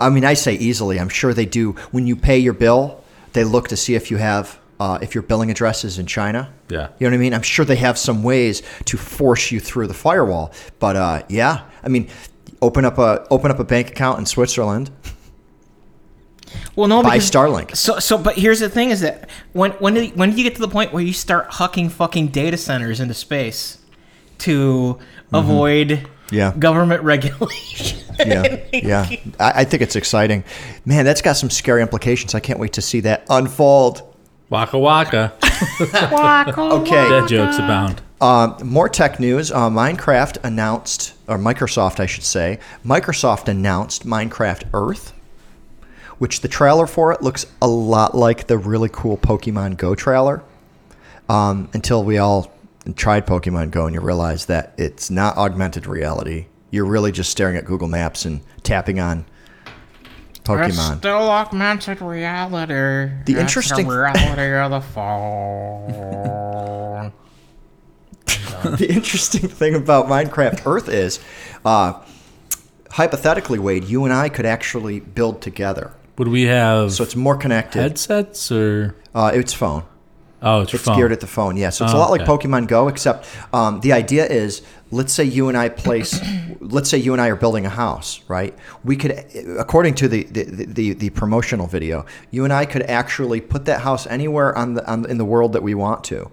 [0.00, 0.98] I mean I say easily.
[0.98, 1.72] I'm sure they do.
[1.92, 5.22] When you pay your bill they look to see if you have uh, if your
[5.22, 6.52] billing address is in China.
[6.68, 6.88] Yeah.
[6.98, 7.34] you know what I mean?
[7.34, 10.52] I'm sure they have some ways to force you through the firewall.
[10.80, 11.62] But uh, yeah.
[11.84, 12.08] I mean
[12.60, 14.90] open up a open up a bank account in Switzerland
[16.76, 17.76] well, no, buy because Starlink.
[17.76, 20.54] So, so, but here's the thing: is that when when did when did you get
[20.56, 23.78] to the point where you start hucking fucking data centers into space
[24.38, 24.98] to
[25.32, 26.34] avoid Mm-hmm.
[26.36, 26.52] Yeah.
[26.56, 27.98] government regulation?
[28.18, 29.08] yeah, yeah.
[29.40, 30.44] I, I think it's exciting,
[30.84, 31.04] man.
[31.04, 32.36] That's got some scary implications.
[32.36, 34.02] I can't wait to see that unfold.
[34.48, 35.32] Waka waka.
[35.92, 38.00] Okay, Dead jokes abound.
[38.20, 39.50] uh, more tech news.
[39.50, 45.12] Uh, Minecraft announced, or Microsoft, I should say, Microsoft announced Minecraft Earth,
[46.20, 50.44] which the trailer for it looks a lot like the really cool Pokemon Go trailer.
[51.30, 52.52] Um, until we all
[52.94, 56.48] tried Pokemon Go and you realize that it's not augmented reality.
[56.70, 59.24] You're really just staring at Google Maps and tapping on
[60.44, 60.68] Pokemon.
[60.68, 63.14] It's still augmented reality.
[63.24, 65.92] The interesting- reality of the phone.
[68.76, 71.18] the interesting thing about Minecraft Earth is,
[71.64, 71.94] uh,
[72.90, 75.94] hypothetically, Wade, you and I could actually build together.
[76.20, 77.80] Would we have So it's more connected.
[77.80, 78.94] headsets or?
[79.14, 79.84] Uh, it's phone.
[80.42, 80.98] Oh, it's, It's phone.
[80.98, 81.56] geared at the phone.
[81.56, 81.70] Yeah.
[81.70, 82.20] So it's a Oh, lot like.
[82.26, 84.60] Pokemon Go, except um, the idea is,
[84.90, 86.20] let's say you and I place,
[86.60, 88.54] let's say you and I are building a house, right?
[88.84, 89.12] We could,
[89.58, 93.80] according to the the, the, the promotional video, you and I could actually put that
[93.80, 96.30] house anywhere on the on, in the world that we want to,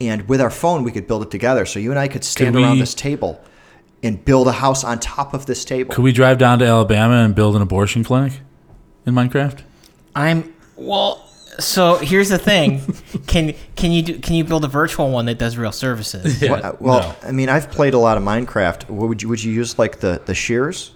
[0.00, 1.64] and with our phone we could build it together.
[1.64, 3.40] So you and I could stand Could around this table,
[4.02, 5.94] and build a house on top of this table.
[5.94, 8.40] Could we drive down to Alabama and build an abortion clinic
[9.08, 9.60] in Minecraft?
[10.14, 11.24] I'm well.
[11.58, 12.82] So here's the thing:
[13.26, 16.40] can can you do, can you build a virtual one that does real services?
[16.40, 17.28] Yeah, Well, uh, well, no.
[17.28, 18.88] I mean, I've played a lot of Minecraft.
[18.88, 20.92] What would you would you use like the the shears?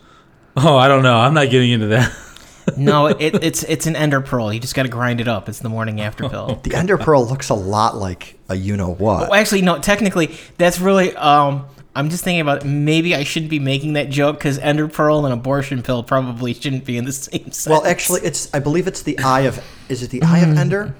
[0.56, 1.16] Oh, I don't know.
[1.18, 2.12] I'm not getting into that.
[2.76, 4.52] No, it, it's it's an ender pearl.
[4.52, 5.48] You just got to grind it up.
[5.48, 6.60] It's the morning after pill.
[6.62, 9.30] The Ender Pearl looks a lot like a you know what.
[9.30, 9.80] Well, actually, no.
[9.80, 11.14] Technically, that's really.
[11.16, 15.24] Um, I'm just thinking about maybe I shouldn't be making that joke because ender pearl
[15.26, 17.66] and abortion pill probably shouldn't be in the same sentence.
[17.66, 20.94] Well, actually, it's I believe it's the eye of is it the eye of Ender?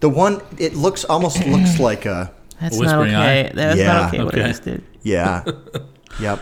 [0.00, 3.14] The one it looks almost looks like a that's not okay.
[3.48, 3.52] eye?
[3.54, 3.92] That's Yeah.
[3.92, 4.24] not okay.
[4.24, 4.48] What I Okay.
[4.48, 4.84] just did.
[5.02, 5.44] yeah,
[6.20, 6.40] yep.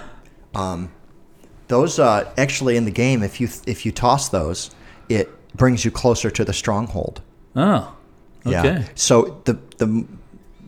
[0.55, 0.91] Um,
[1.69, 4.71] those uh, actually in the game, if you if you toss those,
[5.09, 7.23] it brings you closer to the stronghold.
[7.57, 7.95] Oh,
[8.45, 8.61] Yeah.
[8.61, 8.85] okay.
[8.97, 10.07] So the the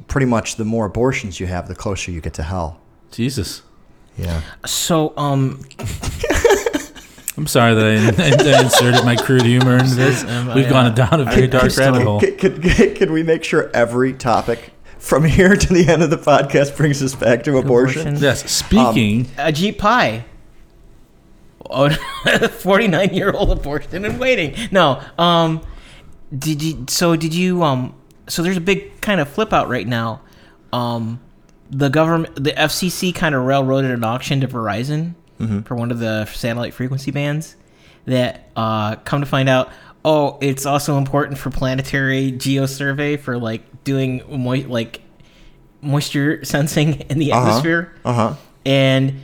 [0.09, 2.81] pretty much the more abortions you have, the closer you get to hell.
[3.11, 3.63] Jesus.
[4.17, 4.43] Yeah.
[4.67, 5.61] So, um,
[7.37, 7.85] I'm sorry that
[8.19, 10.25] I, I inserted my crude humor into this.
[10.31, 12.21] Um, We've gone uh, down a very dark rabbit hole.
[12.21, 16.19] Can, can, can we make sure every topic from here to the end of the
[16.19, 18.03] podcast brings us back to abortion?
[18.03, 18.23] Abortion.
[18.23, 18.51] Yes.
[18.51, 19.25] Speaking.
[19.37, 20.25] Ajit Pai.
[21.69, 21.89] Oh,
[22.51, 24.55] 49 year old abortion and waiting.
[24.71, 25.03] No.
[25.19, 25.63] Um,
[26.37, 26.85] did you?
[26.89, 27.63] So did you?
[27.63, 27.95] Um,
[28.29, 30.21] so there's a big kind of flip out right now.
[30.73, 31.21] Um,
[31.71, 35.15] the government, the FCC, kind of railroaded an auction to Verizon
[35.65, 37.57] for one of the satellite frequency bands.
[38.07, 39.71] That uh, come to find out,
[40.05, 45.01] oh, it's also important for planetary geosurvey for like doing moi- like
[45.83, 47.41] moisture sensing in the Uh-huh.
[47.49, 48.35] atmosphere Uh huh.
[48.67, 49.21] and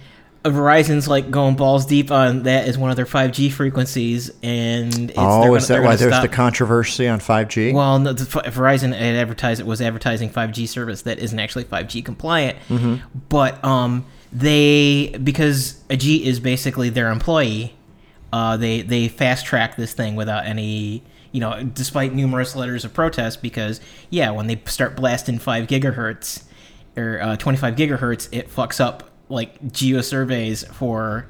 [0.51, 5.43] Verizon's like going balls deep on that as one of their 5G frequencies, and Oh,
[5.43, 7.73] gonna- is that why there's stop- the controversy on 5G?
[7.73, 12.57] well, no, the, Verizon advertised it was advertising 5G service that isn't actually 5G compliant,
[12.69, 12.97] Mm-hmm.
[13.29, 17.75] but um, they because Ajit is basically their employee,
[18.33, 21.03] uh, they they fast track this thing without any.
[21.33, 26.45] You know, despite numerous letters of protest, because yeah, when they start blasting five gigahertz
[26.97, 31.27] or uh, 25 gigahertz, it fucks up like geo surveys for,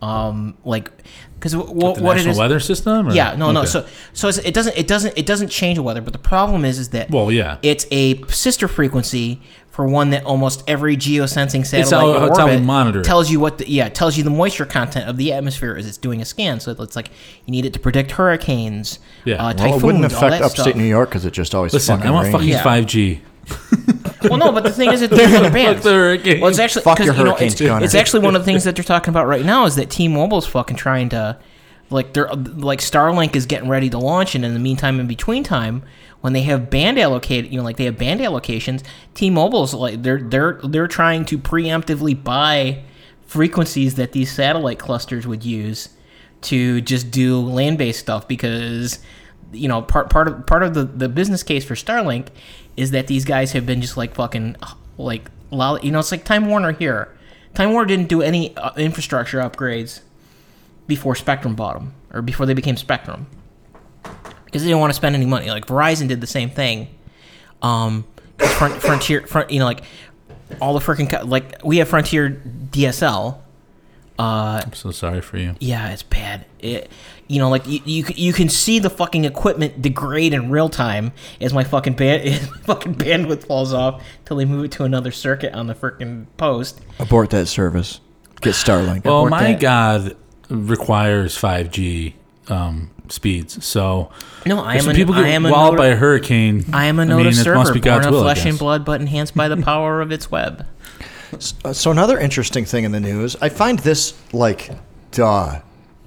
[0.00, 0.90] um, like
[1.34, 2.38] because w- w- the what it National is.
[2.38, 3.08] Weather System?
[3.08, 3.64] or- Yeah, no, no.
[3.64, 6.00] So, so it's, it doesn't, it doesn't, it doesn't change the weather.
[6.00, 7.58] But the problem is, is that Well, yeah.
[7.62, 9.40] it's a sister frequency
[9.70, 11.90] for one that almost every geosensing satellite
[12.20, 13.04] how- it's how we orbit monitor it.
[13.04, 15.86] tells you what the yeah it tells you the moisture content of the atmosphere as
[15.86, 16.60] it's doing a scan.
[16.60, 17.10] So it's like
[17.46, 19.36] you need it to predict hurricanes, Yeah.
[19.36, 20.76] uh, Well, typhoons, well, it wouldn't affect upstate stuff.
[20.76, 22.34] New York because it just always Listen, fucking I want rains.
[22.34, 22.62] fucking Yeah.
[22.62, 23.20] 5G.
[24.28, 25.82] Well, no, but the thing is that other bands.
[25.82, 26.38] the.
[26.40, 27.84] Well, it's actually Fuck your you know, hurricanes, it's, Connor.
[27.84, 30.46] it's actually one of the things that they're talking about right now is that T-Mobile's
[30.46, 31.38] fucking trying to,
[31.90, 35.42] like, they're like Starlink is getting ready to launch, and in the meantime, in between
[35.42, 35.82] time,
[36.20, 38.82] when they have band allocated, you know, like they have band allocations,
[39.14, 42.82] T-Mobile's like they're they're they're trying to preemptively buy
[43.26, 45.88] frequencies that these satellite clusters would use
[46.42, 48.98] to just do land-based stuff because
[49.52, 52.28] you know part part of part of the, the business case for Starlink
[52.76, 54.56] is that these guys have been just like fucking
[54.98, 57.14] like lol- you know it's like Time Warner here.
[57.54, 60.00] Time Warner didn't do any uh, infrastructure upgrades
[60.86, 63.26] before Spectrum bought them or before they became Spectrum
[64.44, 65.50] because they didn't want to spend any money.
[65.50, 66.88] Like Verizon did the same thing.
[67.62, 68.04] Um,
[68.38, 69.82] front, Frontier, front, you know, like
[70.60, 73.38] all the freaking co- like we have Frontier DSL.
[74.18, 75.54] Uh, I'm so sorry for you.
[75.60, 76.44] yeah, it's bad.
[76.58, 76.90] It,
[77.28, 81.12] you know, like you, you, you can see the fucking equipment degrade in real time
[81.40, 85.52] as my fucking band, fucking bandwidth falls off till they move it to another circuit
[85.54, 86.80] on the freaking post.
[86.98, 88.00] Abort that service.
[88.40, 89.04] Get Starlink.
[89.04, 89.60] Well, Abort my that.
[89.60, 90.16] God
[90.48, 92.14] requires 5G
[92.48, 93.64] um, speeds.
[93.64, 94.10] So
[94.46, 96.64] No, I am some a, people get I am a walled nota- by a hurricane.
[96.72, 98.58] I am a I Nota mean, server, must be born God's of will, flesh and
[98.58, 100.66] blood, but enhanced by the power of its web.
[101.64, 104.70] Uh, So another interesting thing in the news, I find this like,
[105.12, 105.60] duh.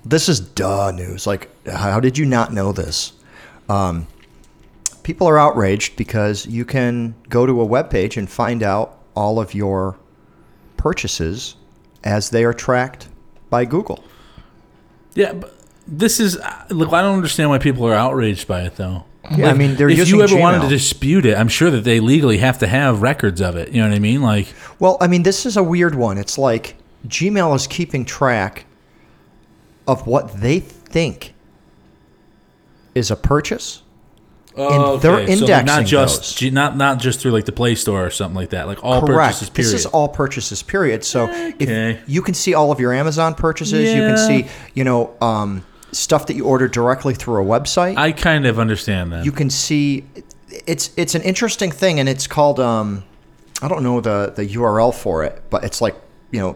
[0.05, 1.25] This is duh news.
[1.25, 3.13] Like, how did you not know this?
[3.67, 4.07] Um,
[5.03, 9.53] people are outraged because you can go to a webpage and find out all of
[9.53, 9.97] your
[10.77, 11.55] purchases
[12.03, 13.07] as they are tracked
[13.49, 14.03] by Google.
[15.15, 15.55] Yeah, but
[15.87, 16.93] this is uh, look.
[16.93, 19.05] I don't understand why people are outraged by it, though.
[19.35, 21.99] Yeah, I mean, they're if you ever wanted to dispute it, I'm sure that they
[21.99, 23.71] legally have to have records of it.
[23.71, 24.21] You know what I mean?
[24.21, 26.19] Like, Well, I mean, this is a weird one.
[26.19, 26.75] It's like
[27.07, 28.65] Gmail is keeping track
[29.87, 31.33] of what they think
[32.93, 33.81] is a purchase.
[34.57, 36.51] And they're okay, so, not just those.
[36.53, 38.67] Not not just through like the Play Store or something like that.
[38.67, 39.33] Like all Correct.
[39.33, 39.49] purchases.
[39.49, 39.73] Period.
[39.73, 40.63] This is all purchases.
[40.63, 41.03] Period.
[41.03, 41.53] So Okay.
[41.59, 45.65] if you can see all of your Amazon purchases, you can see, you know, um,
[45.91, 47.97] stuff that you order directly through a website.
[47.97, 49.25] I kind of understand that.
[49.25, 50.05] you can see
[50.67, 53.03] it's it's an interesting thing and it's called um
[53.61, 55.95] i don't know the the url for it but it's like
[56.31, 56.55] you know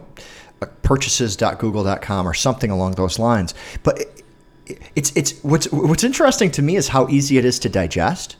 [0.82, 4.22] purchases.google.com or something along those lines but it,
[4.94, 8.36] it's it's what's what's interesting to me is how easy it is to digest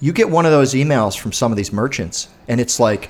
[0.00, 3.08] you get one of those emails from some of these merchants and it's like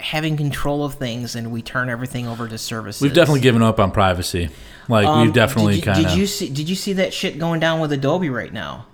[0.00, 3.00] having control of things and we turn everything over to services.
[3.00, 4.48] we've definitely given up on privacy.
[4.88, 6.28] Like Um, we've definitely did, you- kind Did you of.
[6.28, 6.48] see?
[6.48, 8.86] Did you see that shit going down with Adobe right now?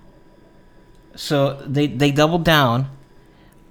[1.20, 2.90] So they they doubled down.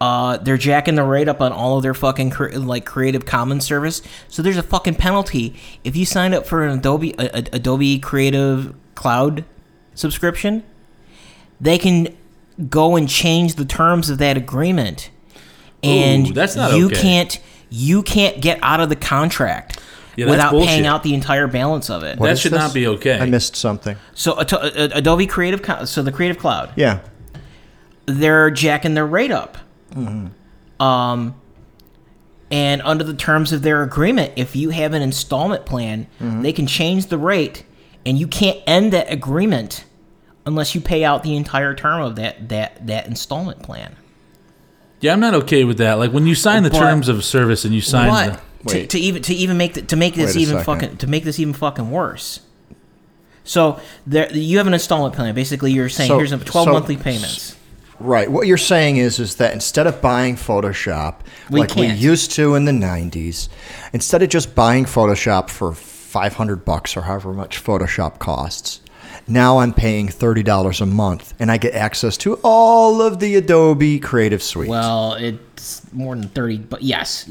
[0.01, 3.65] Uh, they're jacking the rate up on all of their fucking cre- like Creative Commons
[3.65, 4.01] service.
[4.27, 7.97] So there's a fucking penalty if you sign up for an Adobe a, a- Adobe
[7.99, 9.43] Creative Cloud
[9.95, 10.63] subscription.
[11.59, 12.15] They can
[12.69, 15.09] go and change the terms of that agreement,
[15.81, 17.01] and Ooh, that's not you okay.
[17.01, 19.79] can't you can't get out of the contract
[20.15, 20.69] Yeah, without bullshit.
[20.69, 22.19] paying out the entire balance of it.
[22.19, 22.59] What That is should this?
[22.59, 23.17] not be okay.
[23.19, 23.95] I missed something.
[24.13, 26.99] So Ato- uh, Adobe Creative, Co- so the Creative Cloud, Yeah.
[28.07, 29.57] They're jacking their rate up.
[30.79, 31.35] Um,
[32.49, 36.65] and under the terms of their agreement, if you have an installment plan, they can
[36.67, 37.63] change the rate,
[38.05, 39.85] and you can't end that agreement
[40.45, 43.95] unless you pay out the entire term of that that that installment plan.
[45.01, 45.95] Yeah, I'm not okay with that.
[45.99, 48.77] Like when you sign the But- terms of service and you sign But the, to,
[48.79, 48.89] Wait.
[48.91, 50.65] to even to even make the, to make this even second.
[50.65, 52.39] fucking to make this even fucking worse.
[53.43, 55.33] So there, you have an installment plan.
[55.35, 57.55] Basically, you're saying So- here's a 12 so- monthly payments.
[57.99, 58.29] Right.
[58.31, 61.15] What you're saying is is that instead of buying Photoshop
[61.49, 61.79] We like can't.
[61.79, 63.49] we used to in the 90s,
[63.93, 68.81] instead of just buying Photoshop for 500 bucks or however much Photoshop costs,
[69.27, 73.99] now I'm paying $30 a month and I get access to all of the Adobe
[73.99, 74.69] Creative Suite.
[74.69, 77.27] Well, it's more than 30, but yes.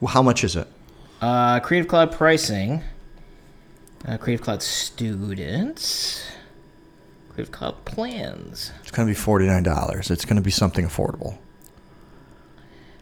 [0.00, 0.68] Well, how much is it?
[1.20, 2.82] Uh, Creative Cloud pricing.
[4.06, 6.22] Uh, Creative Cloud students.
[7.36, 8.72] Creative Cloud plans.
[8.80, 10.10] It's going to be $49.
[10.10, 11.36] It's going to be something affordable.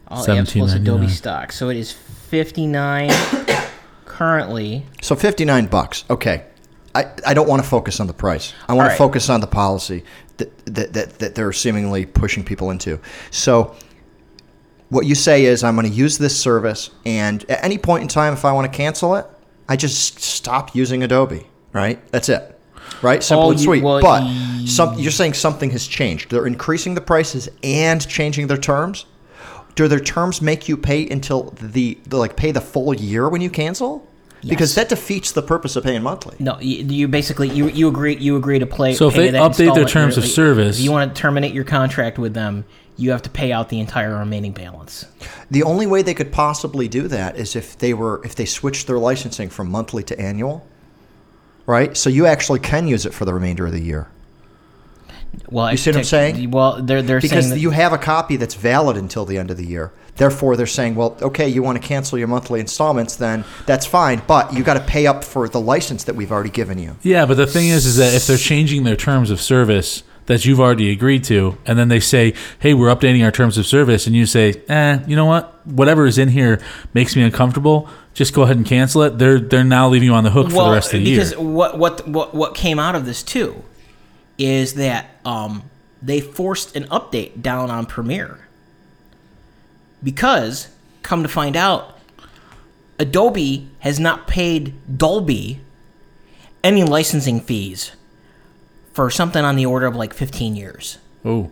[0.08, 1.52] All apps plus Adobe stock.
[1.52, 3.10] So it is 59
[4.04, 4.86] currently.
[5.02, 6.04] So 59 bucks.
[6.10, 6.46] Okay.
[6.96, 8.54] I, I don't want to focus on the price.
[8.68, 10.02] I want All to focus on the policy
[10.38, 12.98] that, that, that, that they're seemingly pushing people into.
[13.30, 13.76] So
[14.88, 18.08] what you say is I'm going to use this service and at any point in
[18.08, 19.26] time if I want to cancel it,
[19.68, 22.04] I just stop using Adobe, right?
[22.10, 22.53] That's it.
[23.02, 23.22] Right?
[23.22, 23.82] Simple and you- sweet.
[23.82, 26.30] well, but y- some, you're saying something has changed.
[26.30, 29.06] They're increasing the prices and changing their terms?
[29.74, 33.40] Do their terms make you pay until the, the like pay the full year when
[33.40, 34.06] you cancel?
[34.46, 36.36] Because that defeats the purpose of paying monthly.
[36.38, 38.94] No, you, you basically you you agree you agree to play.
[38.94, 41.64] So if they that update their terms of service- if you want to terminate your
[41.64, 42.64] contract with them,
[42.96, 45.06] you have to pay out the entire remaining balance.
[45.50, 48.86] The only way they could possibly do that is if they were if they switched
[48.86, 50.66] their licensing from monthly to annual.
[51.66, 51.96] Right?
[51.96, 54.08] So you actually can use it for the remainder of the year.
[55.50, 56.50] Well, You see what I'm saying?
[56.50, 59.50] Well, they're they're Because saying that, you have a copy that's valid until the end
[59.50, 59.92] of the year.
[60.16, 64.22] Therefore, they're saying, well, okay, you want to cancel your monthly installments, then that's fine,
[64.28, 66.96] but you got to pay up for the license that we've already given you.
[67.02, 70.44] Yeah, but the thing is, is that if they're changing their terms of service that
[70.44, 74.06] you've already agreed to, and then they say, "Hey, we're updating our terms of service,"
[74.06, 75.66] and you say, "Eh, you know what?
[75.66, 76.60] Whatever is in here
[76.94, 77.88] makes me uncomfortable.
[78.14, 80.64] Just go ahead and cancel it." They're they're now leaving you on the hook for
[80.64, 81.40] the rest of the because year.
[81.40, 83.62] what what what what came out of this too
[84.38, 85.62] is that um,
[86.02, 88.48] they forced an update down on Premiere
[90.02, 90.68] because
[91.02, 91.98] come to find out,
[92.98, 95.60] Adobe has not paid Dolby
[96.62, 97.92] any licensing fees
[98.94, 100.98] for something on the order of like 15 years.
[101.24, 101.50] Oh,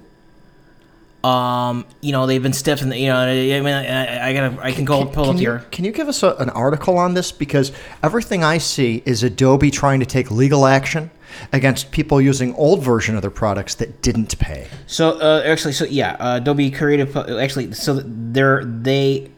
[1.29, 4.73] Um, you know, they've been stiff, and you know, I mean, I, I gotta, I
[4.73, 5.65] can go pull can up you, here.
[5.71, 7.31] Can you give us a, an article on this?
[7.33, 7.71] Because
[8.03, 11.11] everything I see is Adobe trying to take legal action
[11.53, 14.67] against people using old version of their products that didn't pay.
[14.87, 19.31] So uh, actually, so yeah, uh, Adobe Creative actually, so they're they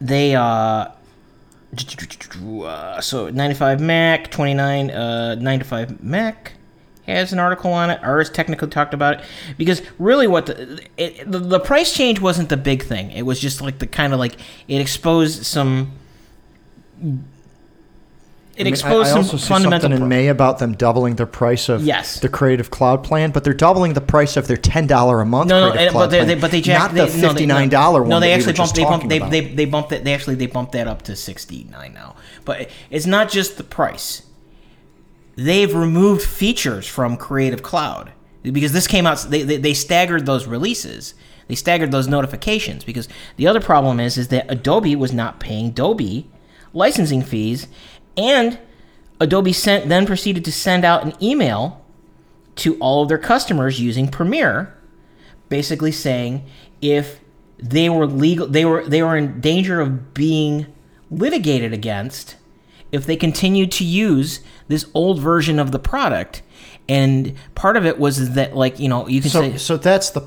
[0.00, 0.88] they uh.
[2.64, 6.52] Uh, So 95 Mac, 29 uh, 9 to 5 Mac
[7.06, 8.02] has an article on it.
[8.02, 9.24] Ars Technica talked about it
[9.58, 13.10] because really what the, it, the the price change wasn't the big thing.
[13.10, 14.36] It was just like the kind of like
[14.68, 15.92] it exposed some.
[18.56, 19.90] It mean, I- exposed I, also some see fundamental.
[19.90, 22.20] something in May about them doubling their price of Yes.
[22.20, 25.48] the Creative Cloud plan, but they're doubling the price of their ten dollar a month
[25.48, 28.02] No, no, Creative Cloud but they, but they jacked not the fifty nine dollar no,
[28.02, 28.10] one.
[28.10, 30.04] No, they that actually bumped they bumped they, they they bumped it.
[30.04, 32.14] They actually they bumped that up to sixty nine now.
[32.44, 34.22] But it's not just the price.
[35.36, 38.12] They've removed features from Creative Cloud
[38.42, 39.26] because this came out.
[39.28, 41.14] They, they they staggered those releases.
[41.48, 45.72] They staggered those notifications because the other problem is is that Adobe was not paying
[45.72, 46.30] Dolby
[46.72, 47.68] licensing fees,
[48.16, 48.58] and
[49.20, 51.84] Adobe sent then proceeded to send out an email
[52.56, 54.74] to all of their customers using Premiere,
[55.48, 56.44] basically saying
[56.80, 57.20] if
[57.58, 60.66] they were legal they were they were in danger of being
[61.10, 62.36] litigated against
[62.92, 66.42] if they continued to use this old version of the product.
[66.88, 70.10] And part of it was that like you know you can So, say so that's
[70.10, 70.22] the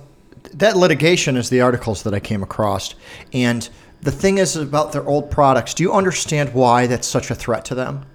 [0.53, 2.95] that litigation is the articles that I came across,
[3.31, 3.69] and
[4.01, 5.73] the thing is about their old products.
[5.73, 8.05] Do you understand why that's such a threat to them?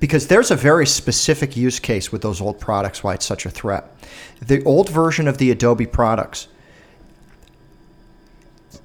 [0.00, 3.50] Because there's a very specific use case with those old products why it's such a
[3.50, 3.88] threat.
[4.40, 6.48] The old version of the Adobe products,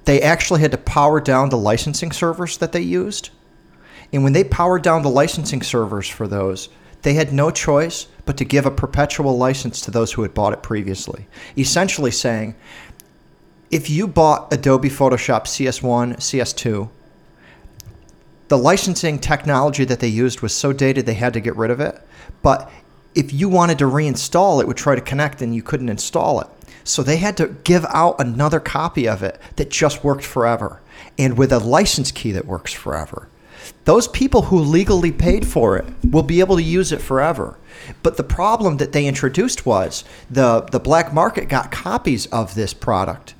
[0.04, 3.30] they actually had to power down the licensing servers that they used.
[4.12, 6.68] And when they powered down the licensing servers for those,
[7.02, 10.52] they had no choice but to give a perpetual license to those who had bought
[10.52, 11.26] it previously.
[11.56, 12.54] Essentially saying,
[13.70, 16.88] if you bought Adobe Photoshop CS1, CS2,
[18.48, 21.80] the licensing technology that they used was so dated they had to get rid of
[21.80, 22.00] it.
[22.42, 22.70] But
[23.14, 26.46] if you wanted to reinstall it, would try to connect and you couldn't install it.
[26.82, 30.80] So they had to give out another copy of it that just worked forever
[31.18, 33.28] and with a license key that works forever.
[33.84, 37.58] Those people who legally paid for it will be able to use it forever.
[38.02, 42.72] But the problem that they introduced was the, the black market got copies of this
[42.72, 43.34] product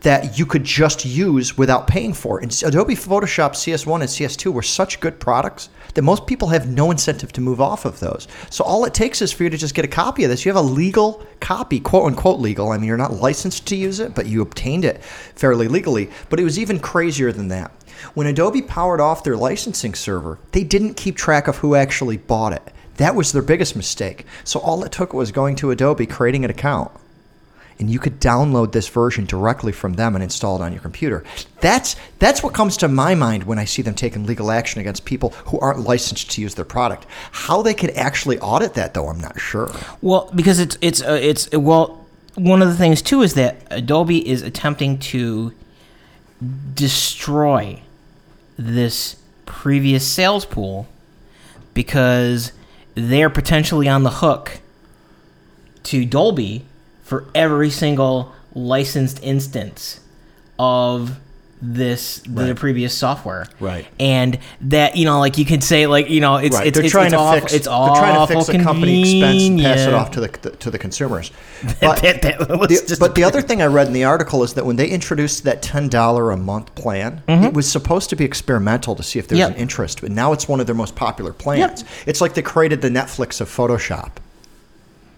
[0.00, 2.38] that you could just use without paying for.
[2.38, 6.90] And Adobe Photoshop CS1 and CS2 were such good products that most people have no
[6.90, 8.26] incentive to move off of those.
[8.48, 10.44] So all it takes is for you to just get a copy of this.
[10.44, 12.70] You have a legal copy, quote unquote legal.
[12.70, 16.10] I mean, you're not licensed to use it, but you obtained it fairly legally.
[16.28, 17.70] But it was even crazier than that.
[18.14, 22.54] When Adobe powered off their licensing server, they didn't keep track of who actually bought
[22.54, 22.72] it.
[22.96, 24.24] That was their biggest mistake.
[24.44, 26.90] So all it took was going to Adobe, creating an account
[27.80, 31.24] and you could download this version directly from them and install it on your computer.
[31.60, 35.06] That's that's what comes to my mind when I see them taking legal action against
[35.06, 37.06] people who aren't licensed to use their product.
[37.32, 39.72] How they could actually audit that, though, I'm not sure.
[40.02, 44.28] Well, because it's it's uh, it's well, one of the things too is that Adobe
[44.28, 45.52] is attempting to
[46.74, 47.82] destroy
[48.56, 49.16] this
[49.46, 50.86] previous sales pool
[51.72, 52.52] because
[52.94, 54.60] they're potentially on the hook
[55.84, 56.66] to Dolby
[57.10, 59.98] for every single licensed instance
[60.60, 61.18] of
[61.62, 62.56] this the Right.
[62.56, 63.86] previous software Right.
[63.98, 66.66] and that you know like you could say like you know it's right?
[66.68, 67.52] it's they're it's, trying it's to awful, fix.
[67.52, 70.70] it's they're trying to fix the company expense and pass it off to the, to
[70.70, 71.30] the consumers.
[71.80, 74.42] But, That- that- was the, just but the other thing I read in the article
[74.42, 78.16] is that when they introduced that ten dollar a month plan, it was supposed to
[78.16, 79.48] be experimental to see if there's Mm-hmm.
[79.50, 79.56] Yep.
[79.56, 80.00] an interest.
[80.00, 81.84] But now it's one of their most popular plans.
[82.06, 84.12] It's like they created the Netflix of Photoshop,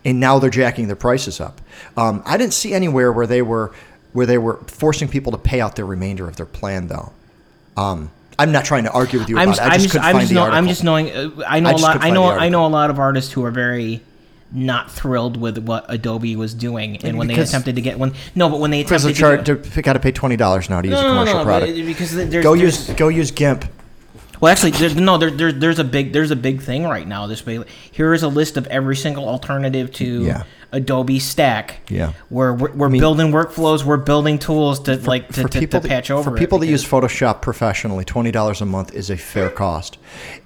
[0.05, 1.61] and now they're jacking their prices up.
[1.97, 3.73] Um, I didn't see anywhere where they were
[4.13, 7.13] where they were forcing people to pay out their remainder of their plan, though.
[7.77, 9.63] Um, I'm not trying to argue with you I'm about just, it.
[9.63, 10.59] I I'm just just, couldn't I'm find just, the know, article.
[10.59, 11.11] I'm just knowing.
[11.11, 12.05] Uh, I know I a lot.
[12.05, 12.25] I know.
[12.29, 14.03] I know a lot of artists who are very
[14.55, 18.15] not thrilled with what Adobe was doing, and when they attempted to get one.
[18.35, 20.81] no, but when they attempted to chart, to they got to pay twenty dollars now
[20.81, 21.87] to use no, a no, no, commercial no, product.
[21.87, 23.65] because there's, Go there's, use go use GIMP.
[24.43, 27.29] Well, actually, there, no, there, there, there's a big there's a big thing right now.
[27.29, 30.43] This big, here is a list of every single alternative to Yeah.
[30.73, 31.79] Adobe Stack.
[31.89, 32.15] Yeah.
[32.29, 35.87] where we're, we're building workflows, we're building tools to like to, for to, people to
[35.87, 36.25] patch over.
[36.31, 39.99] for it people that use Photoshop professionally, twenty dollars a month is a fair cost.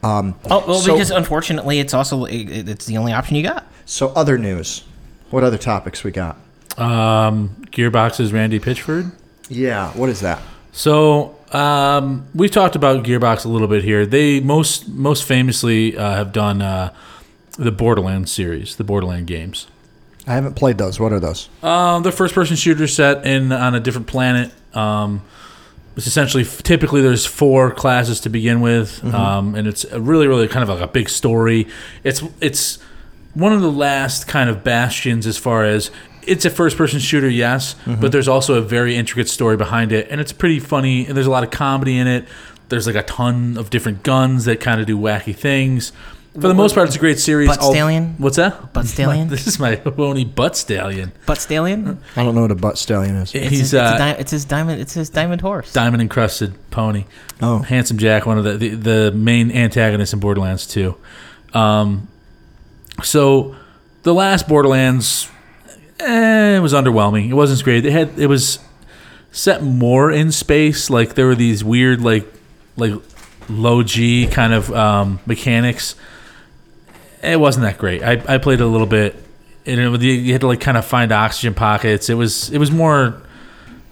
[0.03, 3.67] Um, Oh well, so, because unfortunately, it's also it, it's the only option you got.
[3.87, 4.85] so other news.
[5.31, 6.37] What other topics we got?
[6.77, 9.13] Um, Gearbox's Randy Pitchford.
[9.49, 10.43] Yeah, what is that?
[10.73, 14.07] So um, we've talked about Gearbox a little bit here.
[14.07, 16.93] They most most famously uh, have done uh,
[17.59, 19.67] the Borderlands series, the Borderland games.
[20.27, 20.99] I haven't played those.
[20.99, 21.49] What are those?
[21.63, 24.53] Um, the first person shooter set in on a different planet.
[24.75, 25.23] Um,
[25.97, 30.47] it's essentially typically there's four classes to begin with, um, and it's a really really
[30.49, 31.69] kind of like a big story.
[32.05, 32.79] It's it's
[33.33, 35.91] one of the last kind of bastions as far as
[36.27, 40.09] it's a first person shooter, yes, but there's also a very intricate story behind it,
[40.11, 41.07] and it's pretty funny.
[41.07, 42.27] And there's a lot of comedy in it.
[42.69, 45.93] There's like a ton of different guns that kind of do wacky things.
[46.35, 47.49] For the most part, it's a great series.
[47.49, 48.15] Butt All- Stallion?
[48.19, 48.75] What's that?
[48.75, 49.29] Butt Stallion?
[49.29, 51.13] This is my Pony Butt Stallion.
[51.25, 51.99] Butt Stallion.
[52.15, 53.35] I don't know what a butt stallion is.
[53.35, 54.81] It's He's his, it's, uh, a di- it's his diamond.
[54.83, 55.73] It's his diamond horse.
[55.73, 57.05] diamond encrusted pony.
[57.41, 57.61] Oh.
[57.61, 60.95] handsome Jack, one of the the, the main antagonists in Borderlands 2.
[61.55, 62.09] Um,
[63.03, 63.55] so
[64.03, 65.31] the last Borderlands,
[66.01, 67.29] eh, it was underwhelming.
[67.29, 67.87] It wasn't great.
[67.87, 68.59] It had it was
[69.33, 70.91] set more in space.
[70.91, 72.27] Like there were these weird like
[72.77, 72.93] like
[73.49, 75.95] low G kind of um, mechanics.
[77.23, 78.03] It wasn't that great.
[78.03, 79.17] I, I played a little bit,
[79.65, 82.09] and it, you had to like kind of find oxygen pockets.
[82.09, 83.21] It was it was more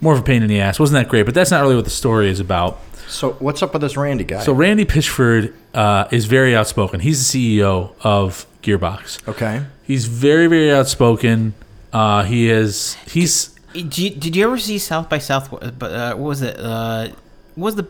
[0.01, 0.75] more of a pain in the ass.
[0.75, 2.79] It wasn't that great, but that's not really what the story is about.
[3.07, 4.41] So what's up with this Randy guy?
[4.43, 6.99] So Randy Pitchford uh, is very outspoken.
[7.01, 9.27] He's the CEO of Gearbox.
[9.27, 9.65] okay.
[9.83, 11.53] He's very very outspoken.
[11.95, 15.53] Uh, he is he's Did you, did you ever see South by South?
[15.53, 16.59] Uh, what was it?
[16.59, 17.07] Uh,
[17.55, 17.87] what was the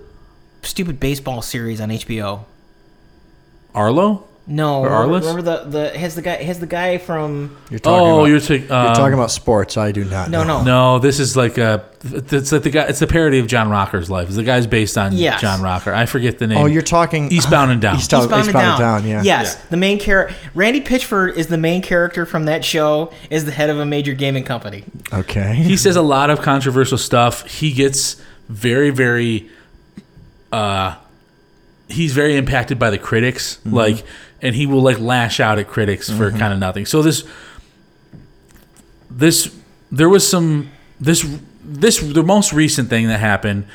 [0.61, 2.45] stupid baseball series on HBO?
[3.73, 4.27] Arlo?
[4.47, 5.21] No, Or remember, Arliss?
[5.21, 8.39] remember the the has the guy has the guy from You're talking Oh, about, you're,
[8.39, 9.75] ta- um, you're talking about sports.
[9.75, 10.29] I do not.
[10.29, 10.59] no know.
[10.59, 11.83] no No, this is like a.
[12.03, 12.83] It's like the guy.
[12.83, 14.29] It's a parody of John Rocker's life.
[14.29, 15.41] The guy's based on Yes.
[15.41, 15.91] John Rocker.
[15.95, 16.59] I forget the name.
[16.59, 17.95] Oh, you're talking Eastbound and Down.
[17.95, 19.07] Eastbound, Eastbound, Eastbound and Down.
[19.07, 19.23] yeah.
[19.23, 19.65] Yes, Yeah.
[19.71, 23.11] the main character Randy Pitchford is the main character from that show.
[23.31, 24.83] Is the head of a major gaming company.
[25.11, 25.55] Okay.
[25.55, 27.47] he says a lot of controversial stuff.
[27.49, 29.49] He gets very, very,
[30.51, 30.95] uh,
[31.87, 34.03] he's very impacted by the critics, like,
[34.41, 36.85] and he will like lash out at critics for kind of nothing.
[36.85, 37.23] So this,
[39.09, 39.55] this,
[39.91, 41.25] there was some this
[41.63, 43.65] this the most recent thing that happened.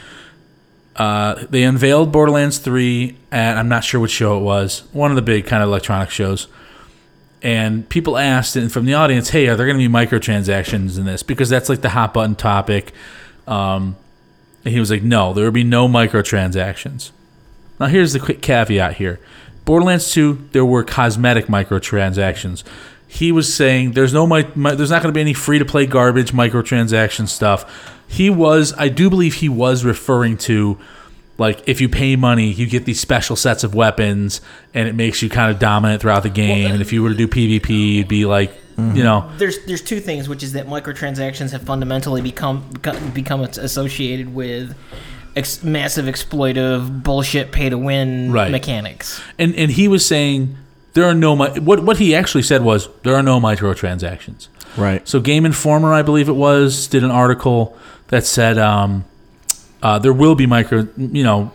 [0.96, 5.16] Uh, they unveiled Borderlands three at I'm not sure which show it was, one of
[5.16, 6.46] the big kind of electronic shows
[7.42, 11.06] and people asked and from the audience, "Hey, are there going to be microtransactions in
[11.06, 12.92] this?" Because that's like the hot button topic.
[13.46, 13.96] Um,
[14.64, 17.10] and he was like, "No, there will be no microtransactions."
[17.78, 19.20] Now, here's the quick caveat here:
[19.70, 22.64] Borderlands 2, there were cosmetic microtransactions.
[23.06, 25.64] He was saying there's no mi- mi- there's not going to be any free to
[25.64, 27.94] play garbage microtransaction stuff.
[28.08, 30.76] He was, I do believe, he was referring to
[31.38, 34.40] like if you pay money, you get these special sets of weapons,
[34.74, 36.72] and it makes you kind of dominant throughout the game.
[36.72, 38.96] and if you were to do PvP, you'd be like, mm-hmm.
[38.96, 43.42] you know, There's there's two things, which is that microtransactions have fundamentally become become, become
[43.42, 44.76] associated with
[45.36, 48.50] ex- massive exploitive bullshit pay to win Right.
[48.50, 49.20] mechanics.
[49.38, 50.56] and and he was saying
[50.94, 54.48] there are no mi- what what he actually said was there are no microtransactions.
[54.76, 55.06] Right.
[55.08, 57.76] So Game Informer, I believe it was, did an article
[58.08, 59.04] that said um,
[59.82, 60.86] uh, there will be micro.
[60.96, 61.50] You know,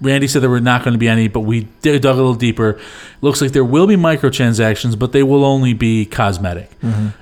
[0.00, 2.34] Randy said there were not going to be any, but we did, dug a little
[2.34, 2.78] deeper.
[3.20, 6.70] Looks like there will be microtransactions, but they will only be cosmetic.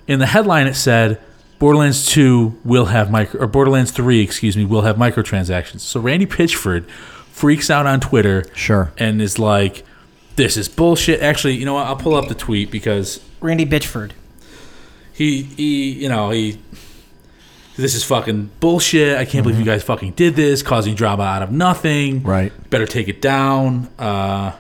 [0.09, 1.21] In the headline, it said
[1.59, 5.81] Borderlands 2 will have micro, or Borderlands 3, excuse me, will have microtransactions.
[5.81, 6.89] So Randy Pitchford
[7.31, 8.93] freaks out on Twitter Sure.
[8.99, 9.85] and is like,
[10.37, 11.87] "This is bullshit." Actually, you know what?
[11.87, 14.11] I'll pull up the tweet because Randy Pitchford.
[15.13, 16.59] he he you know he
[17.77, 21.43] this is fucking bullshit i can't believe you guys fucking did this causing drama out
[21.43, 22.53] of nothing Right.
[22.71, 24.53] better take it down uh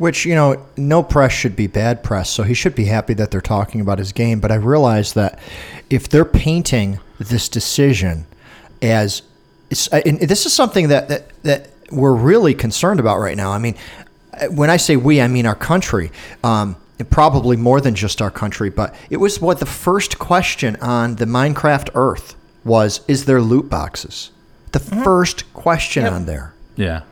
[0.00, 3.30] Which, you know, no press should be bad press, so he should be happy that
[3.30, 4.40] they're talking about his game.
[4.40, 5.38] But I realize that
[5.90, 8.24] if they're painting this decision
[8.80, 9.22] as
[9.68, 13.52] it's, and this is something that, that, that we're really concerned about right now.
[13.52, 13.76] I mean,
[14.50, 16.10] when I say we, I mean our country.
[16.42, 16.76] Um,
[17.08, 21.24] probably more than just our country, but it was what the first question on the
[21.24, 24.30] Minecraft Earth was: Is there loot boxes?
[24.72, 26.54] The first question on there.
[26.76, 27.02] yeah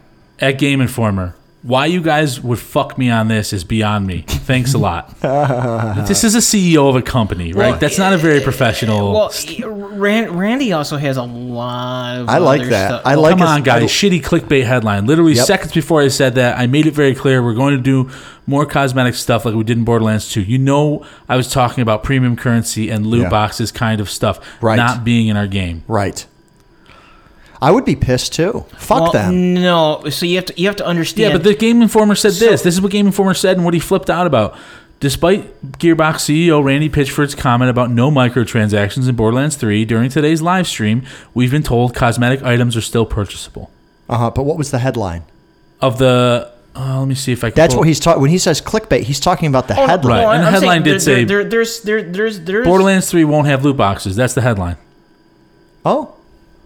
[0.40, 4.74] at game informer why you guys would fuck me on this is beyond me thanks
[4.74, 5.18] a lot
[6.06, 8.40] this is a ceo of a company right Well, that's not a very eh, eh,
[8.40, 9.32] eh, professional Well,
[9.98, 12.28] Ran- Randy also has a lot of.
[12.28, 12.88] I like other that.
[12.88, 13.02] stuff.
[13.04, 13.82] I Well, like come his- on, guys!
[13.82, 15.06] I- Shitty clickbait headline.
[15.06, 15.46] Literally Yep.
[15.46, 18.08] seconds before I said that, I made it very clear we're going to do
[18.46, 20.42] more cosmetic stuff like we did in Borderlands 2.
[20.42, 23.28] You know, I was talking about premium currency and loot Yeah.
[23.30, 24.76] boxes kind of stuff Right.
[24.76, 25.82] not being in our game.
[25.88, 26.24] Right.
[27.60, 28.64] I would be pissed too.
[28.76, 29.54] Fuck Well, them.
[29.54, 31.32] No, so you have to you have to understand.
[31.32, 32.62] Yeah, but the Game Informer said So- this.
[32.62, 34.56] This is what Game Informer said and what he flipped out about.
[35.00, 40.66] Despite Gearbox CEO Randy Pitchford's comment about no microtransactions in Borderlands 3 during today's live
[40.66, 41.02] stream,
[41.34, 43.70] we've been told cosmetic items are still purchasable.
[44.08, 44.30] Uh huh.
[44.30, 45.22] But what was the headline?
[45.80, 47.54] Of the, uh, let me see if I can.
[47.56, 48.20] That's pull- what he's talking.
[48.22, 50.24] When he says clickbait, he's talking about the Oh, headline.
[50.24, 53.22] Right, and the I'm headline did there- say- there, there's there there's there's Borderlands 3
[53.24, 54.16] won't have loot boxes.
[54.16, 54.76] That's the headline.
[55.84, 56.14] Oh,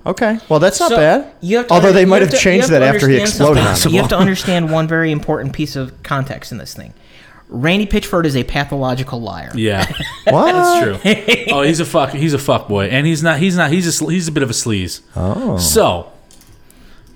[0.06, 0.38] okay.
[0.48, 1.32] Well, that's not So, bad.
[1.40, 2.90] you have to Although under- they you might have have to- changed you have that
[2.90, 3.92] to after he understand exploded on something.
[3.92, 3.94] it.
[3.94, 6.92] You have to understand one very important piece of context in this thing.
[7.48, 9.50] Randy Pitchford is a pathological liar.
[9.54, 9.84] Yeah,
[10.24, 10.52] What?
[10.52, 11.44] that's true.
[11.52, 12.10] Oh, he's a fuck.
[12.10, 13.40] He's a fuck boy, and he's not.
[13.40, 13.70] He's not.
[13.70, 13.92] He's a.
[13.92, 15.02] sl- He's a bit of a sleaze.
[15.14, 15.58] Oh.
[15.58, 16.10] So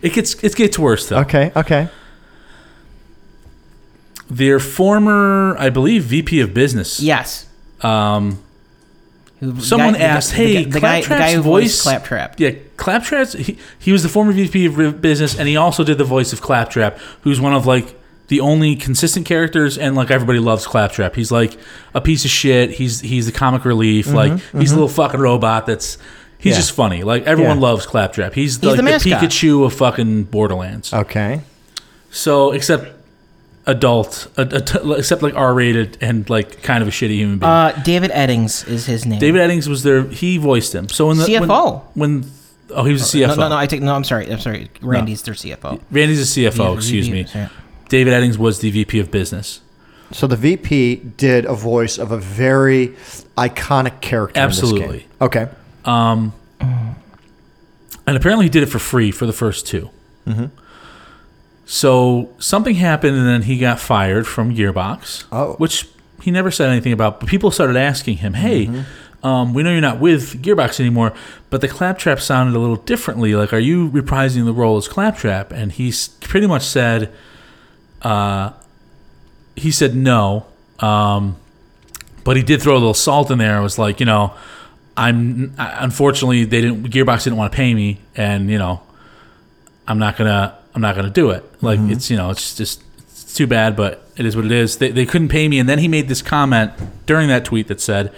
[0.02, 0.34] it gets.
[0.44, 1.20] It gets worse though.
[1.20, 1.52] Okay.
[1.56, 1.88] Okay.
[4.28, 7.00] Their former, I believe, VP of business.
[7.00, 7.46] Yes.
[7.80, 8.42] Um,
[9.40, 12.40] Who- Someone guy- asked, the "Hey, the guy, the Claptrap's guy who voice- voiced Claptrap.
[12.40, 13.32] yeah, Claptrap's.
[13.34, 16.40] He, he was the former VP of business, and he also did the voice of
[16.40, 17.94] Claptrap, who's one of like
[18.28, 21.14] the only consistent characters, and like everybody loves Claptrap.
[21.14, 21.58] He's like
[21.94, 22.70] a piece of shit.
[22.70, 24.06] He's he's the comic relief.
[24.06, 24.72] Mm-hmm, like he's a mm-hmm.
[24.74, 25.66] little fucking robot.
[25.66, 25.98] That's
[26.38, 26.56] he's Yeah.
[26.56, 27.02] just funny.
[27.02, 27.62] Like everyone Yeah.
[27.62, 28.32] loves Claptrap.
[28.32, 28.82] He's, like the.
[28.82, 30.94] Pikachu of fucking Borderlands.
[30.94, 31.42] Okay.
[32.10, 32.95] So except
[33.66, 37.38] adult, a, a t- except like R rated and like kind of a shitty human
[37.38, 37.50] being.
[37.50, 39.18] Uh, David Eddings is his name.
[39.18, 40.04] David Eddings was there.
[40.04, 40.88] He voiced him.
[40.88, 41.82] So in the CFO.
[41.94, 42.30] when, when
[42.70, 43.28] oh he was a CFO.
[43.28, 43.56] No, no, no.
[43.56, 43.94] I take no.
[43.94, 44.30] I'm sorry.
[44.30, 44.70] I'm sorry.
[44.80, 45.80] Randy's their CFO.
[45.90, 46.58] Randy's a CFO.
[46.70, 47.26] Yeah, excuse VP, me.
[47.26, 47.48] sorry.
[47.88, 49.60] David Eddings was the VP of business.
[50.12, 52.88] So the VP did a voice of a very
[53.36, 54.40] iconic character.
[54.40, 54.98] In this Absolutely.
[55.00, 55.08] game.
[55.20, 55.48] Okay.
[55.84, 56.32] and
[58.06, 59.90] apparently he did it for free for the first 2
[61.66, 65.24] So something happened, and then he got fired from Gearbox.
[65.32, 65.54] Oh.
[65.54, 65.88] which
[66.22, 67.20] he never said anything about.
[67.20, 68.70] But people started asking him, "Hey,
[69.22, 71.12] um, we know you're not with Gearbox anymore,
[71.50, 73.34] but the Claptrap sounded a little differently.
[73.34, 77.12] Like, are you reprising the role as Claptrap?" And he pretty much said,
[78.02, 78.52] uh,
[79.56, 80.46] he said no.
[80.78, 81.36] Um,
[82.22, 83.58] but he did throw a little salt in there.
[83.58, 84.34] It was like, you know,
[84.96, 88.80] I'm unfortunately they didn't Gearbox didn't want to pay me, and you know,
[89.88, 91.42] I'm not gonna I'm not gonna do it.
[91.62, 91.92] Like mm-hmm.
[91.92, 94.76] it's you know it's just it's too bad, but it is what it is.
[94.76, 96.72] They they couldn't pay me, and then he made this comment
[97.06, 98.14] during that tweet that said,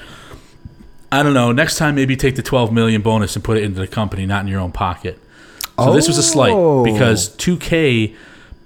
[1.12, 3.78] I don't know, next time maybe take the 12 million bonus and put it into
[3.78, 5.20] the company, not in your own pocket.
[5.78, 6.82] So this was a slight Oh.
[6.82, 8.16] because 2K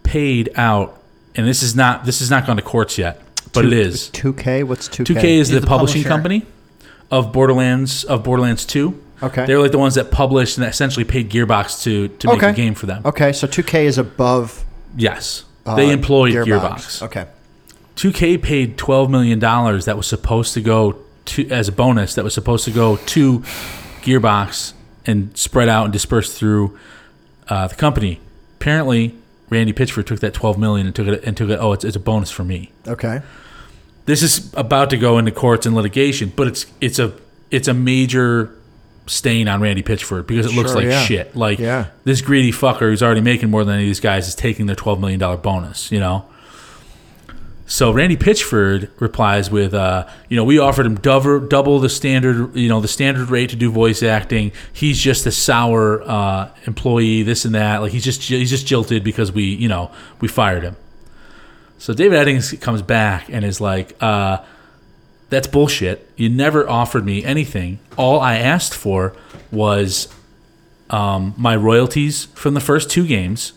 [0.03, 1.03] paid out,
[1.35, 3.21] and this is not this is not gone to courts yet,
[3.53, 4.09] but it is.
[4.15, 4.65] 2K.
[4.65, 5.17] What's 2K?
[5.17, 6.09] 2K is the, the publishing publisher.
[6.09, 6.47] company
[7.11, 8.99] of Borderlands of Borderlands 2.
[9.23, 9.47] Okay.
[9.47, 12.51] They were like the ones that published and essentially paid Gearbox to to make Okay.
[12.51, 13.03] a game for them.
[13.05, 14.65] Okay, so 2K is above.
[14.97, 15.45] Yes.
[15.67, 17.03] uh, They employed Gearbox.
[17.03, 17.27] Okay.
[17.97, 20.97] 2K paid 12 million dollars that was supposed to go
[21.27, 23.41] to as a bonus that was supposed to go to
[24.03, 24.73] Gearbox
[25.07, 26.79] and spread out and dispersed through
[27.49, 28.21] uh, the company.
[28.61, 29.15] Apparently,
[29.51, 31.59] Randy Pitchford took that 12 million and took it and took it.
[31.61, 32.71] Oh, it's, it's a bonus for me.
[32.87, 33.21] Okay.
[34.07, 37.13] this is about to go into courts and litigation, but it's it's a
[37.51, 38.55] it's a major
[39.13, 41.05] stain on Randy Pitchford because it looks Sure, like yeah.
[41.05, 41.37] shit.
[41.37, 41.87] Like Yeah.
[42.05, 44.77] this greedy fucker who's already making more than any of these guys is taking their
[44.77, 45.93] twelve million dollar bonus.
[45.93, 46.25] You know.
[47.67, 52.55] So Randy Pitchford replies with, uh, you know, we offered him double, double the standard,
[52.55, 54.53] you know, the standard rate to do voice acting.
[54.75, 57.81] He's just a sour uh, employee, this and that.
[57.81, 59.91] Like he's just he's just jilted because we, you know,
[60.21, 60.77] we fired him.
[61.79, 64.39] So David Eddings comes back and is like, uh,
[65.33, 66.07] "That's bullshit.
[66.15, 67.79] You never offered me anything.
[67.97, 69.17] All I asked for
[69.51, 70.09] was
[70.91, 73.55] um, my royalties from the first two games."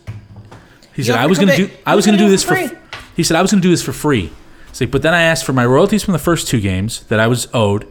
[0.95, 1.69] He said, "I was going to do.
[1.85, 2.77] I was going to do this for for." free.
[3.17, 4.31] He said, "I was going to do this for free."
[4.79, 7.27] Like, but then I asked for my royalties from the first two games that I
[7.27, 7.87] was owed,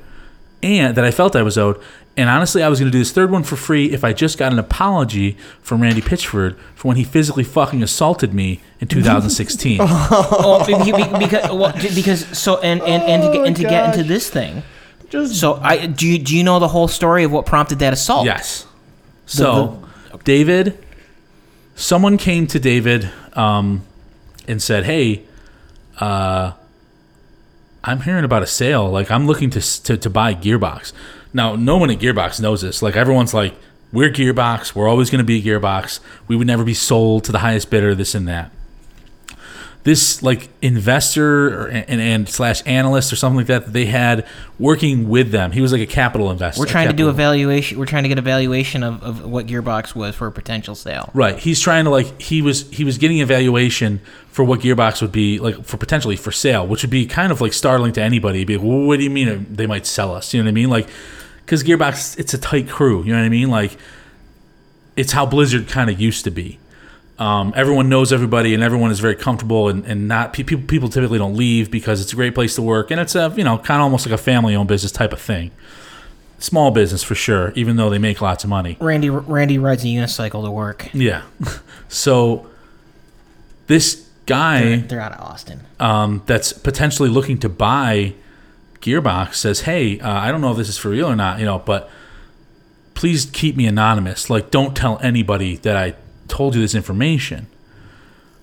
[0.65, 1.81] and that I felt I was owed.
[2.17, 4.39] And honestly, I was going to do this third one for free if I just
[4.39, 9.79] got an apology from Randy Pitchford for when he physically fucking assaulted me in 2016.
[9.81, 13.87] oh, be- be- because well, because so and and and to get, and to get
[13.95, 14.63] into this thing.
[15.11, 17.93] Just So I do you, do you know the whole story of what prompted that
[17.93, 18.25] assault?
[18.27, 18.67] Yes.
[19.27, 19.83] So,
[20.25, 20.79] David,
[21.75, 23.83] someone came to David um,
[24.47, 25.23] and said, "Hey,
[25.99, 26.53] uh,
[27.87, 28.91] I'm hearing about a sale.
[28.91, 30.93] Like, I'm looking to, to to buy Gearbox."
[31.33, 32.83] Now, no one at Gearbox knows this.
[32.83, 33.55] Like, everyone's like,
[33.93, 34.75] "We're Gearbox.
[34.75, 36.01] We're always going to be Gearbox.
[36.27, 37.95] We would never be sold to the highest bidder.
[37.95, 38.51] This and that."
[39.85, 44.27] This like investor or, and, and slash analyst or something like that that they had
[44.59, 45.53] working with them.
[45.53, 46.61] He was like a capital investor.
[46.61, 47.79] We're trying to do a valuation.
[47.79, 51.11] We're trying to get a valuation of, of what Gearbox was for a potential sale.
[51.13, 51.39] Right.
[51.39, 55.13] He's trying to like he was he was getting a valuation for what Gearbox would
[55.13, 58.39] be like for potentially for sale, which would be kind of like startling to anybody.
[58.39, 60.33] It'd be like, well, what do you mean they might sell us?
[60.33, 60.71] You know what I mean?
[60.71, 60.89] Like
[61.45, 63.05] because Gearbox, it's a tight crew.
[63.05, 63.51] You know what I mean?
[63.51, 63.77] Like
[64.97, 66.59] it's how Blizzard kind of used to be.
[67.19, 70.59] Um, everyone knows everybody, and everyone is very comfortable, and, and not people.
[70.67, 73.45] People typically don't leave because it's a great place to work, and it's a you
[73.45, 75.53] know kind of almost like a family-owned business type of thing.
[76.41, 78.77] Small business for sure, even though they make lots of money.
[78.81, 80.91] Randy Randy rides a unicycle to work.
[80.93, 81.23] Yeah.
[81.89, 82.49] So
[83.69, 85.61] this guy They're out of Austin.
[85.79, 88.15] um, that's potentially looking to buy
[88.81, 91.45] Gearbox says, "Hey, uh, I don't know if this is for real or not, you
[91.45, 91.89] know, but
[92.95, 94.29] please keep me anonymous.
[94.29, 95.95] Like, don't tell anybody that I
[96.29, 97.47] told you this information."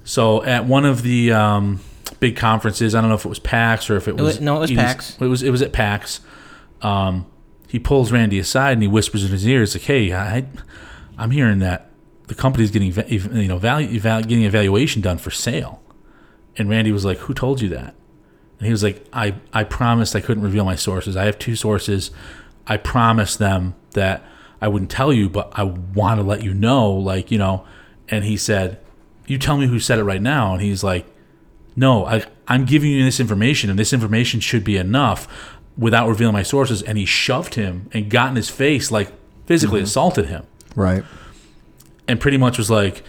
[0.04, 1.80] So at one of the um,
[2.20, 4.60] big conferences, I don't know if it was PAX or if it was- no, it
[4.62, 5.18] was PAX.
[5.22, 6.20] It was it was at PAX.
[6.82, 7.26] Um,
[7.68, 10.46] he pulls Randy aside and he whispers in his ear, "It's like, hey, I,
[11.18, 11.90] I'm hearing that
[12.28, 15.82] the company's getting you know value getting evaluation done for sale."
[16.58, 17.94] And Randy was like, "Who told you that?"
[18.60, 21.16] And he was like, "I I promised I couldn't reveal my sources.
[21.16, 22.12] I have two sources.
[22.68, 24.24] I promised them that
[24.62, 27.66] I wouldn't tell you, but I want to let you know, like you know."
[28.10, 28.80] And he said,
[29.28, 31.06] "You tell me who said it right now." And he's like,
[31.76, 35.28] "No, I I'm giving you this information, and this information should be enough."
[35.78, 39.14] Without revealing my sources, and he shoved him and got in his face, like
[39.46, 39.86] physically mm-hmm.
[39.86, 41.04] assaulted him right.
[42.08, 43.04] and pretty much was like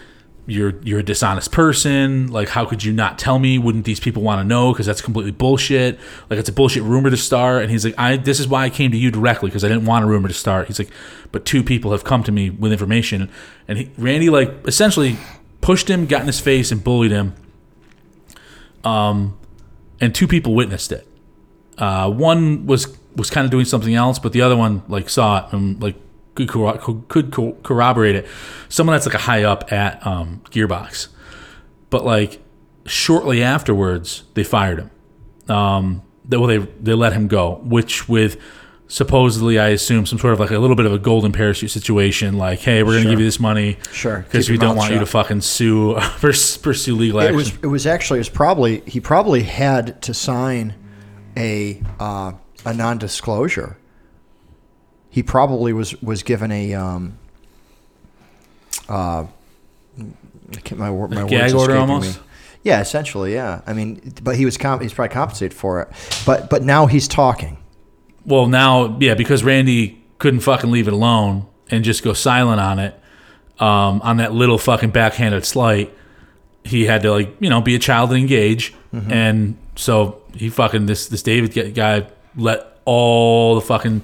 [0.47, 2.28] you're you're a dishonest person.
[2.28, 3.59] Like how could you not tell me?
[3.59, 4.73] Wouldn't these people want to know?
[4.73, 5.98] Because that's completely bullshit.
[6.28, 7.62] Like it's a bullshit rumor to start.
[7.62, 9.85] And he's like i this is why i came to you directly because i didn't
[9.85, 10.66] want a rumor to start.
[10.66, 10.90] He's like
[11.31, 13.31] but two people have come to me with information.
[13.69, 15.16] And he, randy like essentially
[15.60, 17.35] pushed him got in his face and bullied him.
[18.85, 19.39] Um
[20.01, 21.06] and two people witnessed it.
[21.78, 25.47] Uh, one was was kind of doing something else, but the other one like saw
[25.47, 25.94] it and like
[26.34, 27.30] could could
[27.62, 28.26] corroborate it.
[28.68, 31.09] Someone that's like a high up at um, Gearbox,
[31.90, 32.40] but like
[32.86, 35.54] shortly afterwards they fired him.
[35.54, 38.40] Um, they, well, they they let him go, which with
[38.88, 42.36] supposedly I assume some sort of like a little bit of a golden parachute situation.
[42.38, 43.10] Like, hey, we're gonna Sure.
[43.10, 44.18] give you this money, Sure.
[44.18, 47.34] because we don't want you to fucking sue pursue legal action.
[47.34, 50.74] It was it was actually it was probably he probably had to sign
[51.36, 52.32] a uh,
[52.64, 53.76] a non disclosure.
[55.12, 57.18] He probably was was given a um
[58.89, 59.26] uh
[60.74, 62.18] my my gag words order almost?
[62.18, 62.24] me.
[62.64, 63.60] Yeah, essentially, yeah.
[63.66, 65.89] I mean, but he was comp- he's probably compensated for it.
[66.24, 67.59] But but now he's talking.
[68.24, 72.78] Well, now, yeah, because Randy couldn't fucking leave it alone and just go silent on
[72.78, 72.98] it,
[73.59, 75.93] um, on that little fucking backhanded slight,
[76.64, 80.86] he had to like, you know, be a child and engage, and so he fucking
[80.86, 82.06] this this David guy
[82.36, 84.02] let all the fucking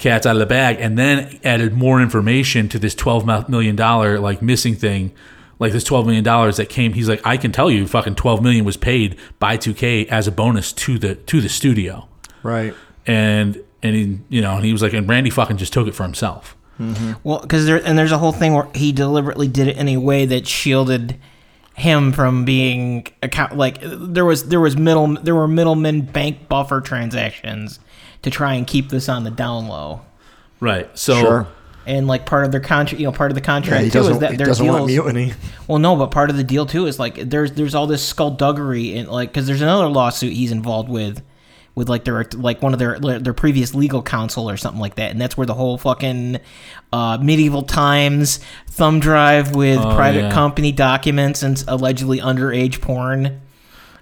[0.00, 4.18] cats out of the bag, and then added more information to this twelve million dollar
[4.18, 5.12] like missing thing.
[5.60, 8.42] Like this twelve million dollars that came, he's like, I can tell you, fucking twelve
[8.42, 12.08] million was paid by 2K as a bonus to the to the studio
[12.42, 12.74] Right.
[13.06, 15.94] and and he you know and he was like and Randy fucking just took it
[15.94, 16.56] for himself.
[16.80, 17.12] Mm-hmm.
[17.24, 19.98] Well, because there and there's a whole thing where he deliberately did it in a
[19.98, 21.16] way that shielded
[21.74, 26.80] him from being account like there was there was middle there were middlemen bank buffer
[26.80, 27.80] transactions
[28.22, 30.02] to try and keep this on the down low.
[30.60, 30.88] Right.
[30.98, 31.46] So Sure.
[31.86, 34.18] And like part of their contract, you know, part of the contract he too is
[34.20, 35.06] that he their doesn't want deals.
[35.06, 35.32] mutiny.
[35.66, 38.96] Well, no, but part of the deal too is like there's there's all this skullduggery
[38.98, 41.22] and like because there's another lawsuit he's involved with,
[41.74, 45.10] with like their like one of their their previous legal counsel or something like that,
[45.12, 46.38] and that's where the whole fucking
[46.92, 50.32] uh, medieval times thumb drive with Oh, private yeah.
[50.32, 53.40] company documents and allegedly underage porn.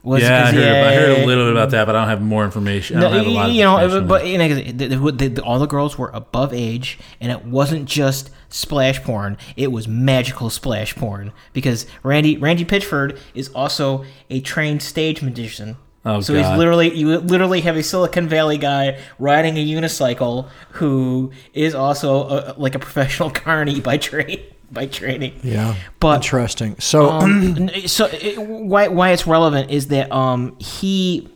[0.02, 2.22] Was yeah, I heard, I heard a little bit about that, but I don't have
[2.22, 2.98] more information.
[2.98, 5.58] I no, don't have a lot of you know, but you know, the, the, all
[5.58, 10.94] the girls were above age, and it wasn't just splash porn; it was magical splash
[10.94, 11.32] porn.
[11.52, 15.76] Because Randy Randy Pitchford is also a trained stage magician.
[16.04, 21.32] Oh, so he's literally you literally have a Silicon Valley guy riding a unicycle who
[21.52, 25.38] is also a, like a professional carny by trade by training.
[25.42, 25.74] Yeah.
[26.00, 26.76] But Interesting.
[26.78, 31.28] So um, so it, why why it's relevant is that um he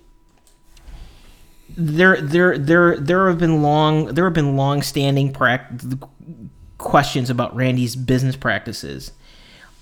[1.76, 5.70] there there there there have been long there have been long standing prac-
[6.78, 9.12] questions about Randy's business practices,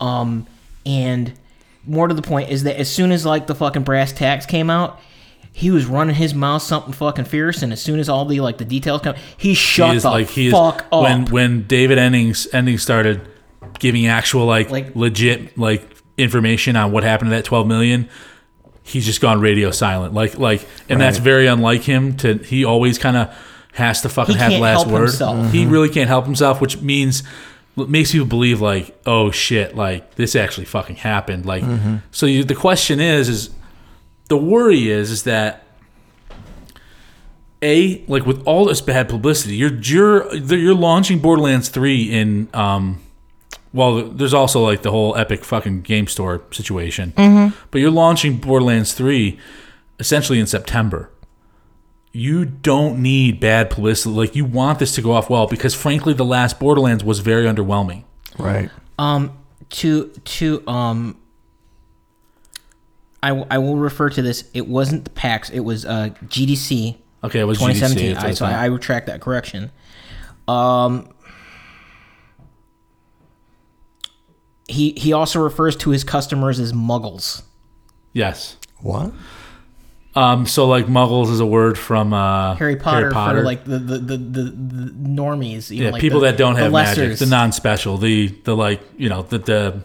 [0.00, 0.46] um
[0.86, 1.32] and
[1.84, 4.70] more to the point is that as soon as like the fucking brass tacks came
[4.70, 5.00] out.
[5.52, 8.58] He was running his mouth something fucking fierce, and as soon as all the like
[8.58, 10.92] the details come, he shut he is the like he is up.
[10.92, 13.20] when when David Eddings ending started
[13.78, 15.86] giving actual like, Like- legit like
[16.18, 18.08] information on what happened to that 12 million
[18.82, 20.12] he's just gone radio silent.
[20.14, 23.34] Like like and that's very unlike him to he always kind of
[23.74, 25.02] has to fucking He have the can't last help word.
[25.02, 25.52] himself.
[25.52, 27.22] he really can't help himself which means
[27.76, 31.46] makes people believe like oh shit like this actually fucking happened.
[31.46, 31.62] Like
[32.10, 33.50] so you, the question is is
[34.28, 35.64] the worry is is that
[37.62, 43.00] a like with all this bad publicity, you're you're you're launching Borderlands three in um,
[43.72, 47.12] well, there's also like the whole Epic fucking game store situation,
[47.70, 49.38] but you're launching Borderlands three
[49.98, 51.10] essentially in September.
[52.12, 54.14] You don't need bad publicity.
[54.14, 57.44] Like you want this to go off well because frankly, the last Borderlands was very
[57.44, 58.04] underwhelming.
[58.38, 58.70] right.
[58.98, 59.36] Um,
[59.70, 61.16] to to um,
[63.22, 64.44] I, w- I will refer to this.
[64.54, 65.50] It wasn't the PAX.
[65.50, 68.16] It was uh GDC Okay, it was 2017.
[68.16, 68.24] GDC.
[68.24, 69.70] I, so I, I retract that correction.
[70.48, 71.10] Um,
[74.70, 77.42] he he also refers to his customers as muggles.
[78.12, 78.56] yes.
[78.80, 79.12] What?
[80.14, 83.98] Um, so like Muggles is a word from uh, Harry Potter, for like the the,
[83.98, 85.70] the, the, the normies.
[85.70, 88.80] You yeah, like people the- that don't the have magic, the non-special, the the like
[88.96, 89.82] you know the the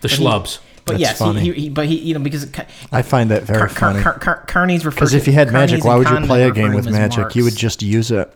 [0.00, 0.58] the schlubs.
[0.84, 1.40] But That's yes, funny.
[1.40, 2.48] he, he, but he, you know, because
[2.92, 4.02] I find that very Car, Car, funny.
[4.04, 6.72] Car, Car, Carney's referred Because if you had magic, why would you play a game
[6.74, 7.34] with him as magic?
[7.34, 8.32] You would just use it.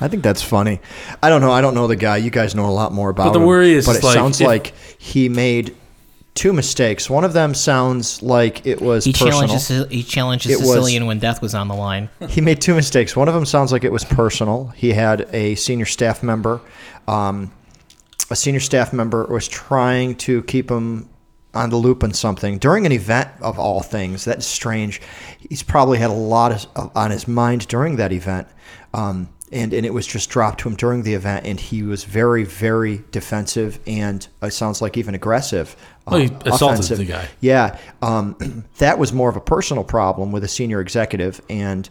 [0.00, 0.80] I think that's funny.
[1.22, 1.52] I don't know.
[1.52, 2.16] I don't know the guy.
[2.16, 3.46] You guys know a lot more about But the him.
[3.46, 5.76] worry is but it like, sounds if- like he made
[6.34, 7.10] two mistakes.
[7.10, 9.46] One of them sounds like it was He personal.
[9.48, 12.08] challenged, a, he challenged a It was- Sicilian when death was on the line.
[12.28, 13.14] He made two mistakes.
[13.14, 14.68] One of them sounds like it was personal.
[14.74, 16.60] He had a senior staff member.
[17.06, 17.52] Um,
[18.30, 21.10] a senior staff member was trying to keep him
[21.54, 24.24] on the loop on something during an event of all things.
[24.24, 25.02] That's strange.
[25.50, 28.48] He's probably had a lot of, on his mind during that event.
[28.94, 32.04] Um, and and it was just dropped to him during the event, and he was
[32.04, 35.76] very very defensive and it sounds like even aggressive.
[36.06, 36.98] Well, he uh, assaulted offensive.
[36.98, 37.28] the guy.
[37.40, 41.88] Yeah, um, that was more of a personal problem with a senior executive, and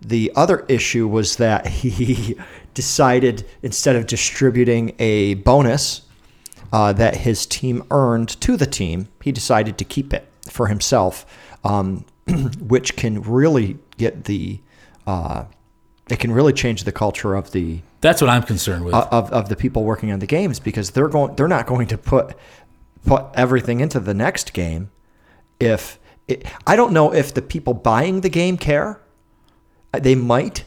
[0.00, 2.36] the other issue was that he
[2.74, 6.02] decided instead of distributing a bonus
[6.72, 11.26] uh, that his team earned to the team, he decided to keep it for himself,
[11.64, 12.04] um,
[12.60, 14.58] which can really get the
[15.06, 15.44] uh,
[16.12, 18.94] it can really change the culture of the That's what I'm concerned with.
[18.94, 21.96] of, of the people working on the games because they're going they're not going to
[21.98, 22.36] put
[23.06, 24.90] put everything into the next game
[25.58, 25.98] if
[26.28, 29.00] it, I don't know if the people buying the game care
[29.94, 30.64] Uh, they might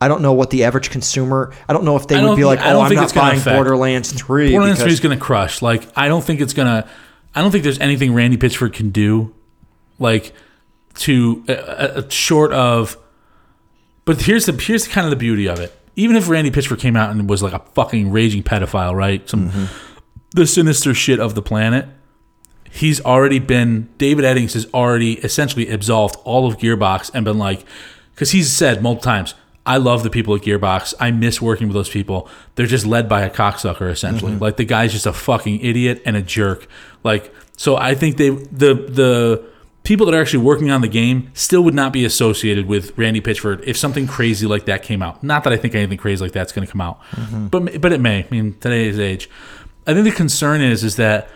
[0.00, 2.60] I don't know what the average consumer I don't know if they would be like
[2.60, 5.22] I oh don't I'm think not it's buying Borderlands 3 Borderlands 3 is going to
[5.22, 5.60] crush.
[5.62, 6.88] Like, I don't think it's going to.
[7.34, 9.32] I don't think there's anything Randy Pitchford can do,
[9.98, 10.34] like,
[10.96, 12.96] to uh, uh, short of.
[14.04, 15.76] But here's the here's kind of the beauty of it.
[15.94, 19.28] Even if Randy Pitchford came out and was like a fucking raging pedophile, right?
[19.28, 19.64] Some mm-hmm.
[20.30, 21.86] the sinister shit of the planet.
[22.70, 27.66] He's already been David Eddings has already essentially absolved all of Gearbox and been like,
[28.14, 29.34] because he's said multiple times,
[29.66, 30.94] I love the people at Gearbox.
[30.98, 32.28] I miss working with those people.
[32.54, 34.32] They're just led by a cocksucker, essentially.
[34.32, 34.42] Mm-hmm.
[34.42, 36.66] Like the guy's just a fucking idiot and a jerk.
[37.04, 39.51] Like so, I think they the the
[39.84, 43.20] people that are actually working on the game still would not be associated with Randy
[43.20, 45.22] Pitchford if something crazy like that came out.
[45.22, 47.48] Not that I think anything crazy like that's going to come out, mm-hmm.
[47.48, 48.24] but but it may.
[48.24, 49.28] I mean, today's age.
[49.86, 51.28] I think the concern is is that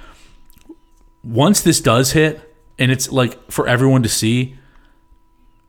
[1.24, 4.56] once this does hit and it's like for everyone to see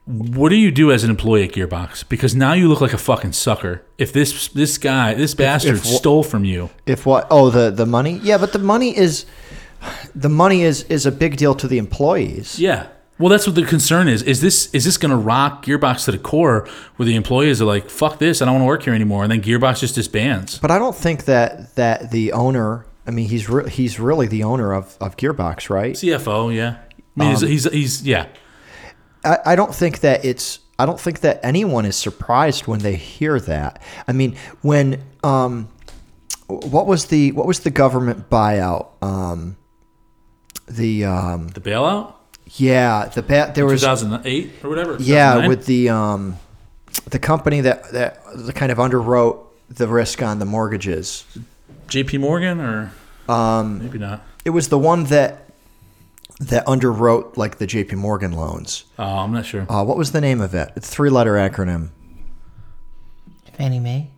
[0.06, 2.98] what do you do as an employee at gearbox because now you look like a
[2.98, 7.28] fucking sucker if this this guy this bastard if- stole from you If what?
[7.30, 8.20] Oh, the the money?
[8.24, 9.26] Yeah, but the money is
[10.16, 12.60] the money is is a big deal to the employees.
[12.60, 12.88] yeah
[13.20, 16.12] well that's what the concern is is this is this going to rock gearbox to
[16.12, 18.94] the core where the employees are like fuck this i don't want to work here
[18.94, 22.86] anymore and then gearbox just disbands But I don't think that that the owner.
[23.08, 25.96] I mean, he's re- he's really the owner of, of Gearbox, right?
[25.96, 26.78] cfo yeah
[27.18, 28.28] i mean he's, he's he's yeah
[29.26, 30.60] I, I don't think that it's.
[30.80, 33.82] I don't think that anyone is surprised when they hear that.
[34.08, 35.70] I mean, when um,
[36.48, 38.90] what was the what was the government buyout?
[39.02, 39.57] Um,
[40.68, 42.14] the um, the bailout
[42.52, 46.38] yeah, the ba- there was 2008 or whatever yeah with the um,
[47.10, 51.26] the company that that the kind of underwrote the risk on the mortgages.
[51.90, 52.92] jp morgan or
[53.28, 55.44] Um, maybe not it was the one that
[56.40, 57.96] that underwrote like the J.P.
[57.96, 58.86] Morgan loans.
[59.00, 60.72] oh i'm not sure Uh, what was the name of it?
[60.76, 61.90] It's three-letter acronym.
[63.58, 64.12] Fannie Mae.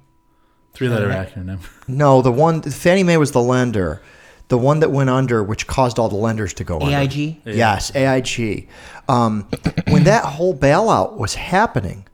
[0.73, 4.01] three letter acronym No, the one Fannie Mae was the lender,
[4.49, 6.95] the one that went under, which caused all the lenders to go under.
[6.95, 7.41] AIG.
[7.45, 8.67] Yes, AIG.
[9.07, 9.47] Um,
[9.87, 12.05] when that whole bailout was happening,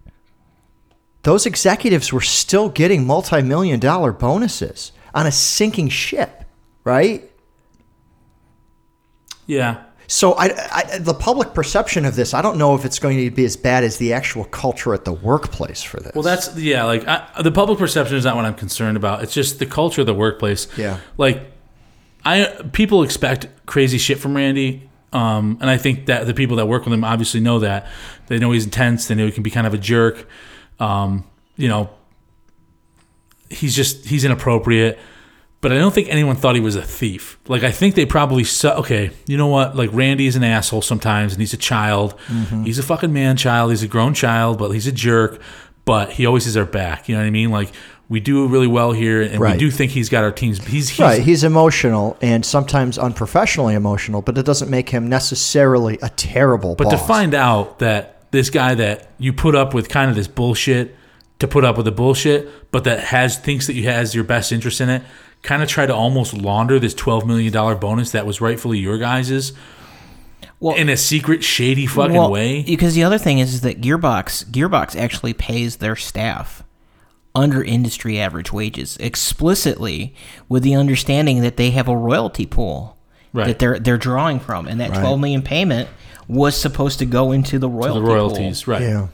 [1.24, 6.46] those executives were still getting multi-million dollar bonuses on a sinking ship,
[6.84, 7.32] right?
[9.48, 13.18] yeah So I, I, the public perception of this, I don't know if it's going
[13.18, 16.14] to be as bad as the actual culture at the workplace for this.
[16.14, 16.84] Well, that's yeah.
[16.84, 19.24] Like I, the public perception is not what I'm concerned about.
[19.24, 20.68] It's just the culture of the workplace.
[20.78, 21.00] Yeah.
[21.18, 21.55] Like
[22.26, 26.66] I people expect crazy shit from Randy, um, and I think that the people that
[26.66, 27.88] work with him obviously know that.
[28.28, 29.08] They know he's intense.
[29.08, 30.28] They know he can be kind of a jerk.
[30.80, 31.24] Um,
[31.56, 31.90] you know,
[33.50, 35.00] he's just he's inappropriate.
[35.62, 37.40] But I don't think anyone thought he was a thief.
[37.48, 38.78] Like I think they probably saw.
[38.80, 39.76] Okay, you know what?
[39.76, 42.20] Like Randy is an asshole sometimes, and he's a child.
[42.66, 43.72] He's a fucking man child.
[43.72, 45.42] He's a grown child, but he's a jerk.
[45.86, 47.08] But he always has our back.
[47.08, 47.50] You know what I mean?
[47.52, 47.72] Like
[48.08, 49.54] we do really well here, and Right.
[49.54, 50.64] we do think he's got our teams.
[50.66, 51.22] He's, he's right.
[51.22, 56.90] He's emotional and sometimes unprofessionally emotional, but it doesn't make him necessarily a terrible But
[56.90, 57.02] boss.
[57.02, 60.96] to find out that this guy that you put up with kind of this bullshit
[61.40, 64.52] to put up with the bullshit, but that has thinks that you has your best
[64.52, 65.02] interest in it,
[65.42, 68.98] kind of try to almost launder this twelve million dollar bonus that was rightfully your
[68.98, 69.52] guys's
[70.60, 72.64] Well, in a secret, shady fucking well, way.
[72.64, 76.64] Because the other thing is, is that Gearbox Gearbox actually pays their staff
[77.36, 80.16] under industry average wages explicitly
[80.50, 82.98] with the understanding that they have a royalty pool
[83.34, 83.48] Right.
[83.48, 85.90] that they're they're drawing from and that 12 million payment
[86.30, 88.74] was supposed to go into the royalty the royalties, pool.
[88.76, 88.82] right?
[88.84, 89.08] yeah.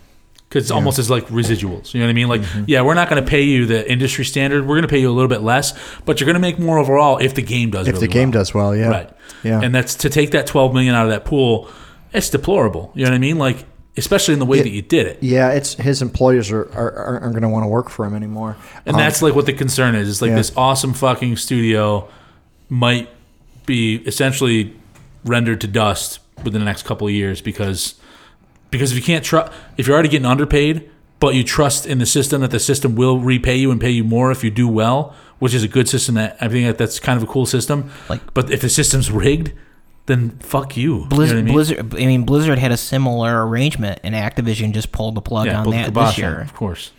[0.48, 1.94] Because it's almost as like residuals.
[1.94, 2.28] You know what I mean?
[2.28, 2.66] Like, Mm-hmm.
[2.68, 4.62] yeah, we're not going to pay you the industry standard.
[4.68, 5.74] We're going to pay you a little bit less,
[6.06, 7.88] but you're going to make more overall if the game does.
[7.88, 8.40] If really the game well.
[8.42, 8.90] does well, yeah.
[8.90, 9.10] right?
[9.44, 9.62] Yeah.
[9.64, 11.68] and that's to take that 12 million out of that pool.
[12.14, 12.92] It's deplorable.
[12.94, 13.38] You know what I mean?
[13.40, 13.66] Like,
[13.98, 15.22] especially in the way that you did it.
[15.22, 18.58] Yeah, it's his employers are, are, aren't going to want to work for him anymore.
[18.86, 20.10] And that's um, like what the concern is.
[20.10, 20.36] It's like yeah.
[20.36, 22.08] this awesome fucking studio
[22.70, 23.10] might
[23.66, 24.76] be essentially
[25.26, 27.96] rendered to dust within the next couple of years because
[28.72, 30.90] because if you can't trust if you're already getting underpaid
[31.22, 34.04] but you trust in the system that the system will repay you and pay you
[34.04, 36.16] more if you do well, which is a good system.
[36.16, 37.92] That I think that that's kind of a cool system.
[38.10, 39.54] Like- but if the system's rigged,
[40.06, 40.96] then fuck you.
[40.96, 41.54] You know Blizzard, I mean?
[41.54, 41.96] Blizzard.
[41.96, 45.70] I mean, Blizzard had a similar arrangement, and Activision just pulled the plug yeah, on
[45.72, 46.42] that kibosh this on it, year.
[46.42, 46.92] of course.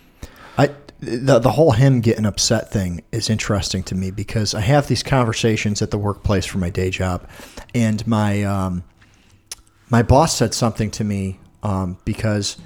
[0.57, 0.69] I
[0.99, 5.03] the the whole him getting upset thing is interesting to me because I have these
[5.03, 7.27] conversations at the workplace for my day job,
[7.75, 8.83] and my um,
[9.89, 12.57] my boss said something to me um, because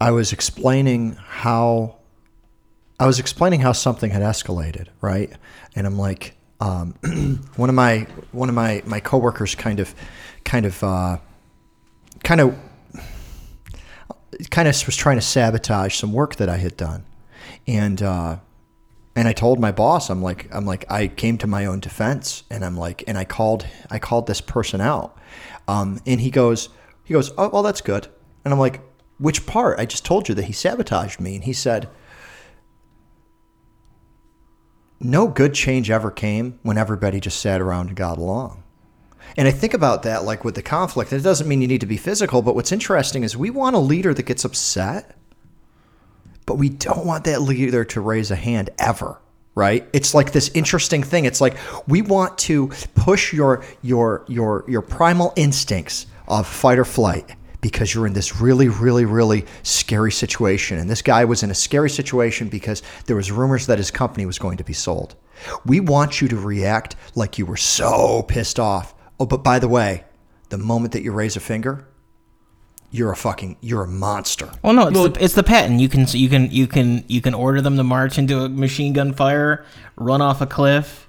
[0.00, 1.96] I was explaining how
[2.98, 5.32] I was explaining how something had escalated, right?
[5.74, 6.94] And I'm like, um,
[7.56, 9.94] one of my one of my my coworkers kind of
[10.44, 11.18] kind of uh,
[12.22, 12.58] kind of
[14.50, 17.04] kind of was trying to sabotage some work that I had done,
[17.66, 18.38] and uh,
[19.14, 22.44] and I told my boss, I'm like, I'm like, I came to my own defense,
[22.50, 25.16] and I'm like, and I called, I called this person out,
[25.68, 26.70] um, and he goes,
[27.04, 28.08] he goes, oh well, that's good,
[28.42, 28.80] and I'm like,
[29.18, 29.78] which part?
[29.78, 31.90] I just told you that he sabotaged me, and he said.
[35.00, 38.62] No good change ever came when everybody just sat around and got along.
[39.36, 41.12] And I think about that like with the conflict.
[41.12, 43.80] It doesn't mean you need to be physical, but what's interesting is we want a
[43.80, 45.16] leader that gets upset,
[46.46, 49.20] but we don't want that leader to raise a hand ever.
[49.56, 49.88] Right?
[49.92, 51.26] It's like this interesting thing.
[51.26, 51.56] It's like
[51.86, 57.94] we want to push your your your your primal instincts of fight or flight because
[57.94, 61.88] you're in this really really really scary situation and this guy was in a scary
[61.88, 65.16] situation because there was rumors that his company was going to be sold.
[65.64, 68.94] We want you to react like you were so pissed off.
[69.18, 70.04] Oh, but by the way,
[70.50, 71.88] the moment that you raise a finger,
[72.90, 74.50] you're a fucking you're a monster.
[74.62, 75.80] Well, no, it's, the, it's the patent.
[75.80, 78.92] You can you can you can you can order them to march into a machine
[78.92, 79.64] gun fire,
[79.96, 81.08] run off a cliff,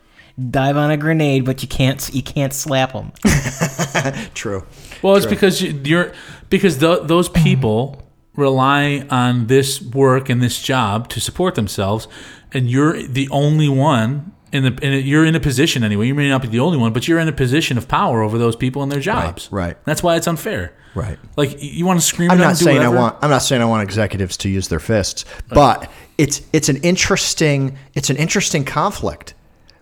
[0.50, 3.12] dive on a grenade, but you can't you can't slap them.
[4.34, 4.66] True.
[5.02, 6.14] Well, it's because you, you're
[6.50, 8.02] because th- those people
[8.36, 12.08] rely on this work and this job to support themselves,
[12.54, 14.80] and you're the only one in the.
[14.82, 16.08] In a, you're in a position anyway.
[16.08, 18.38] You may not be the only one, but you're in a position of power over
[18.38, 19.50] those people and their jobs.
[19.52, 19.78] right.
[19.86, 20.74] That's why it's unfair.
[20.96, 21.20] Right.
[21.36, 22.32] Like you want to scream.
[22.32, 24.70] I'm at them not saying I want I'm not saying I want executives to use
[24.70, 29.34] their fists, but it's it's an interesting it's an interesting conflict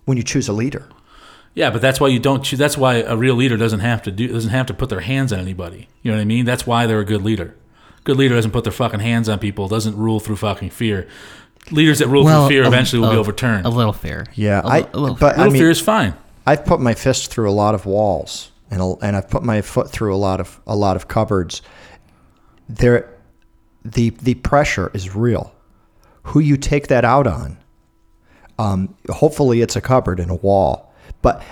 [0.06, 0.88] when you choose a leader.
[1.56, 2.44] Yeah, but that's why you don't.
[2.44, 5.02] Choose, that's why a real leader doesn't have to do doesn't have to put their
[5.02, 5.88] hands on anybody.
[6.02, 6.46] You know what I mean?
[6.46, 7.56] That's why they're a good leader.
[8.04, 9.68] Good leader doesn't put their fucking hands on people.
[9.68, 11.08] Doesn't rule through fucking fear.
[11.72, 13.66] Leaders that rule through fear a- eventually will be overturned.
[13.66, 14.26] A little fear.
[14.34, 16.14] Yeah, a, I li- a little but little I mean fear is fine.
[16.46, 19.62] I've put my fist through a lot of walls and a, and I've put my
[19.62, 21.62] foot through a lot of a lot of cupboards.
[22.68, 23.10] There
[23.86, 25.54] the the pressure is real.
[26.28, 27.58] Who you take that out on?
[28.60, 30.93] Um, hopefully it's a cupboard and a wall,
[31.24, 31.44] but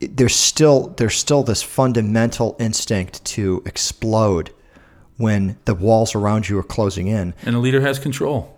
[0.00, 4.52] there's still there's still this fundamental instinct to explode
[5.16, 7.34] when the walls around you are closing in.
[7.44, 8.56] And a leader has control.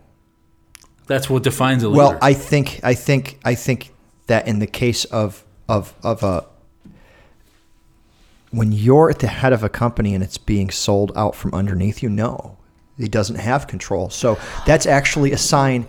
[1.06, 1.98] That's what defines a leader.
[1.98, 3.94] Well, I think I think I think
[4.26, 6.44] that in the case of of of a
[8.50, 12.02] when you're at the head of a company and it's being sold out from underneath
[12.02, 12.58] you, no,
[12.98, 14.10] he doesn't have control.
[14.10, 15.86] So that's actually a sign.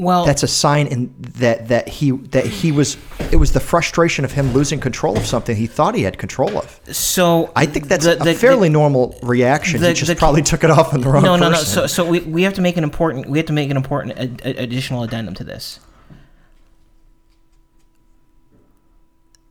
[0.00, 2.96] Well- that's a sign in that that he that he was.
[3.30, 6.56] It was the frustration of him losing control of something he thought he had control
[6.58, 6.80] of.
[6.90, 9.80] So I think that's the- a fairly the- normal reaction.
[9.80, 11.82] the- he just the- probably took it off on the wrong no, no, person.
[11.82, 11.86] no.
[11.86, 14.18] So, so we, we have to make an important we have to make an important
[14.18, 15.80] ad- ad- additional addendum to this.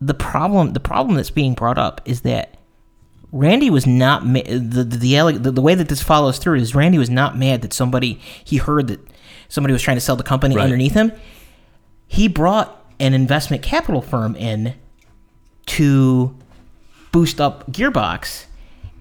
[0.02, 2.56] The problem the problem that's being brought up is that
[3.32, 6.74] Randy was not ma- the the the, the the way that this follows through is
[6.74, 9.00] Randy was not mad that somebody he heard that
[9.50, 10.64] somebody was trying to sell the company Right.
[10.64, 11.12] underneath him.
[12.08, 14.74] He brought an investment capital firm in
[15.68, 16.36] to
[17.12, 18.46] boost up Gearbox,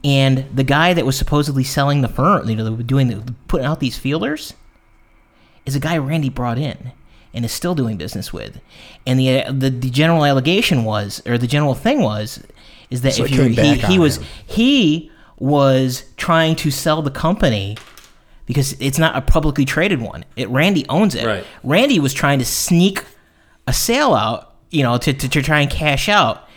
[0.05, 3.81] and the guy that was supposedly selling the firm, you know, doing the, putting out
[3.81, 4.55] these feelers,
[5.67, 6.93] is a guy Randy brought in
[7.35, 8.61] and is still doing business with.
[9.07, 12.43] And the uh, the, the general allegation was, or the general thing was,
[12.91, 14.25] is that So if you he, he was him.
[14.47, 17.77] he was trying to sell the company
[18.49, 20.25] because it's not a publicly traded one.
[20.35, 21.25] It Randy owns it.
[21.25, 21.45] Right.
[21.63, 23.05] Randy was trying to sneak
[23.69, 26.49] a sale out, you know, to, to, to try and cash out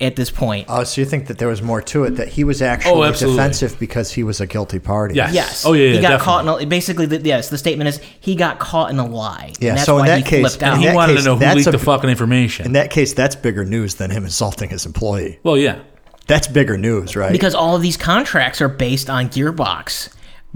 [0.00, 0.66] at this point.
[0.68, 2.10] Oh, so you think that there was more to it?
[2.16, 3.36] That he was actually oh, absolutely.
[3.38, 5.14] defensive because he was a guilty party?
[5.14, 5.32] Yes.
[5.32, 5.64] Yes.
[5.66, 6.24] Oh, yeah, yeah, He got definitely.
[6.24, 7.06] caught in a, basically.
[7.06, 9.52] The, yes, the statement is he got caught in a lie.
[9.60, 10.72] Yeah, And that's so in why that he case- flipped out.
[10.74, 12.66] and he that wanted case, to know who leaked a- the fucking information.
[12.66, 15.38] In that case, that's bigger news than him insulting his employee.
[15.42, 15.80] well, yeah.
[16.26, 17.32] That's bigger news, right?
[17.32, 20.10] because all of these contracts are based on Gearbox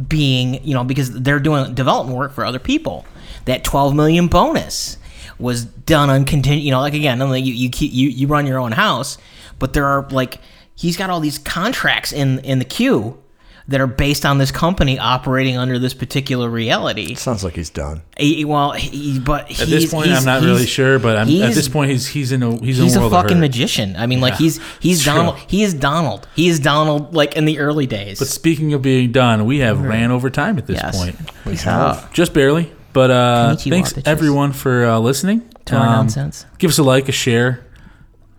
[0.09, 3.05] being, you know, because they're doing development work for other people.
[3.44, 4.97] That 12 million bonus
[5.39, 8.73] was done on contingent, you know, like again, you you you you run your own
[8.73, 9.19] house,
[9.59, 10.39] but there are like
[10.74, 13.22] he's got all these contracts in in the queue
[13.68, 17.14] that are based on this company operating under this particular reality.
[17.14, 18.02] Sounds like he's done.
[18.18, 21.68] He- well, he, but At this point, I'm not really sure, but I'm, at this
[21.68, 23.40] point, he's he's in a he's, He's in a a world of fucking hurt.
[23.40, 23.94] magician.
[23.97, 25.14] I mean, like he's he's it's true.
[25.14, 25.36] Donald.
[25.47, 26.28] He is Donald.
[26.34, 27.14] He is Donald.
[27.14, 28.18] Like in the early days.
[28.18, 30.97] But speaking of being done, we have ran over time at this yes.
[30.97, 31.16] point,
[31.47, 32.12] We have.
[32.12, 32.72] just barely.
[32.93, 34.06] But uh, Konnichiwa, thanks bitches.
[34.06, 35.48] everyone for uh, listening.
[35.66, 36.44] to our Um, nonsense.
[36.59, 37.64] Give us a like, a share,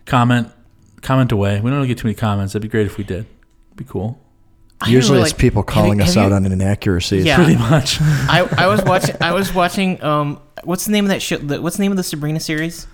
[0.06, 0.48] comment,
[1.02, 1.56] comment away.
[1.60, 2.52] We don't really get too many comments.
[2.52, 3.26] That'd be great if we did.
[3.74, 4.20] Be cool.
[4.84, 6.46] I don't Usually know, it's like, people have you- calling us have out you- on
[6.52, 7.24] inaccuracies.
[7.24, 7.36] Yeah.
[7.36, 7.98] Pretty much.
[8.00, 9.16] I, I was watching.
[9.20, 10.02] I was watching.
[10.02, 11.38] Um, what's the name of that show?
[11.38, 12.86] The, what's the name of the Sabrina series?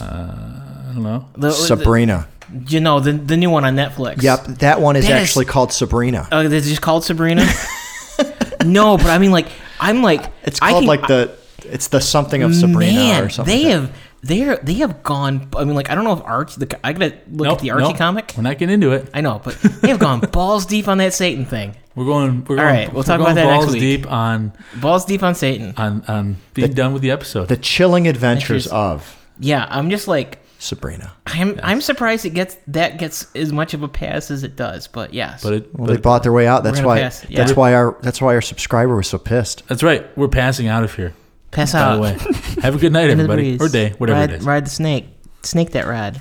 [0.00, 1.28] I don't know.
[1.36, 2.26] The, Sabrina.
[2.52, 4.22] The, you know the the new one on Netflix.
[4.22, 6.26] Yep, that one is That is- actually called Sabrina.
[6.32, 7.46] Oh, it's just called Sabrina.
[8.64, 9.46] no, but I mean, like,
[9.78, 13.28] I'm like, It's I called can- like the it's the something of Sabrina Man, or
[13.28, 13.54] something.
[13.54, 13.88] they like that.
[13.88, 15.48] have they're they have gone.
[15.56, 16.64] I mean, like, I don't know if Archie.
[16.64, 17.96] The I gotta look Nope, at the Archie nope.
[17.96, 18.34] comic.
[18.36, 19.08] We're not getting into it.
[19.14, 21.74] I know, but they have gone balls deep on that Satan thing.
[21.94, 22.44] We're going.
[22.44, 22.58] We're going.
[22.68, 23.80] right, we'll talk about that next week.
[23.80, 25.74] deep on Balls deep on Satan.
[25.76, 27.48] on on being done with the episode.
[27.48, 31.12] the chilling adventures Adventures- of Yeah, I'm just like Sabrina.
[31.26, 34.86] I'm I'm surprised it gets that gets as much of a pass as it does.
[34.86, 35.74] But yes, but it.
[35.74, 36.62] Well, but they bought their way out.
[36.62, 37.00] That's why.
[37.00, 37.38] pass, yeah.
[37.38, 39.66] That's why our that's why our subscriber was so pissed.
[39.66, 40.06] that's right.
[40.16, 41.14] We're passing out of here.
[41.50, 41.96] Pass By out.
[41.96, 42.16] the way,
[42.62, 44.44] have a good night, everybody, or day, whatever ride, it is.
[44.44, 45.06] Ride the snake.
[45.42, 46.20] Snake that ride.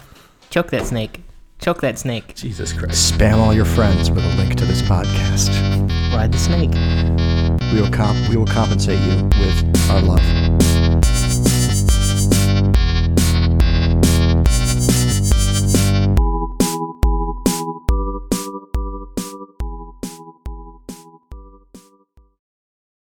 [0.50, 1.22] Choke that snake.
[1.60, 2.36] Choke that snake.
[2.36, 3.14] Jesus Christ.
[3.14, 5.50] Spam all your friends with a link to this podcast.
[6.16, 6.72] Ride the snake.
[7.74, 10.89] We will comp- we will compensate you with our love.